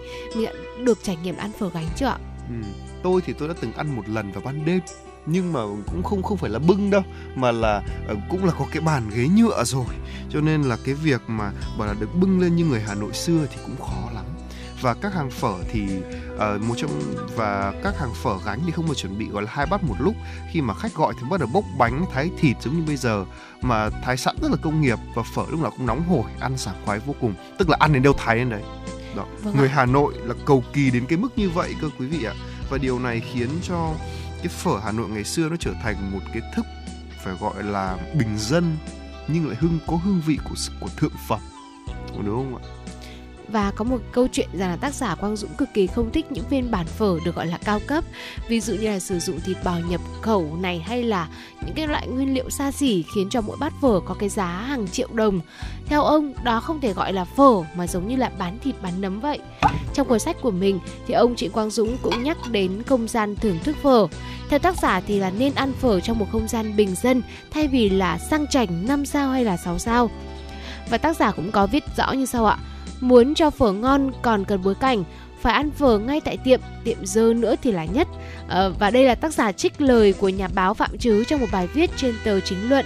được 0.79 1.03
trải 1.03 1.17
nghiệm 1.23 1.37
ăn 1.37 1.51
phở 1.59 1.69
gánh 1.69 1.87
chưa 1.95 2.05
ạ? 2.05 2.17
Ừ, 2.49 2.55
tôi 3.03 3.21
thì 3.25 3.33
tôi 3.33 3.47
đã 3.47 3.53
từng 3.61 3.73
ăn 3.73 3.95
một 3.95 4.09
lần 4.09 4.31
vào 4.31 4.43
ban 4.45 4.65
đêm 4.65 4.79
nhưng 5.25 5.53
mà 5.53 5.59
cũng 5.91 6.03
không 6.03 6.23
không 6.23 6.37
phải 6.37 6.49
là 6.49 6.59
bưng 6.59 6.89
đâu 6.89 7.01
mà 7.35 7.51
là 7.51 7.83
uh, 8.11 8.17
cũng 8.29 8.45
là 8.45 8.53
có 8.59 8.65
cái 8.71 8.81
bàn 8.81 9.03
ghế 9.15 9.27
nhựa 9.27 9.63
rồi 9.63 9.85
cho 10.29 10.41
nên 10.41 10.63
là 10.63 10.77
cái 10.85 10.95
việc 10.95 11.21
mà 11.27 11.51
bảo 11.77 11.87
là 11.87 11.93
được 11.99 12.15
bưng 12.15 12.39
lên 12.39 12.55
như 12.55 12.65
người 12.65 12.81
Hà 12.81 12.95
Nội 12.95 13.13
xưa 13.13 13.47
thì 13.51 13.57
cũng 13.65 13.75
khó 13.87 14.11
lắm 14.13 14.25
và 14.83 14.93
các 14.93 15.13
hàng 15.13 15.29
phở 15.29 15.53
thì 15.71 15.87
uh, 16.35 16.61
một 16.61 16.75
trong 16.77 16.91
và 17.35 17.73
các 17.83 17.99
hàng 17.99 18.13
phở 18.23 18.37
gánh 18.45 18.59
thì 18.65 18.71
không 18.71 18.87
được 18.87 18.97
chuẩn 18.97 19.17
bị 19.17 19.25
gọi 19.29 19.43
là 19.43 19.51
hai 19.51 19.65
bát 19.65 19.83
một 19.83 19.95
lúc. 19.99 20.15
Khi 20.51 20.61
mà 20.61 20.73
khách 20.73 20.95
gọi 20.95 21.13
thì 21.17 21.27
bắt 21.29 21.39
đầu 21.39 21.49
bốc 21.53 21.63
bánh 21.77 22.05
thái 22.13 22.29
thịt 22.39 22.57
giống 22.61 22.75
như 22.75 22.83
bây 22.87 22.95
giờ 22.95 23.25
mà 23.61 23.89
thái 24.03 24.17
sẵn 24.17 24.35
rất 24.41 24.51
là 24.51 24.57
công 24.61 24.81
nghiệp 24.81 24.99
và 25.15 25.23
phở 25.35 25.45
lúc 25.49 25.59
nào 25.61 25.71
cũng 25.71 25.85
nóng 25.85 26.03
hổi 26.03 26.31
ăn 26.39 26.57
sảng 26.57 26.85
khoái 26.85 26.99
vô 26.99 27.15
cùng. 27.21 27.33
Tức 27.59 27.69
là 27.69 27.77
ăn 27.79 27.93
đến 27.93 28.03
đâu 28.03 28.13
thái 28.17 28.35
đến 28.35 28.49
đấy. 28.49 28.63
Đó. 29.15 29.25
Vâng 29.43 29.57
người. 29.57 29.69
Hà 29.69 29.85
Nội 29.85 30.13
là 30.23 30.33
cầu 30.45 30.63
kỳ 30.73 30.91
đến 30.91 31.05
cái 31.05 31.17
mức 31.17 31.37
như 31.37 31.49
vậy 31.49 31.75
cơ 31.81 31.89
quý 31.99 32.07
vị 32.07 32.25
ạ. 32.25 32.33
Và 32.69 32.77
điều 32.77 32.99
này 32.99 33.21
khiến 33.33 33.49
cho 33.63 33.93
cái 34.37 34.47
phở 34.47 34.79
Hà 34.83 34.91
Nội 34.91 35.09
ngày 35.09 35.23
xưa 35.23 35.49
nó 35.49 35.55
trở 35.59 35.73
thành 35.83 36.11
một 36.11 36.21
cái 36.33 36.41
thức 36.55 36.65
phải 37.23 37.33
gọi 37.39 37.63
là 37.63 37.97
bình 38.17 38.37
dân 38.37 38.77
nhưng 39.27 39.47
lại 39.47 39.57
hương 39.61 39.79
có 39.87 39.95
hương 39.95 40.21
vị 40.25 40.39
của 40.49 40.55
của 40.81 40.89
thượng 40.97 41.13
phẩm. 41.27 41.39
Đúng 42.25 42.35
không 42.35 42.55
ạ 42.55 42.63
và 43.53 43.71
có 43.71 43.83
một 43.83 43.99
câu 44.11 44.27
chuyện 44.31 44.49
rằng 44.53 44.69
là 44.69 44.75
tác 44.75 44.93
giả 44.93 45.15
Quang 45.15 45.35
Dũng 45.35 45.53
cực 45.53 45.69
kỳ 45.73 45.87
không 45.87 46.11
thích 46.11 46.31
những 46.31 46.45
phiên 46.49 46.71
bản 46.71 46.85
phở 46.85 47.17
được 47.25 47.35
gọi 47.35 47.47
là 47.47 47.57
cao 47.57 47.79
cấp. 47.87 48.03
Ví 48.47 48.59
dụ 48.59 48.73
như 48.73 48.89
là 48.89 48.99
sử 48.99 49.19
dụng 49.19 49.39
thịt 49.39 49.57
bò 49.63 49.77
nhập 49.89 50.01
khẩu 50.21 50.57
này 50.61 50.79
hay 50.79 51.03
là 51.03 51.27
những 51.65 51.75
cái 51.75 51.87
loại 51.87 52.07
nguyên 52.07 52.33
liệu 52.33 52.49
xa 52.49 52.71
xỉ 52.71 53.03
khiến 53.15 53.29
cho 53.29 53.41
mỗi 53.41 53.57
bát 53.59 53.73
phở 53.81 53.99
có 54.05 54.13
cái 54.19 54.29
giá 54.29 54.45
hàng 54.45 54.87
triệu 54.87 55.07
đồng. 55.13 55.39
Theo 55.85 56.01
ông, 56.01 56.33
đó 56.43 56.59
không 56.59 56.81
thể 56.81 56.93
gọi 56.93 57.13
là 57.13 57.25
phở 57.25 57.61
mà 57.75 57.87
giống 57.87 58.07
như 58.07 58.15
là 58.15 58.31
bán 58.37 58.59
thịt 58.59 58.75
bán 58.81 59.01
nấm 59.01 59.19
vậy. 59.19 59.39
Trong 59.93 60.07
cuốn 60.07 60.19
sách 60.19 60.37
của 60.41 60.51
mình 60.51 60.79
thì 61.07 61.13
ông 61.13 61.35
Trịnh 61.35 61.51
Quang 61.51 61.69
Dũng 61.69 61.97
cũng 62.01 62.23
nhắc 62.23 62.37
đến 62.51 62.83
không 62.83 63.07
gian 63.07 63.35
thưởng 63.35 63.59
thức 63.63 63.75
phở. 63.83 64.07
Theo 64.49 64.59
tác 64.59 64.77
giả 64.81 65.01
thì 65.07 65.19
là 65.19 65.29
nên 65.29 65.55
ăn 65.55 65.73
phở 65.73 65.99
trong 65.99 66.19
một 66.19 66.27
không 66.31 66.47
gian 66.47 66.75
bình 66.75 66.95
dân 66.95 67.21
thay 67.51 67.67
vì 67.67 67.89
là 67.89 68.17
sang 68.17 68.47
chảnh 68.47 68.87
5 68.87 69.05
sao 69.05 69.31
hay 69.31 69.45
là 69.45 69.57
6 69.57 69.79
sao. 69.79 70.09
Và 70.89 70.97
tác 70.97 71.17
giả 71.17 71.31
cũng 71.31 71.51
có 71.51 71.67
viết 71.67 71.83
rõ 71.97 72.11
như 72.11 72.25
sau 72.25 72.45
ạ. 72.45 72.57
Muốn 73.01 73.33
cho 73.33 73.49
phở 73.49 73.71
ngon 73.71 74.11
còn 74.21 74.45
cần 74.45 74.63
bối 74.63 74.75
cảnh, 74.75 75.03
phải 75.41 75.53
ăn 75.53 75.71
phở 75.71 75.97
ngay 75.99 76.21
tại 76.21 76.37
tiệm, 76.37 76.59
tiệm 76.83 76.97
dơ 77.05 77.33
nữa 77.33 77.55
thì 77.61 77.71
là 77.71 77.85
nhất. 77.85 78.07
À, 78.47 78.69
và 78.79 78.89
đây 78.89 79.03
là 79.03 79.15
tác 79.15 79.33
giả 79.33 79.51
trích 79.51 79.81
lời 79.81 80.13
của 80.13 80.29
nhà 80.29 80.47
báo 80.47 80.73
Phạm 80.73 80.97
Trứ 80.97 81.23
trong 81.23 81.39
một 81.39 81.47
bài 81.51 81.67
viết 81.67 81.89
trên 81.97 82.15
tờ 82.23 82.39
Chính 82.39 82.69
Luận. 82.69 82.85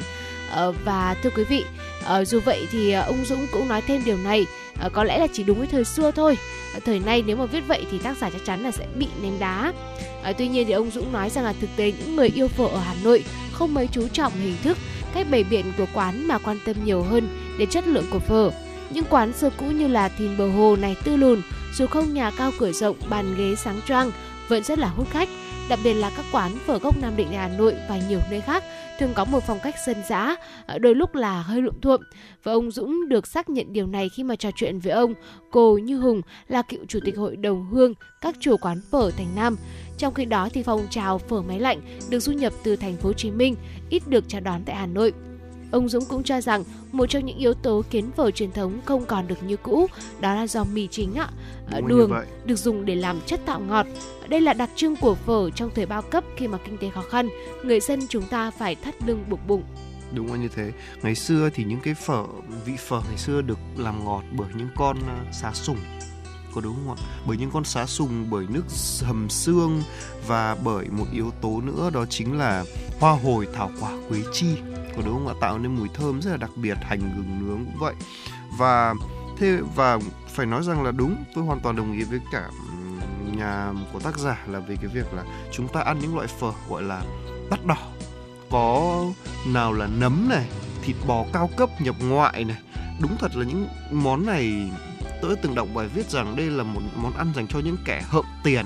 À, 0.52 0.66
và 0.86 1.16
thưa 1.24 1.30
quý 1.30 1.44
vị, 1.44 1.64
à, 2.06 2.26
dù 2.26 2.40
vậy 2.46 2.68
thì 2.72 2.92
ông 2.92 3.26
Dũng 3.26 3.48
cũng 3.54 3.68
nói 3.68 3.82
thêm 3.82 4.02
điều 4.06 4.18
này, 4.18 4.46
à, 4.80 4.90
có 4.90 5.04
lẽ 5.04 5.18
là 5.18 5.28
chỉ 5.34 5.44
đúng 5.44 5.58
với 5.58 5.68
thời 5.68 5.86
xưa 5.86 6.12
thôi. 6.12 6.38
À, 6.74 6.80
thời 6.86 7.00
nay 7.00 7.24
nếu 7.28 7.36
mà 7.38 7.46
viết 7.46 7.68
vậy 7.68 7.86
thì 7.92 7.98
tác 7.98 8.18
giả 8.18 8.30
chắc 8.30 8.46
chắn 8.46 8.64
là 8.64 8.72
sẽ 8.72 8.86
bị 8.96 9.08
ném 9.22 9.40
đá. 9.40 9.74
À, 10.24 10.34
tuy 10.38 10.48
nhiên 10.48 10.68
thì 10.68 10.74
ông 10.74 10.92
Dũng 10.92 11.14
nói 11.14 11.30
rằng 11.30 11.44
là 11.44 11.54
thực 11.62 11.70
tế 11.76 11.92
những 12.00 12.16
người 12.16 12.30
yêu 12.36 12.48
phở 12.48 12.66
ở 12.66 12.80
Hà 12.80 12.96
Nội 13.04 13.24
không 13.52 13.74
mấy 13.74 13.88
chú 13.92 14.08
trọng 14.08 14.34
hình 14.34 14.56
thức, 14.64 14.78
cách 15.14 15.28
bày 15.32 15.44
biện 15.44 15.66
của 15.78 15.86
quán 15.94 16.28
mà 16.28 16.38
quan 16.38 16.58
tâm 16.66 16.76
nhiều 16.86 17.04
hơn 17.04 17.30
đến 17.60 17.70
chất 17.70 17.88
lượng 17.88 18.06
của 18.12 18.20
phở. 18.20 18.52
Những 18.90 19.06
quán 19.10 19.34
xưa 19.34 19.50
cũ 19.58 19.66
như 19.66 19.88
là 19.88 20.10
thìn 20.10 20.38
bờ 20.38 20.50
hồ 20.50 20.76
này 20.76 20.96
tư 21.04 21.16
lùn, 21.16 21.42
dù 21.74 21.88
không 21.88 22.14
nhà 22.14 22.32
cao 22.32 22.52
cửa 22.60 22.72
rộng, 22.72 22.96
bàn 23.10 23.36
ghế 23.38 23.56
sáng 23.56 23.82
choang, 23.88 24.12
vẫn 24.48 24.64
rất 24.64 24.80
là 24.80 24.88
hút 24.88 25.08
khách. 25.10 25.30
đặc 25.70 25.80
biệt 25.84 25.94
là 25.94 26.12
các 26.18 26.26
quán 26.32 26.52
phở 26.66 26.80
gốc 26.80 27.02
Nam 27.02 27.14
Định 27.16 27.28
tại 27.28 27.38
Hà 27.38 27.48
Nội 27.48 27.76
và 27.90 28.00
nhiều 28.10 28.20
nơi 28.32 28.42
khác 28.42 28.64
thường 29.00 29.14
có 29.16 29.26
một 29.26 29.44
phong 29.48 29.60
cách 29.64 29.76
dân 29.88 29.98
dã, 30.10 30.36
ờ, 30.66 30.80
đôi 30.80 30.96
lúc 30.96 31.16
là 31.16 31.42
hơi 31.42 31.62
lụm 31.62 31.74
thuộm. 31.82 32.02
Và 32.44 32.52
ông 32.52 32.72
Dũng 32.72 33.10
được 33.10 33.28
xác 33.28 33.50
nhận 33.50 33.74
điều 33.74 33.88
này 33.88 34.10
khi 34.10 34.24
mà 34.24 34.36
trò 34.36 34.50
chuyện 34.56 34.80
với 34.80 34.92
ông 34.92 35.14
Cô 35.52 35.78
Như 35.78 35.98
Hùng 35.98 36.22
là 36.48 36.62
cựu 36.62 36.80
chủ 36.88 37.00
tịch 37.06 37.18
hội 37.18 37.36
đồng 37.36 37.66
hương 37.72 37.94
các 38.22 38.36
chủ 38.40 38.58
quán 38.58 38.82
phở 38.92 39.12
thành 39.12 39.36
Nam. 39.36 39.56
Trong 39.98 40.14
khi 40.14 40.26
đó 40.26 40.50
thì 40.54 40.64
phong 40.64 40.88
trào 40.90 41.18
phở 41.18 41.42
máy 41.42 41.60
lạnh 41.60 41.82
được 42.10 42.20
du 42.20 42.32
nhập 42.32 42.54
từ 42.64 42.76
thành 42.76 42.98
phố 42.98 43.10
Hồ 43.10 43.14
Chí 43.14 43.32
Minh 43.32 43.56
ít 43.90 44.04
được 44.08 44.24
chào 44.28 44.42
đón 44.42 44.62
tại 44.66 44.76
Hà 44.76 44.86
Nội. 44.86 45.14
Ông 45.72 45.90
Dũng 45.90 46.06
cũng 46.06 46.24
cho 46.24 46.42
rằng 46.42 46.64
một 46.92 47.06
trong 47.06 47.26
những 47.26 47.38
yếu 47.38 47.54
tố 47.54 47.84
khiến 47.90 48.12
phở 48.12 48.32
truyền 48.32 48.52
thống 48.52 48.80
không 48.86 49.06
còn 49.06 49.28
được 49.28 49.44
như 49.44 49.58
cũ 49.58 49.88
đó 50.20 50.36
là 50.36 50.48
do 50.48 50.64
mì 50.64 50.88
chính 50.88 51.16
ạ. 51.16 51.30
Đúng 51.78 51.88
Đường 51.88 52.12
được 52.46 52.56
dùng 52.56 52.86
để 52.86 52.96
làm 52.96 53.22
chất 53.26 53.40
tạo 53.46 53.60
ngọt. 53.60 53.86
Đây 54.28 54.42
là 54.42 54.54
đặc 54.54 54.70
trưng 54.76 54.96
của 54.96 55.16
phở 55.16 55.50
trong 55.50 55.70
thời 55.76 55.86
bao 55.86 56.02
cấp 56.02 56.24
khi 56.38 56.48
mà 56.48 56.58
kinh 56.66 56.78
tế 56.78 56.90
khó 56.90 57.02
khăn, 57.02 57.30
người 57.64 57.80
dân 57.80 58.00
chúng 58.10 58.24
ta 58.24 58.52
phải 58.52 58.76
thắt 58.76 58.96
lưng 59.08 59.26
buộc 59.30 59.40
bụng. 59.48 59.64
đúng 60.14 60.32
là 60.32 60.38
như 60.38 60.48
thế 60.56 60.72
ngày 61.02 61.16
xưa 61.16 61.50
thì 61.54 61.64
những 61.64 61.80
cái 61.84 61.94
phở 61.94 62.24
vị 62.66 62.74
phở 62.88 63.02
ngày 63.08 63.18
xưa 63.18 63.42
được 63.42 63.60
làm 63.78 64.06
ngọt 64.06 64.24
bởi 64.38 64.48
những 64.56 64.70
con 64.76 64.98
à, 65.08 65.18
xá 65.34 65.54
sùng 65.54 65.78
có 66.56 66.62
đúng 66.62 66.76
không 66.76 66.96
ạ 66.96 67.04
bởi 67.28 67.38
những 67.38 67.52
con 67.52 67.64
xá 67.64 67.86
sùng 67.86 68.26
bởi 68.30 68.46
nước 68.50 68.64
hầm 69.02 69.30
xương 69.30 69.84
và 70.28 70.56
bởi 70.64 70.86
một 70.90 71.06
yếu 71.14 71.32
tố 71.42 71.62
nữa 71.62 71.90
đó 71.94 72.06
chính 72.10 72.38
là 72.38 72.64
hoa 73.00 73.12
hồi 73.24 73.48
thảo 73.54 73.72
quả 73.82 73.92
quế 74.10 74.20
chi 74.34 74.48
của 74.98 75.04
đúng 75.06 75.14
không 75.14 75.28
ạ? 75.28 75.34
Tạo 75.42 75.58
nên 75.58 75.76
mùi 75.76 75.88
thơm 75.94 76.22
rất 76.22 76.32
là 76.32 76.38
đặc 76.38 76.52
biệt, 76.56 76.78
hành 76.82 77.00
gừng 77.00 77.48
nướng 77.48 77.66
cũng 77.66 77.80
vậy. 77.80 77.94
Và 78.58 78.94
thế, 79.38 79.58
và 79.76 80.00
phải 80.28 80.46
nói 80.46 80.64
rằng 80.64 80.84
là 80.84 80.92
đúng, 80.92 81.16
tôi 81.36 81.44
hoàn 81.44 81.60
toàn 81.60 81.76
đồng 81.76 81.94
ý 81.94 82.04
với 82.04 82.20
cả 82.32 82.50
nhà 83.38 83.74
của 83.94 84.00
tác 84.00 84.18
giả 84.18 84.46
là 84.48 84.60
về 84.60 84.76
cái 84.76 84.88
việc 84.94 85.14
là 85.14 85.24
chúng 85.52 85.68
ta 85.68 85.82
ăn 85.82 86.00
những 86.00 86.16
loại 86.16 86.28
phở 86.28 86.52
gọi 86.70 86.84
là 86.84 87.04
đắt 87.50 87.66
đỏ. 87.66 87.78
Có 88.52 89.04
nào 89.48 89.74
là 89.74 89.88
nấm 89.88 90.28
này, 90.30 90.46
thịt 90.82 90.96
bò 91.08 91.26
cao 91.34 91.50
cấp 91.58 91.70
nhập 91.82 91.96
ngoại 92.00 92.44
này. 92.44 92.58
Đúng 93.02 93.18
thật 93.20 93.36
là 93.36 93.46
những 93.46 93.68
món 93.92 94.26
này 94.26 94.72
tôi 95.22 95.36
đã 95.36 95.42
từng 95.44 95.56
đọc 95.56 95.68
bài 95.74 95.88
viết 95.88 96.10
rằng 96.10 96.36
đây 96.36 96.50
là 96.50 96.64
một 96.64 96.82
món 96.96 97.14
ăn 97.14 97.32
dành 97.36 97.48
cho 97.48 97.60
những 97.60 97.78
kẻ 97.86 98.04
hợm 98.10 98.26
tiền, 98.44 98.66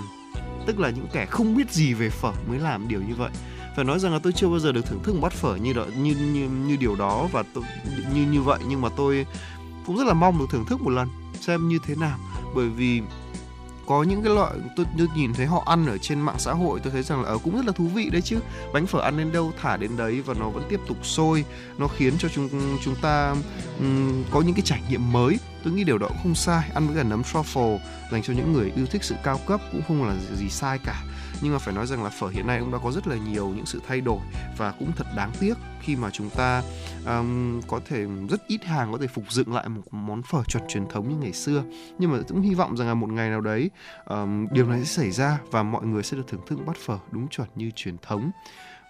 tức 0.66 0.80
là 0.80 0.90
những 0.90 1.08
kẻ 1.14 1.26
không 1.26 1.56
biết 1.56 1.72
gì 1.72 1.94
về 1.94 2.10
phở 2.10 2.32
mới 2.50 2.60
làm 2.60 2.88
điều 2.88 3.02
như 3.02 3.16
vậy 3.16 3.30
phải 3.76 3.86
nói 3.86 4.00
rằng 4.00 4.14
là 4.14 4.20
tôi 4.20 4.34
chưa 4.34 4.48
bao 4.48 4.60
giờ 4.60 4.72
được 4.72 4.86
thưởng 4.86 5.04
thức 5.04 5.14
một 5.14 5.22
bát 5.22 5.34
phở 5.34 5.56
như 5.56 5.74
đó, 5.74 5.86
như 5.98 6.16
như 6.16 6.50
như 6.50 6.76
điều 6.76 6.96
đó 6.96 7.28
và 7.32 7.44
tôi, 7.54 7.64
như 8.14 8.26
như 8.32 8.42
vậy. 8.42 8.60
Nhưng 8.68 8.82
mà 8.82 8.90
tôi 8.98 9.26
cũng 9.86 9.98
rất 9.98 10.08
là 10.08 10.14
mong 10.14 10.40
được 10.40 10.46
thưởng 10.50 10.66
thức 10.66 10.82
một 10.82 10.90
lần 10.90 11.08
xem 11.40 11.68
như 11.68 11.80
thế 11.88 11.96
nào. 11.96 12.20
Bởi 12.56 12.70
vì 12.70 13.02
có 13.88 14.04
những 14.04 14.24
cái 14.24 14.34
loại 14.34 14.54
tôi, 14.76 14.86
tôi 14.98 15.08
nhìn 15.16 15.34
thấy 15.34 15.46
họ 15.46 15.64
ăn 15.66 15.86
ở 15.86 15.98
trên 15.98 16.22
mạng 16.22 16.40
xã 16.40 16.54
hội 16.54 16.80
tôi 16.84 16.92
thấy 16.92 17.04
rằng 17.04 17.22
là 17.22 17.30
ở 17.30 17.38
cũng 17.38 17.56
rất 17.56 17.66
là 17.66 17.72
thú 17.72 17.88
vị 17.88 18.10
đấy 18.10 18.22
chứ. 18.22 18.40
Bánh 18.74 18.88
phở 18.88 19.00
ăn 19.00 19.18
đến 19.18 19.32
đâu 19.32 19.52
thả 19.62 19.78
đến 19.78 19.98
đấy 19.98 20.22
và 20.22 20.34
nó 20.34 20.50
vẫn 20.50 20.64
tiếp 20.70 20.80
tục 20.88 20.98
sôi. 21.04 21.46
Nó 21.78 21.88
khiến 21.88 22.14
cho 22.20 22.30
chúng 22.30 22.50
chúng 22.84 22.96
ta 22.96 23.36
um, 23.80 24.24
có 24.32 24.42
những 24.42 24.54
cái 24.54 24.62
trải 24.66 24.82
nghiệm 24.90 25.12
mới. 25.12 25.40
Tôi 25.64 25.74
nghĩ 25.74 25.84
điều 25.84 25.98
đó 25.98 26.08
cũng 26.08 26.18
không 26.24 26.36
sai. 26.36 26.70
Ăn 26.74 26.88
với 26.88 26.96
cả 26.96 27.04
nấm 27.04 27.22
truffle 27.22 27.78
dành 28.12 28.24
cho 28.24 28.34
những 28.34 28.54
người 28.54 28.72
yêu 28.76 28.86
thích 28.86 29.04
sự 29.04 29.16
cao 29.24 29.40
cấp 29.48 29.62
cũng 29.72 29.82
không 29.88 30.08
là 30.08 30.16
gì 30.36 30.50
sai 30.50 30.80
cả 30.86 31.04
nhưng 31.42 31.54
mà 31.54 31.60
phải 31.60 31.74
nói 31.74 31.88
rằng 31.88 32.04
là 32.04 32.10
phở 32.10 32.28
hiện 32.28 32.48
nay 32.48 32.60
cũng 32.60 32.72
đã 32.72 32.78
có 32.84 32.92
rất 32.92 33.08
là 33.08 33.16
nhiều 33.16 33.50
những 33.50 33.66
sự 33.66 33.82
thay 33.88 34.02
đổi 34.02 34.20
và 34.58 34.72
cũng 34.72 34.92
thật 34.96 35.08
đáng 35.16 35.32
tiếc 35.40 35.54
khi 35.82 35.96
mà 35.96 36.10
chúng 36.10 36.30
ta 36.30 36.64
um, 37.06 37.62
có 37.68 37.80
thể 37.86 38.06
rất 38.30 38.48
ít 38.48 38.66
hàng 38.66 38.92
có 38.92 38.98
thể 38.98 39.08
phục 39.08 39.32
dựng 39.32 39.54
lại 39.54 39.70
một 39.70 39.82
món 39.92 40.22
phở 40.22 40.44
chuẩn 40.44 40.64
truyền 40.68 40.88
thống 40.90 41.10
như 41.10 41.16
ngày 41.16 41.34
xưa 41.34 41.64
nhưng 41.98 42.12
mà 42.12 42.20
cũng 42.28 42.42
hy 42.42 42.54
vọng 42.54 42.78
rằng 42.78 42.88
là 42.88 42.94
một 42.94 43.10
ngày 43.10 43.30
nào 43.30 43.42
đấy 43.42 43.70
um, 44.06 44.48
điều 44.52 44.68
này 44.68 44.80
sẽ 44.80 44.86
xảy 44.86 45.12
ra 45.12 45.40
và 45.52 45.64
mọi 45.64 45.86
người 45.86 46.04
sẽ 46.04 46.18
được 46.18 46.28
thưởng 46.28 46.46
thức 46.48 46.60
bát 46.66 46.78
phở 46.86 46.98
đúng 47.12 47.28
chuẩn 47.28 47.48
như 47.56 47.72
truyền 47.76 47.98
thống 47.98 48.32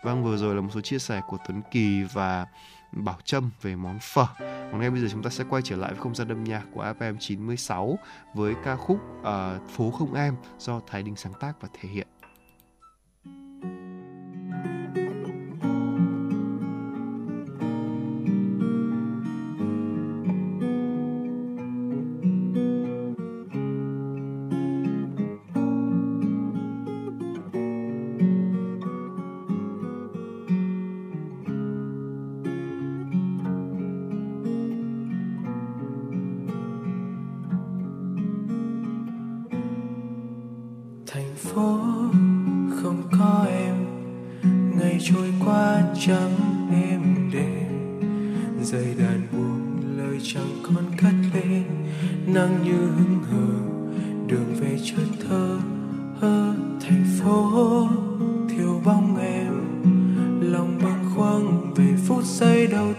vâng 0.03 0.23
vừa 0.23 0.37
rồi 0.37 0.55
là 0.55 0.61
một 0.61 0.69
số 0.73 0.81
chia 0.81 0.99
sẻ 0.99 1.21
của 1.27 1.37
Tuấn 1.47 1.61
Kỳ 1.71 2.03
và 2.13 2.45
Bảo 2.91 3.17
Trâm 3.23 3.49
về 3.61 3.75
món 3.75 3.99
phở. 4.01 4.25
Còn 4.39 4.79
ngay 4.79 4.89
bây 4.89 5.01
giờ 5.01 5.07
chúng 5.11 5.23
ta 5.23 5.29
sẽ 5.29 5.43
quay 5.49 5.61
trở 5.61 5.75
lại 5.75 5.91
với 5.91 6.01
không 6.01 6.15
gian 6.15 6.27
âm 6.27 6.43
nhạc 6.43 6.63
của 6.73 6.93
FM 6.99 7.15
96 7.19 7.97
với 8.33 8.55
ca 8.63 8.75
khúc 8.75 8.97
uh, 9.19 9.69
Phố 9.69 9.91
không 9.91 10.13
em 10.13 10.35
do 10.59 10.81
Thái 10.87 11.03
Đình 11.03 11.15
sáng 11.15 11.33
tác 11.39 11.61
và 11.61 11.69
thể 11.81 11.89
hiện. 11.89 12.07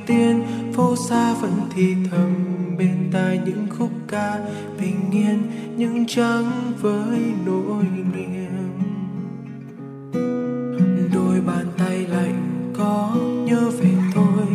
Tiên, 0.07 0.43
phố 0.73 0.97
xa 1.09 1.35
vẫn 1.35 1.53
thì 1.75 1.95
thầm 2.11 2.35
bên 2.79 3.11
tai 3.13 3.41
những 3.47 3.67
khúc 3.71 3.91
ca 4.09 4.41
bình 4.81 5.11
yên 5.13 5.43
nhưng 5.77 6.07
trắng 6.07 6.73
với 6.81 7.21
nỗi 7.47 7.85
niềm. 8.15 8.71
Đôi 11.15 11.41
bàn 11.41 11.67
tay 11.79 12.07
lạnh 12.07 12.71
có 12.79 13.17
nhớ 13.45 13.71
về 13.81 13.91
tôi, 14.15 14.47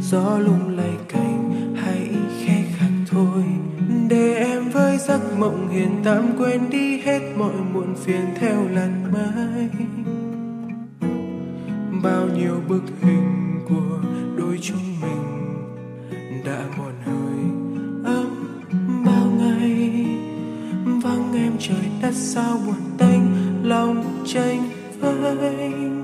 gió 0.00 0.38
lung 0.38 0.76
lay 0.76 0.92
cành 1.08 1.74
hãy 1.76 2.08
khẽ 2.40 2.64
khắc 2.76 2.90
thôi. 3.10 3.44
Để 4.08 4.34
em 4.34 4.70
với 4.70 4.98
giấc 4.98 5.38
mộng 5.38 5.68
hiền 5.68 6.00
tạm 6.04 6.24
quên 6.38 6.70
đi 6.70 6.98
hết 6.98 7.20
mọi 7.38 7.54
muộn 7.72 7.94
phiền 7.94 8.26
theo 8.40 8.68
làn 8.68 9.12
mây 9.12 9.68
bao 12.02 12.28
nhiêu 12.36 12.60
bức 12.68 12.82
hình 13.02 13.45
chúng 14.68 15.00
mình 15.00 16.44
đã 16.44 16.64
buồn 16.78 16.92
hơi. 17.04 17.38
Ấm 18.14 18.60
bao 19.06 19.26
ngày, 19.38 20.06
vắng 21.02 21.32
em 21.34 21.52
trời 21.58 21.90
đất 22.02 22.14
sao 22.14 22.60
buồn 22.66 22.80
tênh 22.98 23.20
lòng 23.62 24.22
tranh 24.26 24.68
vênh 25.00 25.95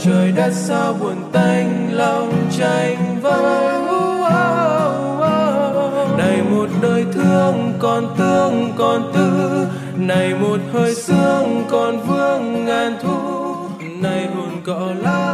trời 0.00 0.32
đất 0.32 0.52
sao 0.52 0.92
buồn 1.00 1.16
tanh, 1.32 1.88
lòng 1.92 2.32
tranh 2.58 3.20
vắng 3.22 3.88
này 6.18 6.42
một 6.42 6.68
đời 6.82 7.04
thương 7.12 7.72
còn 7.78 8.14
tương 8.18 8.72
còn 8.78 9.12
tư, 9.14 9.66
này 9.96 10.34
một 10.34 10.58
hơi 10.72 10.94
sương 10.94 11.64
còn 11.70 12.00
vương 12.00 12.64
ngàn 12.64 12.96
thu. 13.02 13.18
Này 14.02 14.26
hồn 14.26 14.50
cỏ 14.66 14.92
lao 15.02 15.27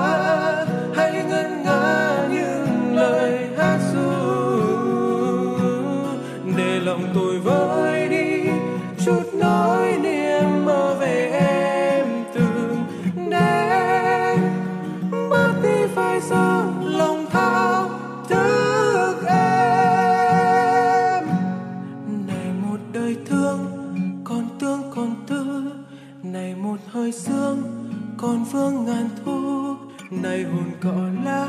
vương 28.54 28.84
ngàn 28.84 29.08
thu 29.24 29.74
này 30.10 30.42
hồn 30.42 30.70
cỏ 30.82 31.08
lá 31.24 31.48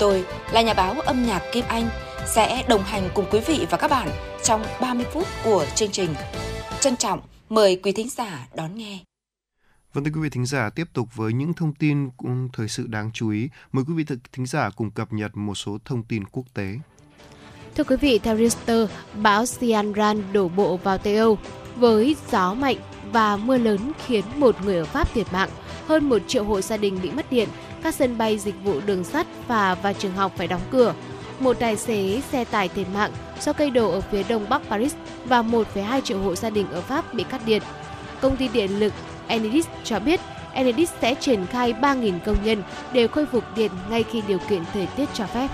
Tôi 0.00 0.24
là 0.52 0.62
nhà 0.62 0.74
báo 0.74 0.94
âm 1.00 1.26
nhạc 1.26 1.42
Kim 1.52 1.64
Anh 1.68 1.88
sẽ 2.26 2.64
đồng 2.68 2.82
hành 2.82 3.10
cùng 3.14 3.24
quý 3.30 3.40
vị 3.46 3.66
và 3.70 3.78
các 3.78 3.90
bạn 3.90 4.08
trong 4.42 4.62
30 4.80 5.06
phút 5.12 5.26
của 5.44 5.66
chương 5.74 5.90
trình. 5.90 6.14
Trân 6.80 6.96
trọng 6.96 7.20
mời 7.48 7.80
quý 7.82 7.92
thính 7.92 8.08
giả 8.08 8.48
đón 8.54 8.74
nghe. 8.74 8.98
Vâng 9.92 10.04
thưa 10.04 10.10
quý 10.14 10.20
vị 10.20 10.30
thính 10.30 10.46
giả, 10.46 10.70
tiếp 10.70 10.86
tục 10.92 11.08
với 11.14 11.32
những 11.32 11.54
thông 11.54 11.74
tin 11.74 12.10
thời 12.52 12.68
sự 12.68 12.86
đáng 12.86 13.10
chú 13.14 13.30
ý. 13.30 13.48
Mời 13.72 13.84
quý 13.88 13.94
vị 13.94 14.04
thính 14.32 14.46
giả 14.46 14.70
cùng 14.76 14.90
cập 14.90 15.12
nhật 15.12 15.36
một 15.36 15.54
số 15.54 15.78
thông 15.84 16.02
tin 16.02 16.24
quốc 16.24 16.44
tế. 16.54 16.74
Thưa 17.76 17.84
quý 17.84 17.96
vị, 17.96 18.18
theo 18.18 18.36
Reuters, 18.36 18.92
bão 19.22 19.44
Cianran 19.60 20.32
đổ 20.32 20.48
bộ 20.48 20.76
vào 20.76 20.98
Tây 20.98 21.16
Âu 21.16 21.38
với 21.76 22.16
gió 22.30 22.54
mạnh 22.54 22.76
và 23.12 23.36
mưa 23.36 23.58
lớn 23.58 23.92
khiến 24.06 24.24
một 24.36 24.56
người 24.64 24.76
ở 24.76 24.84
Pháp 24.84 25.12
thiệt 25.14 25.32
mạng, 25.32 25.50
hơn 25.86 26.08
một 26.08 26.22
triệu 26.26 26.44
hộ 26.44 26.60
gia 26.60 26.76
đình 26.76 26.98
bị 27.02 27.10
mất 27.10 27.32
điện, 27.32 27.48
các 27.82 27.94
sân 27.94 28.18
bay 28.18 28.38
dịch 28.38 28.54
vụ 28.64 28.80
đường 28.86 29.04
sắt 29.04 29.26
và 29.48 29.74
và 29.74 29.92
trường 29.92 30.16
học 30.16 30.32
phải 30.36 30.46
đóng 30.46 30.60
cửa. 30.70 30.94
Một 31.40 31.56
tài 31.60 31.76
xế 31.76 32.22
xe 32.32 32.44
tải 32.44 32.68
thiệt 32.68 32.86
mạng 32.94 33.10
do 33.40 33.52
cây 33.52 33.70
đổ 33.70 33.90
ở 33.90 34.00
phía 34.00 34.22
đông 34.22 34.48
bắc 34.48 34.62
Paris 34.68 34.94
và 35.24 35.42
1,2 35.42 36.00
triệu 36.00 36.18
hộ 36.18 36.34
gia 36.34 36.50
đình 36.50 36.70
ở 36.70 36.80
Pháp 36.80 37.14
bị 37.14 37.24
cắt 37.24 37.40
điện. 37.46 37.62
Công 38.20 38.36
ty 38.36 38.48
điện 38.48 38.80
lực 38.80 38.92
Enedis 39.26 39.66
cho 39.84 40.00
biết 40.00 40.20
Enedis 40.52 40.90
sẽ 41.00 41.14
triển 41.14 41.46
khai 41.46 41.72
3.000 41.72 42.18
công 42.26 42.44
nhân 42.44 42.62
để 42.92 43.06
khôi 43.06 43.26
phục 43.26 43.44
điện 43.56 43.70
ngay 43.90 44.04
khi 44.12 44.22
điều 44.28 44.38
kiện 44.48 44.62
thời 44.72 44.86
tiết 44.86 45.08
cho 45.14 45.26
phép. 45.26 45.48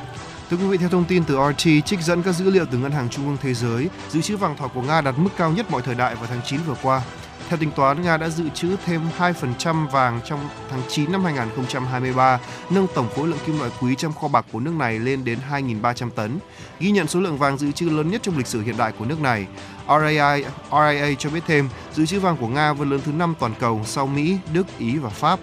Thưa 0.50 0.56
quý 0.56 0.66
vị, 0.66 0.76
theo 0.76 0.88
thông 0.88 1.04
tin 1.04 1.24
từ 1.24 1.36
RT, 1.50 1.68
trích 1.84 2.00
dẫn 2.00 2.22
các 2.22 2.32
dữ 2.32 2.50
liệu 2.50 2.64
từ 2.70 2.78
Ngân 2.78 2.92
hàng 2.92 3.08
Trung 3.08 3.26
ương 3.26 3.36
Thế 3.42 3.54
giới, 3.54 3.88
dự 4.08 4.20
trữ 4.20 4.36
vàng 4.36 4.56
thỏi 4.56 4.68
của 4.74 4.82
Nga 4.82 5.00
đạt 5.00 5.14
mức 5.18 5.30
cao 5.36 5.52
nhất 5.52 5.70
mọi 5.70 5.82
thời 5.82 5.94
đại 5.94 6.14
vào 6.14 6.26
tháng 6.26 6.40
9 6.44 6.60
vừa 6.66 6.76
qua. 6.82 7.02
Theo 7.48 7.58
tính 7.58 7.70
toán, 7.76 8.02
Nga 8.02 8.16
đã 8.16 8.28
dự 8.28 8.44
trữ 8.54 8.76
thêm 8.84 9.00
2% 9.18 9.88
vàng 9.88 10.20
trong 10.24 10.48
tháng 10.70 10.82
9 10.88 11.12
năm 11.12 11.24
2023, 11.24 12.40
nâng 12.70 12.86
tổng 12.94 13.08
khối 13.16 13.28
lượng 13.28 13.38
kim 13.46 13.58
loại 13.58 13.70
quý 13.80 13.94
trong 13.94 14.12
kho 14.12 14.28
bạc 14.28 14.46
của 14.52 14.60
nước 14.60 14.74
này 14.78 14.98
lên 14.98 15.24
đến 15.24 15.38
2.300 15.50 16.10
tấn, 16.10 16.38
ghi 16.80 16.90
nhận 16.90 17.06
số 17.06 17.20
lượng 17.20 17.38
vàng 17.38 17.58
dự 17.58 17.72
trữ 17.72 17.90
lớn 17.90 18.10
nhất 18.10 18.22
trong 18.22 18.36
lịch 18.36 18.46
sử 18.46 18.62
hiện 18.62 18.76
đại 18.76 18.92
của 18.98 19.04
nước 19.04 19.20
này. 19.20 19.46
RIA, 19.88 20.36
RIA 20.70 21.14
cho 21.18 21.30
biết 21.30 21.40
thêm, 21.46 21.68
dự 21.94 22.06
trữ 22.06 22.20
vàng 22.20 22.36
của 22.36 22.48
Nga 22.48 22.72
vẫn 22.72 22.90
lớn 22.90 23.00
thứ 23.04 23.12
5 23.12 23.34
toàn 23.38 23.54
cầu 23.58 23.80
sau 23.84 24.06
Mỹ, 24.06 24.38
Đức, 24.52 24.66
Ý 24.78 24.96
và 24.96 25.10
Pháp, 25.10 25.40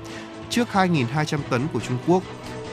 trước 0.50 0.68
2.200 0.74 1.38
tấn 1.50 1.68
của 1.74 1.80
Trung 1.80 1.98
Quốc. 2.08 2.24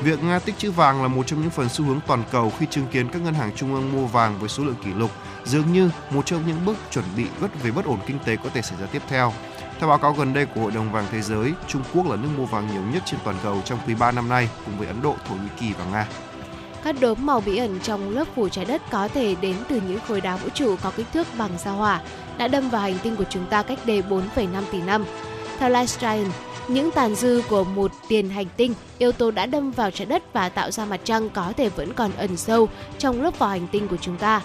Việc 0.03 0.23
Nga 0.23 0.39
tích 0.39 0.59
trữ 0.59 0.71
vàng 0.71 1.03
là 1.03 1.09
một 1.09 1.27
trong 1.27 1.41
những 1.41 1.51
phần 1.51 1.69
xu 1.69 1.85
hướng 1.85 2.01
toàn 2.07 2.23
cầu 2.31 2.53
khi 2.59 2.67
chứng 2.71 2.87
kiến 2.93 3.09
các 3.13 3.23
ngân 3.23 3.35
hàng 3.35 3.51
trung 3.57 3.75
ương 3.75 3.93
mua 3.93 4.07
vàng 4.07 4.39
với 4.39 4.49
số 4.49 4.65
lượng 4.65 4.83
kỷ 4.85 4.95
lục, 4.95 5.11
dường 5.45 5.73
như 5.73 5.91
một 6.11 6.27
trong 6.27 6.47
những 6.47 6.59
bước 6.67 6.77
chuẩn 6.91 7.05
bị 7.17 7.27
bất 7.41 7.63
về 7.63 7.71
bất 7.71 7.85
ổn 7.85 7.99
kinh 8.07 8.19
tế 8.25 8.37
có 8.37 8.51
thể 8.55 8.63
xảy 8.63 8.79
ra 8.81 8.87
tiếp 8.87 9.03
theo. 9.09 9.33
Theo 9.79 9.89
báo 9.89 9.99
cáo 9.99 10.13
gần 10.13 10.35
đây 10.35 10.47
của 10.47 10.61
Hội 10.61 10.73
đồng 10.73 10.93
vàng 10.93 11.07
thế 11.11 11.23
giới, 11.23 11.53
Trung 11.69 11.83
Quốc 11.95 12.07
là 12.07 12.17
nước 12.17 12.29
mua 12.39 12.45
vàng 12.45 12.69
nhiều 12.73 12.83
nhất 12.93 13.03
trên 13.07 13.21
toàn 13.25 13.37
cầu 13.43 13.61
trong 13.65 13.79
quý 13.87 13.95
3 13.95 14.13
năm 14.13 14.29
nay, 14.29 14.49
cùng 14.65 14.79
với 14.79 14.87
Ấn 14.87 15.03
Độ, 15.03 15.15
Thổ 15.29 15.35
Nhĩ 15.35 15.49
Kỳ 15.61 15.73
và 15.73 15.85
Nga. 15.93 16.07
Các 16.85 17.01
đốm 17.01 17.27
màu 17.27 17.41
bí 17.41 17.57
ẩn 17.57 17.81
trong 17.83 18.11
lớp 18.11 18.25
phủ 18.35 18.49
trái 18.49 18.65
đất 18.65 18.83
có 18.91 19.09
thể 19.09 19.35
đến 19.41 19.57
từ 19.69 19.81
những 19.89 19.99
khối 20.09 20.21
đá 20.21 20.37
vũ 20.37 20.49
trụ 20.55 20.77
có 20.83 20.91
kích 20.97 21.07
thước 21.13 21.27
bằng 21.39 21.51
sao 21.59 21.77
hỏa 21.77 22.01
đã 22.39 22.49
đâm 22.49 22.71
vào 22.71 22.83
hành 22.83 22.99
tinh 23.03 23.17
của 23.17 23.25
chúng 23.31 23.47
ta 23.47 23.63
cách 23.63 23.79
đây 23.85 24.03
4,5 24.03 24.63
tỷ 24.73 24.81
năm. 24.83 25.05
Theo 25.59 25.71
Lifestyle, 25.71 26.31
những 26.69 26.91
tàn 26.91 27.15
dư 27.15 27.43
của 27.49 27.65
một 27.65 27.93
tiền 28.09 28.31
hành 28.31 28.47
tinh, 28.57 28.75
yếu 28.99 29.13
tố 29.13 29.31
đã 29.31 29.47
đâm 29.47 29.71
vào 29.71 29.91
trái 29.91 30.07
đất 30.07 30.33
và 30.33 30.49
tạo 30.49 30.71
ra 30.71 30.85
mặt 30.85 31.01
trăng 31.05 31.31
có 31.31 31.53
thể 31.57 31.69
vẫn 31.69 31.93
còn 31.93 32.11
ẩn 32.17 32.37
sâu 32.37 32.69
trong 32.99 33.23
lớp 33.23 33.39
vỏ 33.39 33.49
hành 33.49 33.67
tinh 33.73 33.89
của 33.89 33.97
chúng 33.97 34.17
ta. 34.17 34.43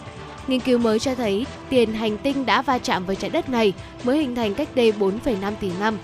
Nghiên 0.48 0.60
cứu 0.60 0.78
mới 0.78 1.00
cho 1.00 1.16
thấy 1.16 1.46
tiền 1.70 1.94
hành 1.94 2.18
tinh 2.18 2.46
đã 2.46 2.62
va 2.62 2.78
chạm 2.78 3.06
với 3.06 3.16
trái 3.16 3.30
đất 3.30 3.50
này 3.50 3.74
mới 4.04 4.18
hình 4.18 4.36
thành 4.36 4.54
cách 4.54 4.70
đây 4.76 4.94
4,5 5.00 5.54
tỷ 5.60 5.72
năm. 5.80 5.98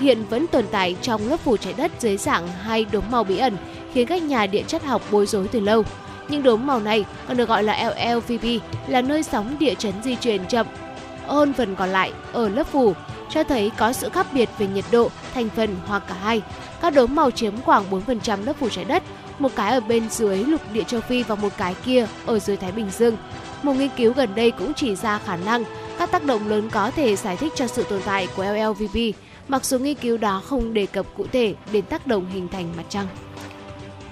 Hiện 0.00 0.24
vẫn 0.30 0.46
tồn 0.46 0.64
tại 0.70 0.96
trong 1.02 1.28
lớp 1.28 1.40
phủ 1.40 1.56
trái 1.56 1.74
đất 1.76 1.92
dưới 1.98 2.16
dạng 2.16 2.48
hai 2.48 2.86
đốm 2.92 3.04
màu 3.10 3.24
bí 3.24 3.38
ẩn, 3.38 3.56
khiến 3.94 4.06
các 4.06 4.22
nhà 4.22 4.46
địa 4.46 4.62
chất 4.62 4.84
học 4.84 5.02
bối 5.10 5.26
rối 5.26 5.48
từ 5.48 5.60
lâu. 5.60 5.84
Những 6.28 6.42
đốm 6.42 6.66
màu 6.66 6.80
này 6.80 7.04
còn 7.28 7.36
được 7.36 7.48
gọi 7.48 7.62
là 7.62 7.90
LLVP, 7.90 8.62
là 8.86 9.02
nơi 9.02 9.22
sóng 9.22 9.56
địa 9.58 9.74
chấn 9.74 9.94
di 10.02 10.14
chuyển 10.14 10.46
chậm 10.46 10.66
hơn 11.30 11.52
phần 11.52 11.76
còn 11.76 11.88
lại 11.88 12.12
ở 12.32 12.48
lớp 12.48 12.64
phủ, 12.64 12.94
cho 13.30 13.44
thấy 13.44 13.70
có 13.76 13.92
sự 13.92 14.08
khác 14.08 14.26
biệt 14.32 14.48
về 14.58 14.66
nhiệt 14.66 14.84
độ, 14.90 15.10
thành 15.34 15.48
phần 15.56 15.76
hoặc 15.86 16.02
cả 16.08 16.14
hai. 16.14 16.42
Các 16.80 16.94
đốm 16.94 17.14
màu 17.14 17.30
chiếm 17.30 17.60
khoảng 17.60 17.84
4% 17.90 18.44
lớp 18.44 18.52
phủ 18.60 18.68
trái 18.68 18.84
đất, 18.84 19.02
một 19.38 19.56
cái 19.56 19.72
ở 19.72 19.80
bên 19.80 20.10
dưới 20.10 20.38
lục 20.38 20.60
địa 20.72 20.84
châu 20.84 21.00
Phi 21.00 21.22
và 21.22 21.34
một 21.34 21.52
cái 21.56 21.74
kia 21.84 22.06
ở 22.26 22.38
dưới 22.38 22.56
Thái 22.56 22.72
Bình 22.72 22.90
Dương. 22.90 23.16
Một 23.62 23.72
nghiên 23.72 23.90
cứu 23.96 24.12
gần 24.12 24.34
đây 24.34 24.50
cũng 24.50 24.72
chỉ 24.74 24.96
ra 24.96 25.18
khả 25.18 25.36
năng 25.36 25.64
các 25.98 26.10
tác 26.10 26.24
động 26.24 26.48
lớn 26.48 26.68
có 26.72 26.90
thể 26.90 27.16
giải 27.16 27.36
thích 27.36 27.52
cho 27.56 27.66
sự 27.66 27.82
tồn 27.82 28.00
tại 28.04 28.28
của 28.36 28.44
LLVP, 28.44 29.16
mặc 29.48 29.64
dù 29.64 29.78
nghiên 29.78 29.96
cứu 29.96 30.16
đó 30.16 30.42
không 30.46 30.74
đề 30.74 30.86
cập 30.86 31.06
cụ 31.16 31.26
thể 31.32 31.54
đến 31.72 31.84
tác 31.84 32.06
động 32.06 32.30
hình 32.30 32.48
thành 32.48 32.72
mặt 32.76 32.84
trăng. 32.88 33.06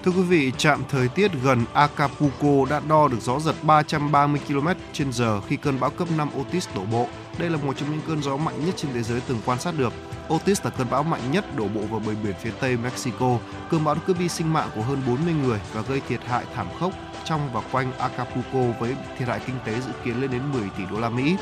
Thưa 0.03 0.11
quý 0.11 0.21
vị, 0.21 0.51
trạm 0.57 0.83
thời 0.89 1.07
tiết 1.07 1.31
gần 1.43 1.65
Acapulco 1.73 2.65
đã 2.69 2.81
đo 2.89 3.07
được 3.07 3.17
gió 3.21 3.39
giật 3.39 3.55
330 3.63 4.41
km/h 4.47 5.41
khi 5.47 5.55
cơn 5.55 5.79
bão 5.79 5.89
cấp 5.89 6.07
5 6.17 6.29
Otis 6.39 6.67
đổ 6.75 6.81
bộ. 6.91 7.07
Đây 7.37 7.49
là 7.49 7.57
một 7.57 7.77
trong 7.77 7.91
những 7.91 8.01
cơn 8.07 8.23
gió 8.23 8.37
mạnh 8.37 8.65
nhất 8.65 8.75
trên 8.77 8.91
thế 8.93 9.03
giới 9.03 9.21
từng 9.27 9.37
quan 9.45 9.59
sát 9.59 9.73
được. 9.77 9.93
Otis 10.33 10.61
là 10.63 10.69
cơn 10.69 10.89
bão 10.89 11.03
mạnh 11.03 11.21
nhất 11.31 11.57
đổ 11.57 11.67
bộ 11.67 11.81
vào 11.81 11.99
bờ 11.99 12.13
biển 12.23 12.33
phía 12.41 12.51
tây 12.59 12.77
Mexico. 12.77 13.37
Cơn 13.71 13.83
bão 13.83 13.95
đã 13.95 14.01
cướp 14.07 14.19
đi 14.19 14.29
sinh 14.29 14.53
mạng 14.53 14.69
của 14.75 14.81
hơn 14.81 15.01
40 15.07 15.33
người 15.33 15.59
và 15.73 15.81
gây 15.81 16.01
thiệt 16.07 16.19
hại 16.27 16.43
thảm 16.55 16.67
khốc 16.79 16.93
trong 17.29 17.49
và 17.53 17.61
quanh 17.71 17.91
Acapulco 17.99 18.59
với 18.79 18.95
thiệt 19.17 19.27
hại 19.27 19.39
kinh 19.47 19.55
tế 19.65 19.73
dự 19.73 19.91
kiến 20.03 20.21
lên 20.21 20.31
đến 20.31 20.41
10 20.53 20.69
tỷ 20.77 20.83
đô 20.91 20.99
la 20.99 21.09
Mỹ. 21.09 21.35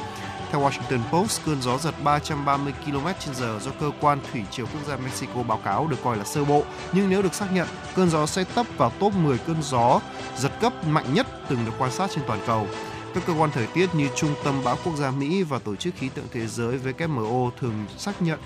Theo 0.51 0.61
Washington 0.61 0.99
Post, 1.11 1.41
cơn 1.45 1.61
gió 1.61 1.77
giật 1.77 1.93
330 2.03 2.73
km/h 2.85 3.59
do 3.59 3.71
cơ 3.79 3.91
quan 4.01 4.19
thủy 4.31 4.41
triều 4.51 4.65
quốc 4.65 4.81
gia 4.88 4.97
Mexico 4.97 5.43
báo 5.43 5.59
cáo 5.63 5.88
được 5.88 5.97
coi 6.03 6.17
là 6.17 6.23
sơ 6.23 6.45
bộ, 6.45 6.63
nhưng 6.93 7.09
nếu 7.09 7.21
được 7.21 7.33
xác 7.33 7.53
nhận, 7.53 7.67
cơn 7.95 8.09
gió 8.09 8.25
sẽ 8.25 8.43
tấp 8.43 8.65
vào 8.77 8.91
top 8.99 9.13
10 9.13 9.38
cơn 9.38 9.55
gió 9.61 9.99
giật 10.38 10.51
cấp 10.61 10.88
mạnh 10.88 11.13
nhất 11.13 11.27
từng 11.49 11.65
được 11.65 11.71
quan 11.77 11.91
sát 11.91 12.11
trên 12.15 12.23
toàn 12.27 12.39
cầu. 12.47 12.67
Các 13.13 13.23
cơ 13.27 13.33
quan 13.38 13.51
thời 13.51 13.67
tiết 13.67 13.95
như 13.95 14.09
Trung 14.15 14.35
tâm 14.43 14.63
Bão 14.63 14.77
Quốc 14.83 14.95
gia 14.95 15.11
Mỹ 15.11 15.43
và 15.43 15.59
Tổ 15.59 15.75
chức 15.75 15.95
Khí 15.95 16.09
tượng 16.09 16.27
Thế 16.31 16.47
giới 16.47 16.79
WMO 16.79 17.51
thường 17.59 17.85
xác 17.97 18.21
nhận 18.21 18.39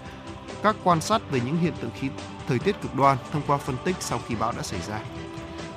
các 0.63 0.75
quan 0.83 1.01
sát 1.01 1.21
về 1.31 1.39
những 1.45 1.57
hiện 1.57 1.73
tượng 1.81 1.91
khí 1.99 2.09
thời 2.47 2.59
tiết 2.59 2.81
cực 2.81 2.95
đoan 2.95 3.17
thông 3.31 3.41
qua 3.47 3.57
phân 3.57 3.75
tích 3.85 3.95
sau 3.99 4.19
khi 4.27 4.35
bão 4.35 4.51
đã 4.51 4.63
xảy 4.63 4.79
ra. 4.87 4.99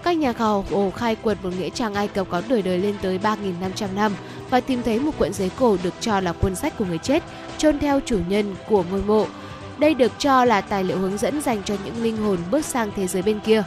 Các 0.05 0.17
nhà 0.17 0.33
khảo 0.33 0.65
cổ 0.71 0.91
khai 0.91 1.17
quật 1.17 1.45
một 1.45 1.51
nghĩa 1.59 1.71
trang 1.71 1.95
Ai 1.95 2.09
Cập 2.09 2.29
có 2.31 2.41
tuổi 2.41 2.63
đời 2.63 2.79
lên 2.79 2.95
tới 3.03 3.19
3.500 3.23 3.87
năm 3.95 4.13
và 4.51 4.61
tìm 4.61 4.83
thấy 4.83 5.01
một 5.01 5.11
cuộn 5.19 5.33
giấy 5.33 5.51
cổ 5.57 5.77
được 5.83 5.95
cho 6.01 6.21
là 6.21 6.33
cuốn 6.33 6.55
sách 6.55 6.79
của 6.79 6.85
người 6.85 6.99
chết, 6.99 7.23
chôn 7.59 7.79
theo 7.79 8.01
chủ 8.07 8.19
nhân 8.29 8.55
của 8.69 8.85
ngôi 8.91 9.03
mộ. 9.03 9.27
Đây 9.79 9.95
được 9.95 10.13
cho 10.19 10.45
là 10.45 10.61
tài 10.61 10.85
liệu 10.85 10.99
hướng 10.99 11.19
dẫn 11.19 11.41
dành 11.41 11.63
cho 11.65 11.75
những 11.85 12.03
linh 12.03 12.17
hồn 12.17 12.39
bước 12.51 12.65
sang 12.65 12.91
thế 12.97 13.07
giới 13.07 13.23
bên 13.23 13.41
kia. 13.41 13.63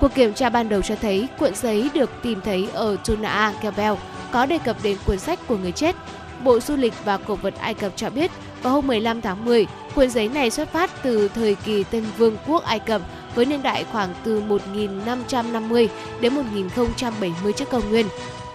Cuộc 0.00 0.14
kiểm 0.14 0.34
tra 0.34 0.50
ban 0.50 0.68
đầu 0.68 0.82
cho 0.82 0.94
thấy 1.02 1.28
cuộn 1.38 1.54
giấy 1.54 1.90
được 1.94 2.10
tìm 2.22 2.40
thấy 2.40 2.68
ở 2.72 2.96
Tunaa 3.06 3.52
Kebel 3.52 3.94
có 4.30 4.46
đề 4.46 4.58
cập 4.58 4.76
đến 4.82 4.96
cuốn 5.06 5.18
sách 5.18 5.38
của 5.46 5.56
người 5.56 5.72
chết. 5.72 5.96
Bộ 6.44 6.60
Du 6.60 6.76
lịch 6.76 6.94
và 7.04 7.16
Cổ 7.16 7.34
vật 7.34 7.54
Ai 7.58 7.74
Cập 7.74 7.92
cho 7.96 8.10
biết 8.10 8.30
vào 8.62 8.72
hôm 8.72 8.86
15 8.86 9.20
tháng 9.20 9.44
10, 9.44 9.66
cuốn 9.94 10.10
giấy 10.10 10.28
này 10.28 10.50
xuất 10.50 10.72
phát 10.72 11.02
từ 11.02 11.28
thời 11.28 11.54
kỳ 11.54 11.84
Tân 11.84 12.04
Vương 12.18 12.36
quốc 12.46 12.64
Ai 12.64 12.78
Cập 12.78 13.02
với 13.36 13.46
niên 13.46 13.62
đại 13.62 13.84
khoảng 13.92 14.14
từ 14.24 14.40
1550 14.40 15.88
đến 16.20 16.34
1070 16.34 17.52
trước 17.52 17.70
công 17.70 17.88
nguyên. 17.90 18.06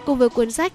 Cùng 0.06 0.18
với 0.18 0.28
cuốn 0.28 0.50
sách, 0.50 0.72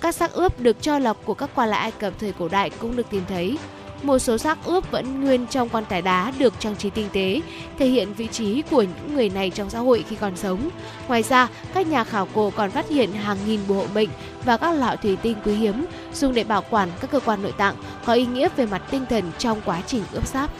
các 0.00 0.14
xác 0.14 0.32
ướp 0.32 0.60
được 0.60 0.82
cho 0.82 0.98
là 0.98 1.12
của 1.12 1.34
các 1.34 1.50
quan 1.54 1.68
lại 1.68 1.80
Ai 1.80 1.90
Cập 1.90 2.12
thời 2.20 2.32
cổ 2.32 2.48
đại 2.48 2.70
cũng 2.70 2.96
được 2.96 3.10
tìm 3.10 3.22
thấy. 3.28 3.58
Một 4.02 4.18
số 4.18 4.38
xác 4.38 4.64
ướp 4.64 4.90
vẫn 4.90 5.24
nguyên 5.24 5.46
trong 5.46 5.68
quan 5.68 5.84
tài 5.88 6.02
đá 6.02 6.32
được 6.38 6.54
trang 6.58 6.76
trí 6.76 6.90
tinh 6.90 7.08
tế, 7.12 7.40
thể 7.78 7.86
hiện 7.86 8.14
vị 8.14 8.26
trí 8.32 8.62
của 8.62 8.82
những 8.82 9.14
người 9.14 9.28
này 9.28 9.50
trong 9.50 9.70
xã 9.70 9.78
hội 9.78 10.04
khi 10.08 10.16
còn 10.16 10.36
sống. 10.36 10.68
Ngoài 11.08 11.22
ra, 11.22 11.48
các 11.74 11.86
nhà 11.86 12.04
khảo 12.04 12.28
cổ 12.34 12.52
còn 12.56 12.70
phát 12.70 12.88
hiện 12.88 13.12
hàng 13.12 13.38
nghìn 13.46 13.60
bộ 13.68 13.74
hộ 13.74 13.86
mệnh 13.94 14.08
và 14.44 14.56
các 14.56 14.72
lọ 14.72 14.96
thủy 15.02 15.16
tinh 15.22 15.36
quý 15.44 15.54
hiếm 15.54 15.86
dùng 16.14 16.34
để 16.34 16.44
bảo 16.44 16.64
quản 16.70 16.88
các 17.00 17.10
cơ 17.10 17.20
quan 17.20 17.42
nội 17.42 17.52
tạng 17.52 17.74
có 18.04 18.12
ý 18.12 18.26
nghĩa 18.26 18.48
về 18.56 18.66
mặt 18.66 18.82
tinh 18.90 19.04
thần 19.10 19.24
trong 19.38 19.60
quá 19.64 19.82
trình 19.86 20.02
ướp 20.12 20.26
xác. 20.26 20.50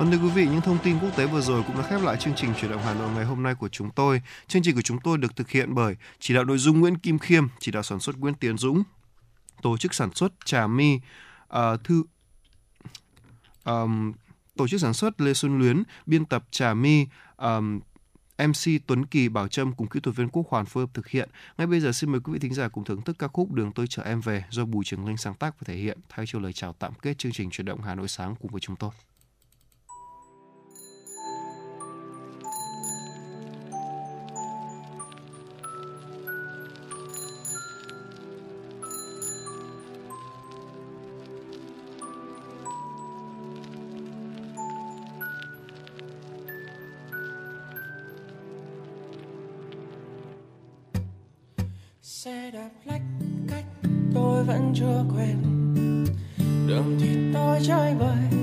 Vâng 0.00 0.10
thưa 0.10 0.18
quý 0.18 0.30
vị, 0.34 0.46
những 0.46 0.60
thông 0.60 0.78
tin 0.82 0.98
quốc 0.98 1.16
tế 1.16 1.26
vừa 1.26 1.40
rồi 1.40 1.62
cũng 1.66 1.76
đã 1.76 1.82
khép 1.82 2.02
lại 2.02 2.16
chương 2.16 2.34
trình 2.36 2.52
chuyển 2.60 2.70
động 2.70 2.80
Hà 2.84 2.94
Nội 2.94 3.10
ngày 3.14 3.24
hôm 3.24 3.42
nay 3.42 3.54
của 3.54 3.68
chúng 3.68 3.90
tôi. 3.90 4.22
Chương 4.46 4.62
trình 4.62 4.74
của 4.74 4.82
chúng 4.82 5.00
tôi 5.00 5.18
được 5.18 5.36
thực 5.36 5.50
hiện 5.50 5.74
bởi 5.74 5.96
chỉ 6.18 6.34
đạo 6.34 6.44
nội 6.44 6.58
dung 6.58 6.80
Nguyễn 6.80 6.98
Kim 6.98 7.18
Khiêm, 7.18 7.46
chỉ 7.58 7.72
đạo 7.72 7.82
sản 7.82 8.00
xuất 8.00 8.18
Nguyễn 8.18 8.34
Tiến 8.34 8.58
Dũng, 8.58 8.82
tổ 9.62 9.76
chức 9.76 9.94
sản 9.94 10.10
xuất 10.14 10.32
Trà 10.44 10.66
My, 10.66 10.94
uh, 10.94 11.02
à, 11.48 11.76
thư 11.84 12.02
um, 13.64 14.12
tổ 14.56 14.68
chức 14.68 14.80
sản 14.80 14.94
xuất 14.94 15.20
Lê 15.20 15.34
Xuân 15.34 15.58
Luyến, 15.58 15.82
biên 16.06 16.24
tập 16.24 16.44
Trà 16.50 16.74
My, 16.74 17.06
um, 17.36 17.80
MC 18.38 18.86
Tuấn 18.86 19.06
Kỳ 19.06 19.28
Bảo 19.28 19.48
Trâm 19.48 19.72
cùng 19.72 19.88
kỹ 19.88 20.00
thuật 20.00 20.16
viên 20.16 20.28
Quốc 20.28 20.48
Hoàn 20.48 20.66
phối 20.66 20.82
hợp 20.82 20.90
thực 20.94 21.08
hiện. 21.08 21.30
Ngay 21.58 21.66
bây 21.66 21.80
giờ 21.80 21.92
xin 21.92 22.12
mời 22.12 22.20
quý 22.20 22.32
vị 22.32 22.38
thính 22.38 22.54
giả 22.54 22.68
cùng 22.68 22.84
thưởng 22.84 23.02
thức 23.02 23.16
ca 23.18 23.28
khúc 23.28 23.52
Đường 23.52 23.72
tôi 23.72 23.86
chở 23.86 24.02
em 24.02 24.20
về 24.20 24.44
do 24.50 24.64
Bùi 24.64 24.84
Trường 24.84 25.06
Linh 25.06 25.16
sáng 25.16 25.34
tác 25.34 25.60
và 25.60 25.64
thể 25.64 25.74
hiện 25.74 25.98
thay 26.08 26.24
cho 26.28 26.38
lời 26.38 26.52
chào 26.52 26.72
tạm 26.72 26.92
kết 27.02 27.18
chương 27.18 27.32
trình 27.32 27.50
chuyển 27.50 27.64
động 27.64 27.82
Hà 27.82 27.94
Nội 27.94 28.08
sáng 28.08 28.34
cùng 28.40 28.50
với 28.50 28.60
chúng 28.60 28.76
tôi. 28.76 28.90
Quen 55.16 55.42
đường 56.66 56.98
thì 57.00 57.16
tôi 57.34 57.58
trái 57.66 57.94
bời 57.98 58.39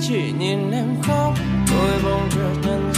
chỉ 0.00 0.32
nhìn 0.38 0.70
em 0.70 0.96
khóc 1.02 1.34
tôi 1.70 2.02
bỗng 2.04 2.28
chợt 2.30 2.54
nhận 2.62 2.91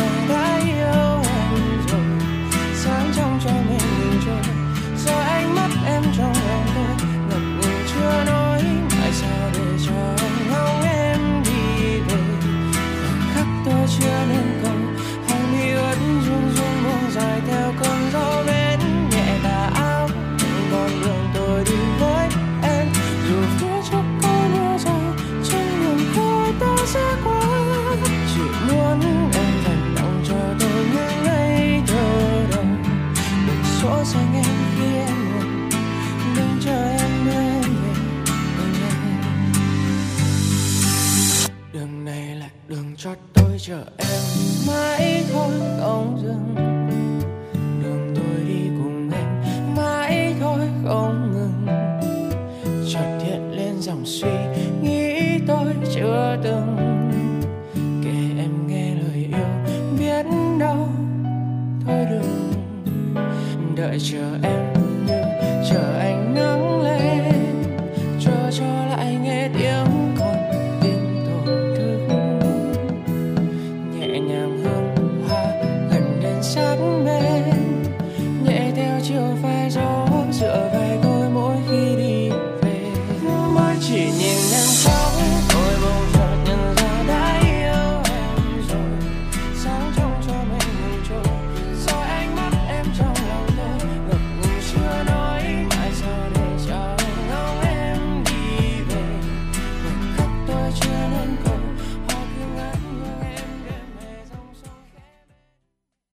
chờ 63.98 64.38
em 64.42 64.63